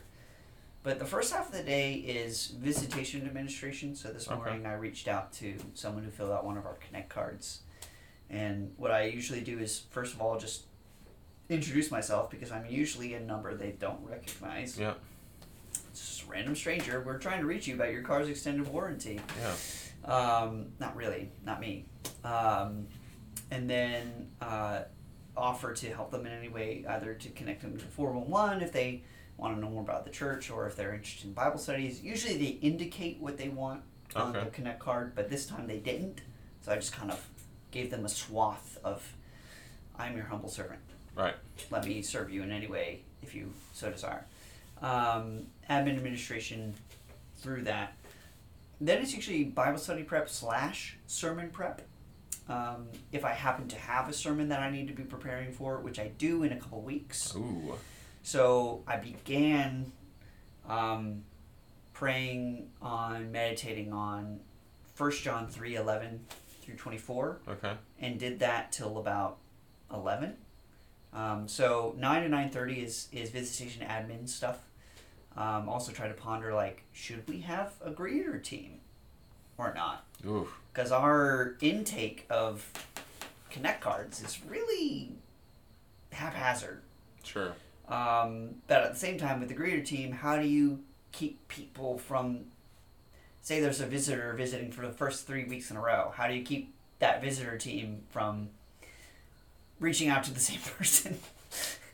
But 0.82 0.98
the 0.98 1.04
first 1.04 1.32
half 1.32 1.46
of 1.46 1.52
the 1.52 1.62
day 1.62 1.94
is 1.94 2.48
visitation 2.48 3.26
administration. 3.26 3.94
So 3.94 4.08
this 4.12 4.26
Okay. 4.28 4.36
morning 4.36 4.66
I 4.66 4.74
reached 4.74 5.08
out 5.08 5.32
to 5.34 5.56
someone 5.74 6.04
who 6.04 6.10
filled 6.10 6.30
out 6.30 6.44
one 6.44 6.56
of 6.56 6.64
our 6.66 6.74
Connect 6.74 7.08
cards. 7.08 7.60
And 8.30 8.72
what 8.76 8.90
I 8.90 9.04
usually 9.04 9.40
do 9.40 9.58
is, 9.58 9.80
first 9.90 10.14
of 10.14 10.20
all, 10.20 10.38
just 10.38 10.64
introduce 11.48 11.90
myself 11.90 12.30
because 12.30 12.52
I'm 12.52 12.66
usually 12.66 13.14
a 13.14 13.20
number 13.20 13.54
they 13.54 13.72
don't 13.72 14.04
recognize 14.04 14.78
Yeah. 14.78 14.94
it's 15.90 16.06
just 16.06 16.22
a 16.24 16.30
random 16.30 16.54
stranger. 16.54 17.00
We're 17.00 17.18
trying 17.18 17.40
to 17.40 17.46
reach 17.46 17.66
you 17.66 17.74
about 17.74 17.90
your 17.92 18.02
car's 18.02 18.28
extended 18.28 18.68
warranty. 18.68 19.20
Yeah. 19.40 19.54
Um, 20.10 20.72
not 20.78 20.94
really, 20.94 21.30
not 21.44 21.58
me. 21.60 21.86
Um, 22.22 22.86
and 23.50 23.68
then 23.68 24.30
uh, 24.40 24.82
offer 25.36 25.72
to 25.72 25.86
help 25.92 26.10
them 26.10 26.26
in 26.26 26.32
any 26.32 26.48
way, 26.48 26.84
either 26.88 27.14
to 27.14 27.28
connect 27.30 27.62
them 27.62 27.76
to 27.78 27.84
411 27.84 28.62
if 28.62 28.72
they 28.72 29.02
want 29.39 29.55
to 29.57 29.61
know 29.61 29.70
more 29.70 29.82
about 29.82 30.05
the 30.05 30.11
church 30.11 30.51
or 30.51 30.66
if 30.66 30.76
they're 30.76 30.93
interested 30.93 31.26
in 31.28 31.32
Bible 31.32 31.59
studies. 31.59 32.03
Usually 32.03 32.36
they 32.36 32.59
indicate 32.61 33.18
what 33.20 33.39
they 33.39 33.49
want 33.49 33.82
on 34.14 34.34
Okay. 34.36 34.45
the 34.45 34.51
Connect 34.51 34.80
card, 34.80 35.14
but 35.14 35.30
this 35.30 35.47
time 35.47 35.66
they 35.66 35.78
didn't. 35.78 36.20
So 36.61 36.72
I 36.72 36.74
just 36.76 36.93
kind 36.93 37.11
of 37.11 37.24
gave 37.70 37.91
them 37.91 38.05
a 38.05 38.09
swath 38.09 38.78
of 38.84 39.14
I'm 39.97 40.16
your 40.16 40.26
humble 40.26 40.49
servant 40.49 40.80
Right. 41.16 41.34
let 41.70 41.84
me 41.84 42.03
serve 42.03 42.30
you 42.30 42.43
in 42.43 42.51
any 42.53 42.66
way 42.66 43.03
if 43.22 43.34
you 43.34 43.53
so 43.72 43.91
desire. 43.91 44.26
Um, 44.82 45.47
admin 45.68 45.97
administration 45.97 46.74
through 47.36 47.62
that. 47.62 47.97
Then 48.80 49.03
it's 49.03 49.14
usually 49.14 49.45
Bible 49.45 49.78
study 49.78 50.03
prep 50.05 50.28
slash 50.28 50.97
sermon 51.07 51.51
prep. 51.51 51.82
Um, 52.49 52.86
if 53.12 53.24
I 53.24 53.32
happen 53.32 53.68
to 53.68 53.76
have 53.76 54.09
a 54.09 54.12
sermon 54.12 54.49
that 54.49 54.61
I 54.61 54.70
need 54.70 54.89
to 54.89 54.95
be 54.95 55.03
preparing 55.03 55.53
for, 55.53 55.80
which 55.80 55.99
I 55.99 56.09
do 56.16 56.45
in 56.45 56.53
a 56.53 56.57
couple 56.57 56.80
weeks. 56.80 57.34
Ooh. 57.36 57.74
So 58.22 58.82
I 58.86 58.96
began 58.96 59.92
um, 60.68 61.24
praying 61.92 62.70
on, 62.82 63.32
meditating 63.32 63.92
on 63.92 64.40
1 64.96 65.10
John 65.12 65.48
3 65.48 65.76
11 65.76 66.26
through 66.60 66.74
24 66.76 67.38
Okay. 67.48 67.72
and 68.00 68.18
did 68.18 68.40
that 68.40 68.72
till 68.72 68.98
about 68.98 69.38
11 69.92 70.36
um, 71.12 71.48
so 71.48 71.94
9 71.96 72.22
to 72.22 72.28
9.30 72.28 72.84
is, 72.84 73.08
is 73.12 73.30
visitation 73.30 73.86
admin 73.86 74.28
stuff. 74.28 74.58
Um, 75.36 75.68
also 75.68 75.92
try 75.92 76.08
to 76.08 76.14
ponder 76.14 76.52
like 76.52 76.82
should 76.92 77.26
we 77.28 77.40
have 77.40 77.74
a 77.82 77.90
greeter 77.90 78.42
team 78.42 78.80
or 79.56 79.72
not? 79.74 80.04
Because 80.72 80.92
our 80.92 81.56
intake 81.60 82.26
of 82.28 82.70
connect 83.50 83.80
cards 83.80 84.22
is 84.22 84.40
really 84.46 85.12
haphazard. 86.12 86.82
Sure. 87.22 87.52
Um, 87.89 88.51
but 88.66 88.82
at 88.82 88.93
the 88.93 88.99
same 88.99 89.18
time 89.18 89.41
with 89.41 89.49
the 89.49 89.55
greeter 89.55 89.84
team 89.84 90.12
how 90.12 90.36
do 90.36 90.47
you 90.47 90.80
keep 91.12 91.47
people 91.49 91.99
from 91.99 92.41
say 93.43 93.61
there's 93.61 93.80
a 93.80 93.86
visitor 93.86 94.32
visiting 94.34 94.70
for 94.70 94.86
the 94.86 94.93
first 94.93 95.26
three 95.26 95.45
weeks 95.45 95.70
in 95.70 95.76
a 95.76 95.80
row 95.80 96.12
how 96.16 96.26
do 96.28 96.34
you 96.34 96.43
keep 96.45 96.72
that 96.99 97.22
visitor 97.22 97.57
team 97.57 98.03
from 98.11 98.49
reaching 99.80 100.09
out 100.09 100.24
to 100.24 100.32
the 100.32 100.41
same 100.51 100.61
person 100.61 101.18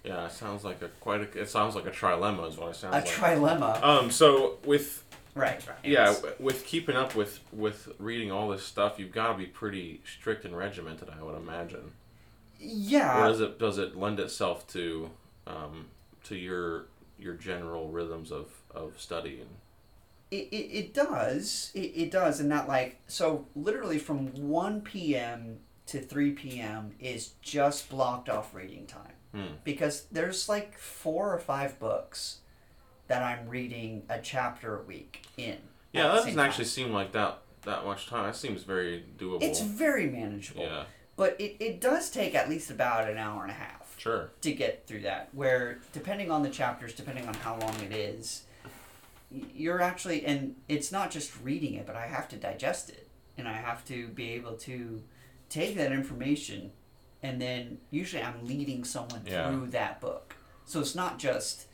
Yeah. 0.05 0.27
It 0.27 0.33
sounds 0.33 0.65
like 0.65 0.83
a 0.83 0.89
quite 1.01 1.21
a. 1.23 1.41
It 1.41 1.49
sounds 1.49 1.75
like 1.75 1.87
a 1.87 1.91
trilemma 1.91 2.47
is 2.51 2.59
what 2.59 2.71
it 2.71 2.77
sounds 2.77 2.93
like. 2.93 3.05
a 3.05 3.07
like. 3.07 3.39
trilemma 3.39 3.83
um. 3.83 4.11
So 4.11 4.59
with 4.65 5.03
right 5.35 5.59
yeah, 5.83 6.15
with 6.39 6.67
keeping 6.67 6.95
up 6.95 7.15
with 7.15 7.41
with 7.53 7.89
reading 7.99 8.31
all 8.31 8.51
this 8.51 8.63
stuff, 8.65 8.99
you've 8.99 9.13
got 9.13 9.33
to 9.33 9.39
be 9.39 9.47
pretty 9.47 10.03
strict 10.05 10.45
and 10.45 10.55
regimented. 10.57 11.09
I 11.09 11.23
would 11.23 11.37
imagine. 11.37 11.93
yeah 12.59 13.25
or 13.25 13.29
does 13.29 13.41
it 13.41 13.59
does 13.59 13.79
it 13.79 13.97
lend 13.97 14.21
itself 14.21 14.67
to 14.69 15.11
um, 15.47 15.87
to 16.25 16.37
your 16.37 16.87
your 17.19 17.35
general 17.35 17.89
rhythms 17.89 18.33
of, 18.33 18.49
of 18.75 18.95
studying? 18.99 19.49
It, 20.31 20.49
it, 20.51 20.77
it 20.77 20.95
does. 20.95 21.71
It, 21.75 21.93
it 21.95 22.11
does. 22.11 22.41
And 22.41 22.51
that, 22.51 22.67
like, 22.69 23.01
so 23.07 23.47
literally 23.55 23.99
from 23.99 24.35
1 24.35 24.81
p.m. 24.81 25.59
to 25.87 26.01
3 26.01 26.33
p.m. 26.33 26.93
is 26.99 27.35
just 27.41 27.89
blocked 27.89 28.29
off 28.29 28.55
reading 28.55 28.87
time. 28.87 29.13
Hmm. 29.33 29.55
Because 29.63 30.07
there's 30.11 30.49
like 30.49 30.77
four 30.79 31.33
or 31.33 31.39
five 31.39 31.79
books 31.79 32.39
that 33.07 33.23
I'm 33.23 33.49
reading 33.49 34.03
a 34.09 34.19
chapter 34.19 34.79
a 34.79 34.83
week 34.83 35.27
in. 35.37 35.59
Yeah, 35.93 36.09
that 36.09 36.25
doesn't 36.25 36.39
actually 36.39 36.65
seem 36.65 36.93
like 36.93 37.13
that 37.13 37.39
that 37.63 37.85
much 37.85 38.07
time. 38.07 38.27
That 38.27 38.37
seems 38.37 38.63
very 38.63 39.05
doable. 39.19 39.43
It's 39.43 39.61
very 39.61 40.07
manageable. 40.09 40.63
yeah, 40.63 40.85
But 41.17 41.41
it, 41.41 41.57
it 41.61 41.81
does 41.81 42.11
take 42.11 42.35
at 42.35 42.49
least 42.49 42.71
about 42.71 43.09
an 43.09 43.19
hour 43.19 43.43
and 43.43 43.51
a 43.51 43.55
half. 43.55 43.84
Sure. 44.05 44.31
to 44.43 44.53
get 44.53 44.87
through 44.87 45.01
that 45.01 45.29
where 45.33 45.79
depending 45.93 46.31
on 46.31 46.43
the 46.43 46.51
chapters 46.51 46.95
depending 46.95 47.27
on 47.27 47.35
how 47.35 47.57
long 47.59 47.75
it 47.81 47.93
is 47.93 48.45
you're 49.31 49.81
actually 49.81 50.25
and 50.27 50.55
it's 50.69 50.93
not 50.93 51.11
just 51.11 51.33
reading 51.43 51.75
it 51.75 51.87
but 51.87 51.97
i 51.97 52.07
have 52.07 52.29
to 52.29 52.37
digest 52.37 52.91
it 52.91 53.09
and 53.39 53.49
i 53.49 53.53
have 53.55 53.85
to 53.85 54.09
be 54.09 54.31
able 54.33 54.53
to 54.53 55.03
take 55.49 55.75
that 55.77 55.91
information 55.91 56.71
and 57.23 57.41
then 57.41 57.79
usually 57.91 58.23
i'm 58.23 58.47
leading 58.47 58.85
someone 58.85 59.23
Yeah. 59.27 59.49
through 59.51 59.69
that 59.71 60.01
book 60.01 60.37
so 60.67 60.81
it's 60.81 60.95
not 60.95 61.19
just 61.19 61.67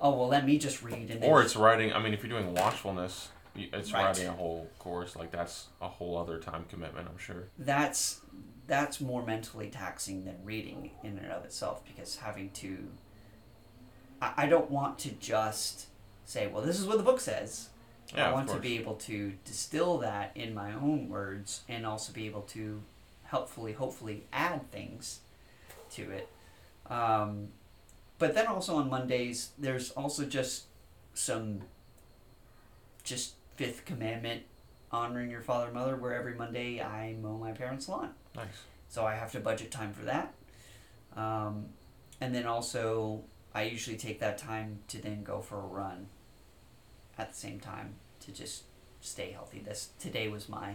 oh 0.00 0.10
well 0.16 0.28
let 0.28 0.46
me 0.46 0.58
just 0.58 0.82
read 0.82 1.10
and 1.10 1.24
Or 1.24 1.42
it's 1.42 1.56
writing. 1.56 1.92
I 1.92 1.98
mean, 2.02 2.12
if 2.14 2.22
you're 2.22 2.28
doing 2.38 2.52
watchfulness, 2.54 3.28
it's 3.54 3.92
Right. 3.92 4.04
writing 4.04 4.26
a 4.26 4.32
whole 4.32 4.68
course. 4.78 5.16
Like 5.16 5.30
that's 5.30 5.68
a 5.80 5.88
whole 5.88 6.18
other 6.18 6.38
time 6.38 6.64
commitment. 6.68 7.08
I'm 7.08 7.16
sure. 7.18 7.48
that's 7.58 8.20
that's 8.66 9.00
more 9.00 9.24
mentally 9.24 9.68
taxing 9.68 10.24
than 10.24 10.36
reading 10.44 10.90
in 11.02 11.18
and 11.18 11.30
of 11.30 11.44
itself 11.44 11.84
because 11.84 12.16
having 12.16 12.50
to 12.50 12.88
I, 14.20 14.32
I 14.38 14.46
don't 14.46 14.70
want 14.70 14.98
to 15.00 15.10
just 15.12 15.86
say 16.24 16.46
well 16.46 16.62
this 16.62 16.78
is 16.78 16.86
what 16.86 16.98
the 16.98 17.04
book 17.04 17.20
says. 17.20 17.68
Yeah, 18.14 18.28
i 18.28 18.32
want 18.32 18.48
to 18.50 18.58
be 18.58 18.76
able 18.76 18.94
to 18.94 19.32
distill 19.44 19.98
that 19.98 20.30
in 20.36 20.54
my 20.54 20.72
own 20.72 21.08
words 21.08 21.62
and 21.68 21.84
also 21.84 22.12
be 22.12 22.26
able 22.26 22.42
to 22.42 22.80
helpfully 23.24 23.72
hopefully 23.72 24.24
add 24.32 24.70
things 24.70 25.20
to 25.90 26.10
it. 26.12 26.28
Um, 26.88 27.48
but 28.18 28.34
then 28.34 28.46
also 28.46 28.76
on 28.76 28.88
mondays 28.88 29.50
there's 29.58 29.90
also 29.90 30.24
just 30.24 30.64
some 31.14 31.62
just 33.02 33.34
fifth 33.56 33.84
commandment 33.84 34.42
honoring 34.92 35.30
your 35.30 35.40
father 35.40 35.66
and 35.66 35.74
mother 35.74 35.96
where 35.96 36.14
every 36.14 36.34
monday 36.34 36.80
i 36.80 37.14
mow 37.20 37.36
my 37.36 37.52
parents 37.52 37.88
lawn 37.88 38.10
Nice. 38.36 38.46
so 38.88 39.04
I 39.04 39.14
have 39.14 39.32
to 39.32 39.40
budget 39.40 39.70
time 39.70 39.92
for 39.92 40.04
that. 40.04 40.34
Um, 41.16 41.66
and 42.20 42.34
then 42.34 42.46
also, 42.46 43.22
I 43.54 43.62
usually 43.62 43.96
take 43.96 44.20
that 44.20 44.38
time 44.38 44.80
to 44.88 45.00
then 45.00 45.22
go 45.22 45.40
for 45.40 45.58
a 45.58 45.66
run 45.66 46.06
at 47.18 47.30
the 47.30 47.36
same 47.36 47.60
time 47.60 47.94
to 48.20 48.32
just 48.32 48.64
stay 49.00 49.30
healthy. 49.30 49.60
This 49.60 49.90
today 49.98 50.28
was 50.28 50.48
my 50.48 50.74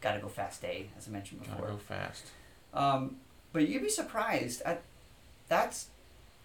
gotta 0.00 0.20
go 0.20 0.28
fast 0.28 0.62
day, 0.62 0.88
as 0.96 1.08
I 1.08 1.10
mentioned 1.10 1.42
before. 1.42 1.56
Gotta 1.56 1.72
go 1.72 1.78
fast. 1.78 2.26
Um, 2.74 3.16
but 3.52 3.68
you'd 3.68 3.82
be 3.82 3.88
surprised. 3.88 4.62
at 4.62 4.82
that's 5.48 5.88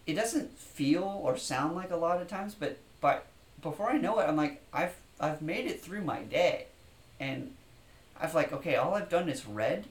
it 0.06 0.14
doesn't 0.14 0.58
feel 0.58 1.22
or 1.24 1.38
sound 1.38 1.76
like 1.76 1.91
a 1.91 1.95
lot 1.95 2.22
of 2.22 2.28
times, 2.28 2.56
but 2.56 2.78
but 2.99 3.26
before 3.62 3.89
I 3.89 3.97
know 3.97 4.20
it, 4.20 4.24
I'm 4.24 4.36
like 4.36 4.62
I've 4.74 4.95
I've 5.20 5.41
made 5.41 5.66
it 5.66 5.82
through 5.82 6.02
my 6.02 6.22
day, 6.24 6.68
and 7.20 7.54
I've 8.20 8.36
like 8.36 8.52
okay, 8.54 8.76
all 8.76 8.93
I've 8.93 9.10
done 9.10 9.30
is 9.30 9.45
read, 9.45 9.86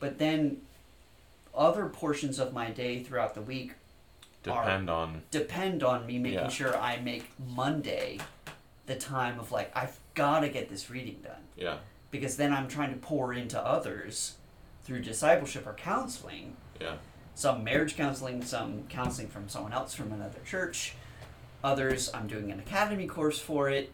but 0.00 0.18
then 0.18 0.58
other 1.54 1.86
portions 1.86 2.38
of 2.38 2.52
my 2.52 2.70
day 2.70 3.02
throughout 3.02 3.34
the 3.34 3.40
week 3.42 3.72
Depend 4.42 4.90
on. 4.90 5.22
depend 5.30 5.82
on 5.82 6.06
me 6.06 6.18
making 6.18 6.38
Yeah. 6.40 6.48
sure 6.48 6.76
I 6.76 6.98
make 7.00 7.30
Monday 7.38 8.18
the 8.86 8.96
time 8.96 9.38
of 9.40 9.50
like 9.52 9.70
I've 9.76 9.98
got 10.14 10.40
to 10.40 10.48
get 10.48 10.68
this 10.68 10.90
reading 10.90 11.20
done 11.22 11.42
Yeah. 11.56 11.78
because 12.10 12.36
then 12.36 12.52
I'm 12.52 12.68
trying 12.68 12.90
to 12.92 12.98
pour 12.98 13.32
into 13.32 13.58
others 13.58 14.34
through 14.84 15.00
discipleship 15.00 15.66
or 15.66 15.72
counseling 15.74 16.56
Yeah. 16.80 16.96
some 17.34 17.64
marriage 17.64 17.96
counseling, 17.96 18.42
some 18.44 18.84
counseling 18.88 19.28
from 19.28 19.48
someone 19.48 19.72
else 19.72 19.94
from 19.94 20.12
another 20.12 20.40
church, 20.44 20.94
Others, 21.62 22.10
I'm 22.12 22.26
doing 22.26 22.52
an 22.52 22.58
academy 22.60 23.06
course 23.06 23.38
for 23.38 23.70
it. 23.70 23.90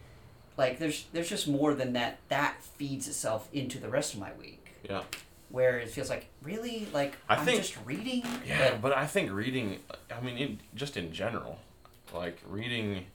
Like 0.57 0.81
there's 0.81 1.05
there's 1.13 1.29
just 1.29 1.47
more 1.47 1.73
than 1.73 1.93
that. 1.93 2.19
That 2.29 2.61
feeds 2.65 3.07
itself 3.07 3.49
into 3.53 3.79
the 3.79 3.89
rest 3.89 4.15
of 4.15 4.19
my 4.19 4.33
week, 4.33 4.73
Yeah. 4.83 5.03
Where 5.51 5.79
it 5.79 5.91
feels 5.91 6.09
like 6.09 6.27
really 6.43 6.87
like 6.93 7.17
I 7.29 7.37
am 7.37 7.45
think- 7.45 7.61
just 7.61 7.77
reading. 7.85 8.23
Yeah, 8.47 8.71
but 8.73 8.81
but 8.83 8.97
I 8.97 9.07
think 9.07 9.33
reading, 9.33 9.81
I 10.17 10.21
mean, 10.21 10.37
in, 10.39 10.61
just 10.75 10.97
in 10.97 11.13
general, 11.13 11.59
like 12.15 12.39
reading 12.49 13.07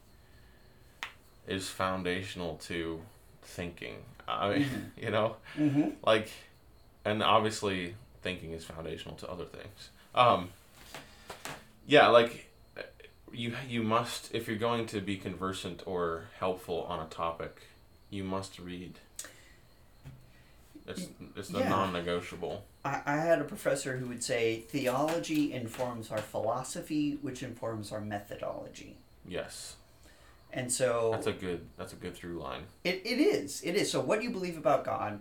is 1.47 1.69
foundational 1.69 2.55
to 2.65 3.01
thinking. 3.43 3.95
I 4.27 4.57
mean, 4.59 4.91
you 4.97 5.11
know, 5.11 5.36
Mhm. 5.57 5.93
like, 6.05 6.29
and 7.03 7.21
obviously 7.23 7.95
thinking 8.21 8.51
is 8.53 8.65
foundational 8.65 9.15
to 9.17 9.29
other 9.29 9.45
things. 9.45 9.89
Um, 10.15 10.49
yeah, 11.88 12.07
like 12.07 12.47
you 13.31 13.53
you 13.67 13.83
must 13.83 14.33
if 14.33 14.47
you're 14.47 14.57
going 14.57 14.86
to 14.88 15.01
be 15.01 15.17
conversant 15.17 15.83
or 15.86 16.25
helpful 16.39 16.83
on 16.89 16.99
a 17.05 17.09
topic, 17.09 17.61
you 18.09 18.23
must 18.23 18.57
read. 18.59 18.99
It's 20.88 21.07
it's 21.36 21.49
the 21.49 21.59
Yeah. 21.59 21.69
non-negotiable. 21.69 22.63
I, 22.83 23.01
I 23.05 23.15
had 23.17 23.39
a 23.39 23.43
professor 23.43 23.97
who 23.97 24.07
would 24.07 24.23
say 24.23 24.61
theology 24.69 25.51
informs 25.53 26.11
our 26.11 26.19
philosophy, 26.19 27.17
which 27.21 27.41
informs 27.41 27.91
our 27.91 28.01
methodology. 28.01 28.97
Yes. 29.27 29.75
And 30.53 30.71
so 30.71 31.09
That's 31.11 31.27
a 31.27 31.33
good. 31.33 31.65
That's 31.77 31.93
a 31.93 31.95
good 31.97 32.15
through 32.15 32.39
line. 32.39 32.63
It, 32.83 33.01
it 33.03 33.19
is. 33.19 33.61
It 33.63 33.75
is. 33.75 33.91
So 33.91 33.99
what 33.99 34.21
you 34.23 34.29
believe 34.29 34.57
about 34.57 34.86
God 34.86 35.19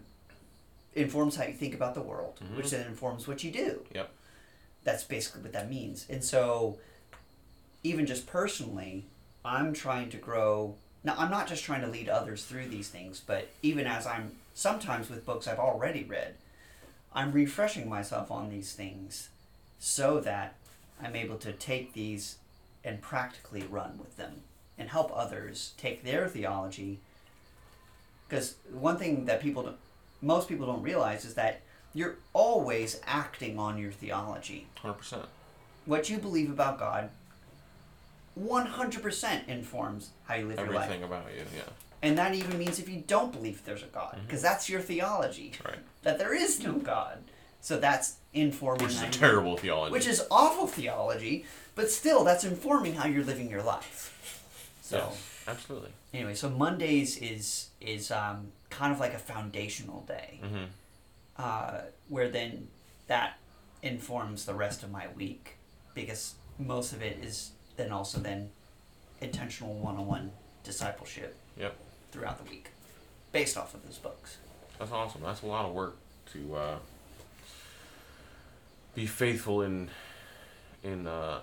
informs 0.94 1.36
how 1.36 1.44
you 1.44 1.54
think 1.54 1.74
about 1.74 1.94
the 1.94 2.02
world, 2.02 2.40
Mhm. 2.44 2.56
which 2.56 2.70
then 2.70 2.86
informs 2.86 3.26
what 3.26 3.42
you 3.42 3.50
do. 3.50 3.84
Yep. 3.94 4.10
That's 4.84 5.02
basically 5.02 5.42
what 5.42 5.52
that 5.52 5.68
means. 5.70 6.06
And 6.10 6.22
so 6.22 6.78
even 7.82 8.06
just 8.06 8.26
personally, 8.26 9.06
I'm 9.44 9.72
trying 9.72 10.10
to 10.10 10.18
grow. 10.18 10.76
Now, 11.04 11.14
I'm 11.18 11.30
not 11.30 11.46
just 11.46 11.64
trying 11.64 11.82
to 11.82 11.86
lead 11.86 12.08
others 12.08 12.44
through 12.44 12.68
these 12.68 12.88
things, 12.88 13.20
but 13.24 13.48
even 13.62 13.86
as 13.86 14.06
I'm 14.06 14.32
sometimes 14.54 15.10
with 15.10 15.26
books 15.26 15.46
I've 15.46 15.58
already 15.58 16.02
read, 16.02 16.34
I'm 17.12 17.30
refreshing 17.30 17.88
myself 17.88 18.30
on 18.30 18.48
these 18.48 18.72
things 18.72 19.28
so 19.78 20.18
that 20.20 20.54
I'm 21.02 21.14
able 21.14 21.36
to 21.36 21.52
take 21.52 21.92
these 21.92 22.38
and 22.82 23.02
practically 23.02 23.62
run 23.62 23.98
with 23.98 24.16
them 24.16 24.42
and 24.78 24.88
help 24.88 25.12
others 25.14 25.72
take 25.76 26.04
their 26.04 26.26
theology. 26.26 27.00
Because 28.26 28.54
one 28.72 28.96
thing 28.96 29.26
that 29.26 29.42
people 29.42 29.62
don't, 29.62 29.76
most 30.22 30.48
people 30.48 30.66
don't 30.66 30.82
realize 30.82 31.24
is 31.26 31.34
that 31.34 31.60
you're 31.92 32.16
always 32.32 33.00
acting 33.06 33.58
on 33.58 33.78
your 33.78 33.92
theology. 33.92 34.66
Hundred 34.76 34.94
percent. 34.94 35.26
What 35.84 36.08
you 36.08 36.18
believe 36.18 36.50
about 36.50 36.78
God 36.78 37.10
100% 38.38 39.48
informs 39.48 40.10
how 40.24 40.34
you 40.34 40.46
live 40.46 40.58
your 40.58 40.68
life. 40.70 40.84
Everything 40.84 41.04
about 41.04 41.26
you. 41.34 41.42
Yeah. 41.56 41.62
And 42.02 42.18
that 42.18 42.34
even 42.34 42.58
means 42.58 42.78
if 42.78 42.88
you 42.88 43.02
don't 43.06 43.32
believe 43.32 43.64
there's 43.64 43.82
a 43.82 43.86
God, 43.86 44.18
because 44.26 44.42
that's 44.42 44.68
your 44.68 44.80
theology, 44.80 45.52
Right. 45.64 45.78
that 46.02 46.18
there 46.18 46.34
is 46.34 46.60
no 46.62 46.72
God. 46.74 47.18
So 47.60 47.78
that's 47.80 48.16
informing 48.34 48.84
Which 48.86 48.94
is 48.96 49.02
a 49.02 49.08
terrible 49.08 49.56
theology. 49.56 49.92
which 49.92 50.06
is 50.06 50.22
awful 50.30 50.66
theology, 50.66 51.46
but 51.74 51.90
still 51.90 52.22
that's 52.22 52.44
informing 52.44 52.94
how 52.94 53.06
you're 53.06 53.24
living 53.24 53.48
your 53.48 53.62
life. 53.62 54.10
So 54.82 54.98
Yes, 54.98 55.44
absolutely. 55.48 55.90
anyway, 56.12 56.34
so 56.34 56.50
Mondays 56.50 57.16
is 57.16 57.68
is 57.80 58.10
um, 58.10 58.52
kind 58.68 58.92
of 58.92 59.00
like 59.00 59.14
a 59.14 59.18
foundational 59.18 60.02
day, 60.02 60.40
hmm 60.42 60.64
uh, 61.36 61.80
where 62.08 62.28
then 62.28 62.68
that 63.08 63.38
informs 63.82 64.44
the 64.44 64.54
rest 64.54 64.82
of 64.82 64.90
my 64.90 65.08
week 65.16 65.56
because 65.94 66.34
most 66.58 66.92
of 66.92 67.02
it 67.02 67.18
is 67.22 67.50
then 67.76 67.90
also 67.92 68.18
then 68.18 68.50
intentional 69.20 69.74
one-on-one 69.74 70.30
discipleship 70.62 71.36
Yep. 71.58 71.76
throughout 72.12 72.44
the 72.44 72.50
week 72.50 72.68
based 73.32 73.56
off 73.56 73.74
of 73.74 73.84
those 73.84 73.98
books. 73.98 74.38
That's 74.78 74.92
awesome. 74.92 75.22
That's 75.22 75.42
a 75.42 75.46
lot 75.46 75.64
of 75.64 75.72
work 75.72 75.96
to 76.32 76.54
uh, 76.56 76.78
be 78.94 79.06
faithful 79.06 79.62
in 79.62 79.88
in 80.82 81.06
uh, 81.06 81.40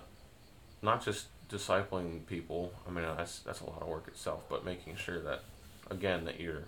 not 0.80 1.04
just 1.04 1.26
discipling 1.48 2.24
people. 2.26 2.72
I 2.86 2.90
mean, 2.90 3.04
that's 3.16 3.40
that's 3.40 3.60
a 3.60 3.64
lot 3.64 3.82
of 3.82 3.88
work 3.88 4.08
itself, 4.08 4.42
but 4.48 4.64
making 4.64 4.96
sure 4.96 5.20
that 5.20 5.42
again 5.90 6.24
that 6.24 6.40
you're 6.40 6.64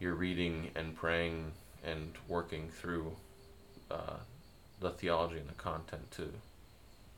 you're 0.00 0.14
reading 0.14 0.70
and 0.76 0.94
praying 0.96 1.52
and 1.84 2.12
working 2.28 2.68
through 2.70 3.12
uh, 3.90 4.14
the 4.80 4.90
theology 4.90 5.38
and 5.38 5.48
the 5.48 5.54
content 5.54 6.10
to 6.12 6.32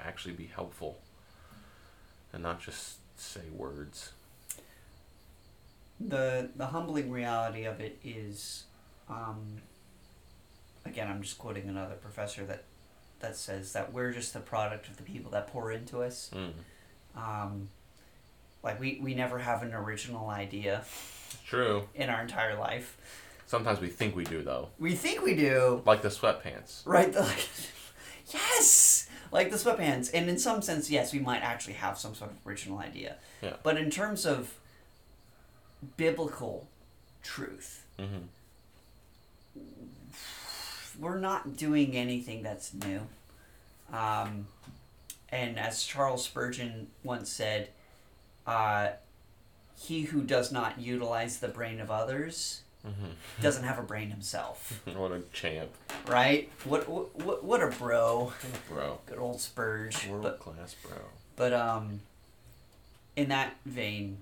actually 0.07 0.34
be 0.34 0.46
helpful 0.46 0.98
and 2.32 2.42
not 2.42 2.61
just 2.61 2.96
say 3.16 3.42
words. 3.55 4.12
the 6.01 6.48
the 6.57 6.66
humbling 6.66 7.11
reality 7.11 7.64
of 7.64 7.80
it 7.80 7.98
is 8.05 8.64
um, 9.09 9.38
again 10.86 11.09
i'm 11.09 11.20
just 11.22 11.36
quoting 11.38 11.68
another 11.68 11.94
professor 11.96 12.44
that 12.44 12.64
that 13.20 13.36
says 13.36 13.72
that 13.74 13.92
we're 13.92 14.11
just 14.12 14.32
the 14.32 14.40
product 14.40 14.88
of 14.88 14.96
the 14.96 15.03
people 15.03 15.30
that 15.30 15.46
pour 15.48 15.70
into 15.70 16.01
us 16.03 16.30
Mm. 16.34 16.53
um, 17.16 17.68
like 18.62 18.78
we, 18.80 18.98
we 19.03 19.14
never 19.14 19.38
have 19.38 19.62
an 19.62 19.74
original 19.74 20.28
idea 20.30 20.84
True. 21.46 21.88
in 21.94 22.09
our 22.11 22.22
entire 22.22 22.57
life 22.59 22.96
Sometimes 23.46 23.80
we 23.80 23.88
think 23.88 24.14
we 24.14 24.22
do 24.24 24.42
though. 24.42 24.68
we 24.78 24.94
think 24.94 25.22
we 25.22 25.34
do 25.34 25.82
Like 25.84 26.03
the 26.03 26.09
sweatpants. 26.09 26.82
right 26.86 27.12
the, 27.12 27.20
like, 27.22 27.48
yes 28.32 28.99
like 29.33 29.51
the 29.51 29.57
sweatpants 29.57 30.11
and 30.12 30.28
in 30.28 30.39
some 30.39 30.61
sense 30.62 30.91
yes 30.91 31.12
we 31.12 31.18
might 31.18 31.41
actually 31.43 31.74
have 31.74 31.99
some 31.99 32.14
sort 32.14 32.31
of 32.31 32.37
original 32.47 32.78
idea 32.78 33.16
Yeah. 33.43 33.55
but 33.62 33.76
in 33.76 33.91
terms 33.91 34.26
of 34.26 34.55
biblical 35.97 36.66
truth 37.22 37.85
hmm 37.99 38.26
we're 40.99 41.18
not 41.18 41.57
doing 41.57 41.97
anything 41.97 42.43
that's 42.43 42.74
new. 42.74 43.01
Um, 43.93 44.47
and 45.31 45.59
as 45.59 45.83
Charles 45.85 46.24
Spurgeon 46.24 46.89
once 47.03 47.31
said, 47.31 47.70
uh, 48.47 48.89
he 49.78 50.03
who 50.03 50.22
does 50.22 50.53
not 50.53 50.78
utilize 50.78 51.39
the 51.39 51.49
brain 51.49 51.81
of 51.81 51.91
others 51.91 52.62
hmm 52.85 53.11
doesn't 53.43 53.64
have 53.64 53.78
a 53.78 53.83
brain 53.83 54.11
himself, 54.11 54.81
what 54.95 55.12
a 55.12 55.20
champ, 55.33 55.70
right? 56.07 56.51
What 56.64 56.89
what 56.89 57.43
what 57.45 57.62
a 57.62 57.66
bro, 57.68 58.33
bro. 58.68 58.99
good 59.07 59.18
old 59.18 59.41
Spurge. 59.41 60.07
World 60.09 60.22
But 60.22 60.39
class, 60.41 60.74
bro. 60.83 60.97
but 61.37 61.53
um, 61.53 62.01
in 63.16 63.28
that 63.28 63.57
vein, 63.66 64.18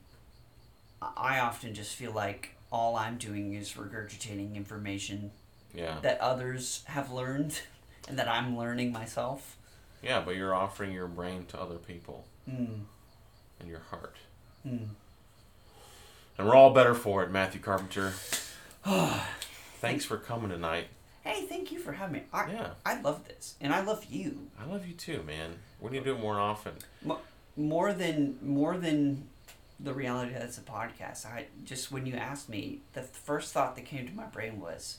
I 1.00 1.38
often 1.40 1.74
just 1.74 1.94
feel 1.94 2.12
like 2.12 2.54
all 2.72 2.96
I'm 2.96 3.16
doing 3.16 3.54
is 3.54 3.72
regurgitating 3.74 4.54
information 4.56 5.30
Yeah. 5.74 5.98
that 6.02 6.20
others 6.20 6.82
have 6.86 7.10
learned 7.12 7.60
and 8.08 8.18
that 8.18 8.28
I'm 8.28 8.56
learning 8.58 8.92
myself. 8.92 9.56
Yeah, 10.02 10.20
but 10.20 10.36
you're 10.36 10.54
offering 10.54 10.92
your 10.92 11.06
brain 11.08 11.46
to 11.48 11.60
other 11.60 11.76
people 11.76 12.26
Mm. 12.50 12.80
and 13.60 13.68
your 13.68 13.80
heart. 13.90 14.16
Mm. 14.66 14.88
And 16.38 16.46
we're 16.46 16.54
all 16.54 16.70
better 16.72 16.94
for 16.94 17.22
it, 17.22 17.30
Mathew 17.30 17.60
Carpenter. 17.60 18.12
Thanks 19.80 20.04
for 20.04 20.16
coming 20.16 20.50
tonight. 20.50 20.88
Hey, 21.22 21.42
thank 21.46 21.70
you 21.72 21.78
for 21.78 21.92
having 21.92 22.14
me. 22.14 22.22
I, 22.32 22.50
Yeah. 22.50 22.70
I 22.86 23.00
love 23.00 23.26
this, 23.28 23.54
and 23.60 23.74
I 23.74 23.82
love 23.82 24.06
you 24.08 24.48
I 24.58 24.64
love 24.64 24.86
you 24.86 24.94
too, 24.94 25.22
man. 25.26 25.56
We 25.80 25.90
need 25.90 25.98
to 25.98 26.04
do 26.04 26.14
it 26.14 26.20
more 26.20 26.38
often. 26.40 26.72
Mo- 27.02 27.20
more 27.56 27.92
than 27.92 28.38
more 28.42 28.76
than 28.78 29.28
the 29.80 29.92
reality 29.92 30.32
that 30.32 30.42
it's 30.42 30.58
a 30.58 30.62
podcast. 30.62 31.26
I 31.26 31.46
just 31.64 31.92
when 31.92 32.06
you 32.06 32.14
asked 32.14 32.48
me, 32.48 32.80
the 32.94 33.02
first 33.02 33.52
thought 33.52 33.76
that 33.76 33.84
came 33.84 34.06
to 34.08 34.14
my 34.14 34.24
brain 34.26 34.58
was, 34.60 34.98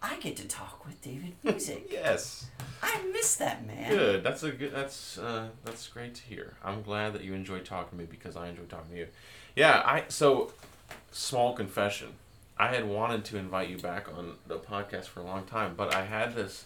I 0.00 0.16
get 0.18 0.36
to 0.36 0.46
talk 0.46 0.86
with 0.86 1.00
David 1.02 1.32
Music. 1.42 1.88
Yes. 1.90 2.46
I 2.82 3.02
miss 3.12 3.36
that 3.36 3.66
man. 3.66 3.90
Good. 3.90 4.22
That's 4.22 4.42
a 4.44 4.52
good. 4.52 4.72
That's 4.72 5.18
uh, 5.18 5.48
that's 5.64 5.88
great 5.88 6.14
to 6.14 6.22
hear. 6.22 6.54
I'm 6.64 6.82
glad 6.82 7.14
that 7.14 7.24
you 7.24 7.34
enjoy 7.34 7.60
talking 7.60 7.98
to 7.98 8.04
me 8.04 8.08
because 8.08 8.36
I 8.36 8.48
enjoy 8.48 8.64
talking 8.64 8.92
to 8.92 8.98
you. 8.98 9.08
Yeah. 9.56 9.82
I 9.84 10.04
so 10.08 10.52
small 11.10 11.52
confession. 11.54 12.08
I 12.58 12.68
had 12.68 12.86
wanted 12.88 13.24
to 13.26 13.36
invite 13.36 13.68
you 13.68 13.78
back 13.78 14.08
on 14.16 14.34
the 14.46 14.58
podcast 14.58 15.04
for 15.06 15.20
a 15.20 15.24
long 15.24 15.44
time, 15.44 15.74
but 15.76 15.94
I 15.94 16.04
had 16.06 16.34
this 16.34 16.64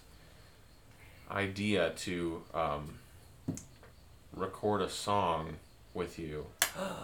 idea 1.31 1.91
to 1.91 2.43
um, 2.55 2.95
record 4.35 4.83
a 4.83 4.89
song 4.89 5.57
with 5.95 6.19
you 6.19 6.47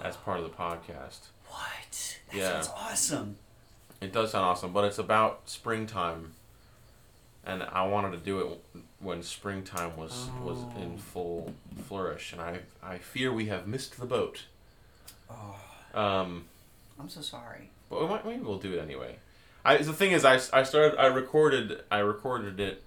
as 0.02 0.16
part 0.24 0.38
of 0.38 0.44
the 0.44 0.50
podcast. 0.56 1.18
What? 1.48 2.18
That 2.30 2.36
Yeah. 2.36 2.60
sounds 2.62 2.70
awesome. 2.76 3.36
It 4.00 4.12
does 4.12 4.32
sound 4.32 4.44
awesome, 4.44 4.72
but 4.72 4.84
it's 4.84 4.98
about 4.98 5.48
springtime, 5.48 6.34
and 7.44 7.62
I 7.62 7.86
wanted 7.86 8.12
to 8.12 8.18
do 8.18 8.40
it 8.40 8.82
when 9.00 9.22
springtime 9.22 9.96
was 9.96 10.28
was 10.42 10.58
in 10.76 10.94
Oh. 10.96 10.98
full 10.98 11.54
flourish, 11.88 12.32
and 12.32 12.40
I 12.42 12.60
I 12.82 12.98
fear 12.98 13.32
we 13.32 13.46
have 13.46 13.66
missed 13.66 13.98
the 13.98 14.06
boat. 14.06 14.44
Oh, 15.30 15.56
Um, 15.94 16.44
I'm 17.00 17.08
so 17.08 17.22
sorry. 17.22 17.70
But 17.98 18.02
we 18.04 18.08
might, 18.14 18.26
maybe 18.26 18.42
we'll 18.42 18.58
do 18.58 18.72
it 18.74 18.78
anyway. 18.80 19.16
I 19.64 19.78
the 19.78 19.92
thing 19.92 20.12
is, 20.12 20.24
I, 20.24 20.34
I 20.52 20.62
started 20.62 20.98
I 20.98 21.06
recorded 21.06 21.82
I 21.90 21.98
recorded 21.98 22.60
it, 22.60 22.82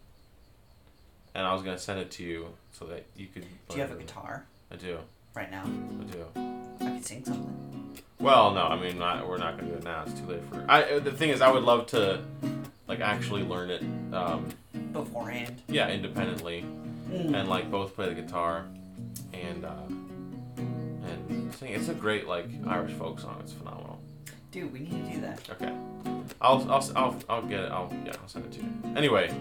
and 1.36 1.46
I 1.46 1.54
was 1.54 1.62
gonna 1.64 1.78
send 1.80 2.00
it 2.00 2.12
to 2.12 2.24
you 2.24 2.48
so 2.72 2.86
that 2.86 3.06
you 3.18 3.28
could. 3.28 3.46
Do 3.68 3.76
you 3.76 3.82
have 3.82 3.92
a 3.92 3.96
guitar? 3.96 4.46
I 4.72 4.76
do. 4.76 5.00
right 5.36 5.50
now. 5.52 5.64
I 5.66 6.04
do. 6.12 6.26
I 6.86 6.92
could 6.92 7.06
sing 7.06 7.26
something. 7.26 8.00
Well, 8.20 8.52
no, 8.54 8.62
I 8.64 8.80
mean 8.80 8.98
not, 9.00 9.28
we're 9.28 9.38
not 9.38 9.58
gonna 9.58 9.72
do 9.72 9.78
it 9.78 9.84
now. 9.84 10.04
It's 10.06 10.20
too 10.20 10.28
late 10.28 10.44
for. 10.50 10.64
I 10.70 11.00
the 11.00 11.12
thing 11.12 11.30
is, 11.32 11.42
I 11.42 11.52
would 11.52 11.64
love 11.64 11.88
to, 11.88 12.22
like, 12.88 13.00
actually 13.00 13.44
learn 13.44 13.70
it. 13.72 13.82
Um, 14.14 14.48
Beforehand. 14.94 15.62
yeah, 15.68 15.90
independently, 15.90 16.64
Mm. 17.10 17.34
and 17.36 17.50
like 17.50 17.70
both 17.72 17.96
play 17.96 18.08
the 18.14 18.22
guitar, 18.22 18.66
and 19.34 19.66
uh, 19.66 19.74
and 20.58 21.54
sing. 21.56 21.72
It's 21.74 21.90
a 21.90 21.94
great 21.94 22.28
like 22.28 22.46
Irish 22.68 22.94
folk 22.94 23.20
song. 23.20 23.38
It's 23.42 23.52
phenomenal. 23.54 23.99
Dude, 24.52 24.74
we 24.74 24.80
need 24.80 25.06
to 25.06 25.14
do 25.14 25.22
that. 25.22 25.50
Okay, 25.52 25.74
I'll 26.42 26.72
I'll 26.72 26.92
I'll, 26.96 27.16
I'll 27.30 27.42
get 27.44 27.60
it. 27.62 27.72
I'll 27.72 27.94
yeah, 28.06 28.14
I'll 28.22 28.28
send 28.28 28.46
it 28.46 28.52
to 28.54 28.60
you. 28.62 28.70
Anyway, 28.96 29.32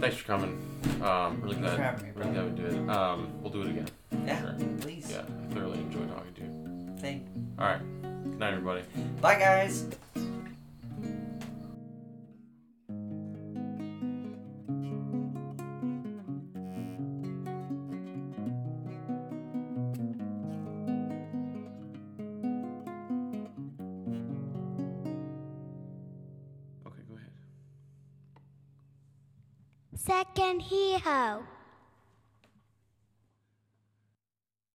thanks 0.00 0.16
for 0.16 0.24
coming. 0.26 0.58
Um, 1.02 1.40
really 1.40 1.54
Thanks 1.54 1.76
glad. 1.76 1.78
having 1.78 2.04
me, 2.06 2.10
really 2.14 2.32
glad 2.32 2.44
we 2.56 2.62
did 2.62 2.72
it. 2.74 2.88
Um, 2.90 3.28
we'll 3.42 3.52
do 3.52 3.62
it 3.62 3.68
again. 3.70 3.88
Yeah, 4.26 4.40
Sure. 4.40 4.54
please. 4.80 5.10
Yeah, 5.10 5.22
I 5.22 5.54
thoroughly 5.54 5.78
enjoyed 5.78 6.08
talking 6.10 6.34
to 6.34 6.40
you. 6.42 6.96
Thank. 7.00 7.26
All 7.58 7.64
right. 7.66 7.80
Good 8.02 8.38
night, 8.38 8.52
everybody. 8.52 8.82
Bye, 9.20 9.38
guys. 9.38 9.86
Ahead. 30.22 30.36
Second 30.36 30.62
hero. 30.62 31.51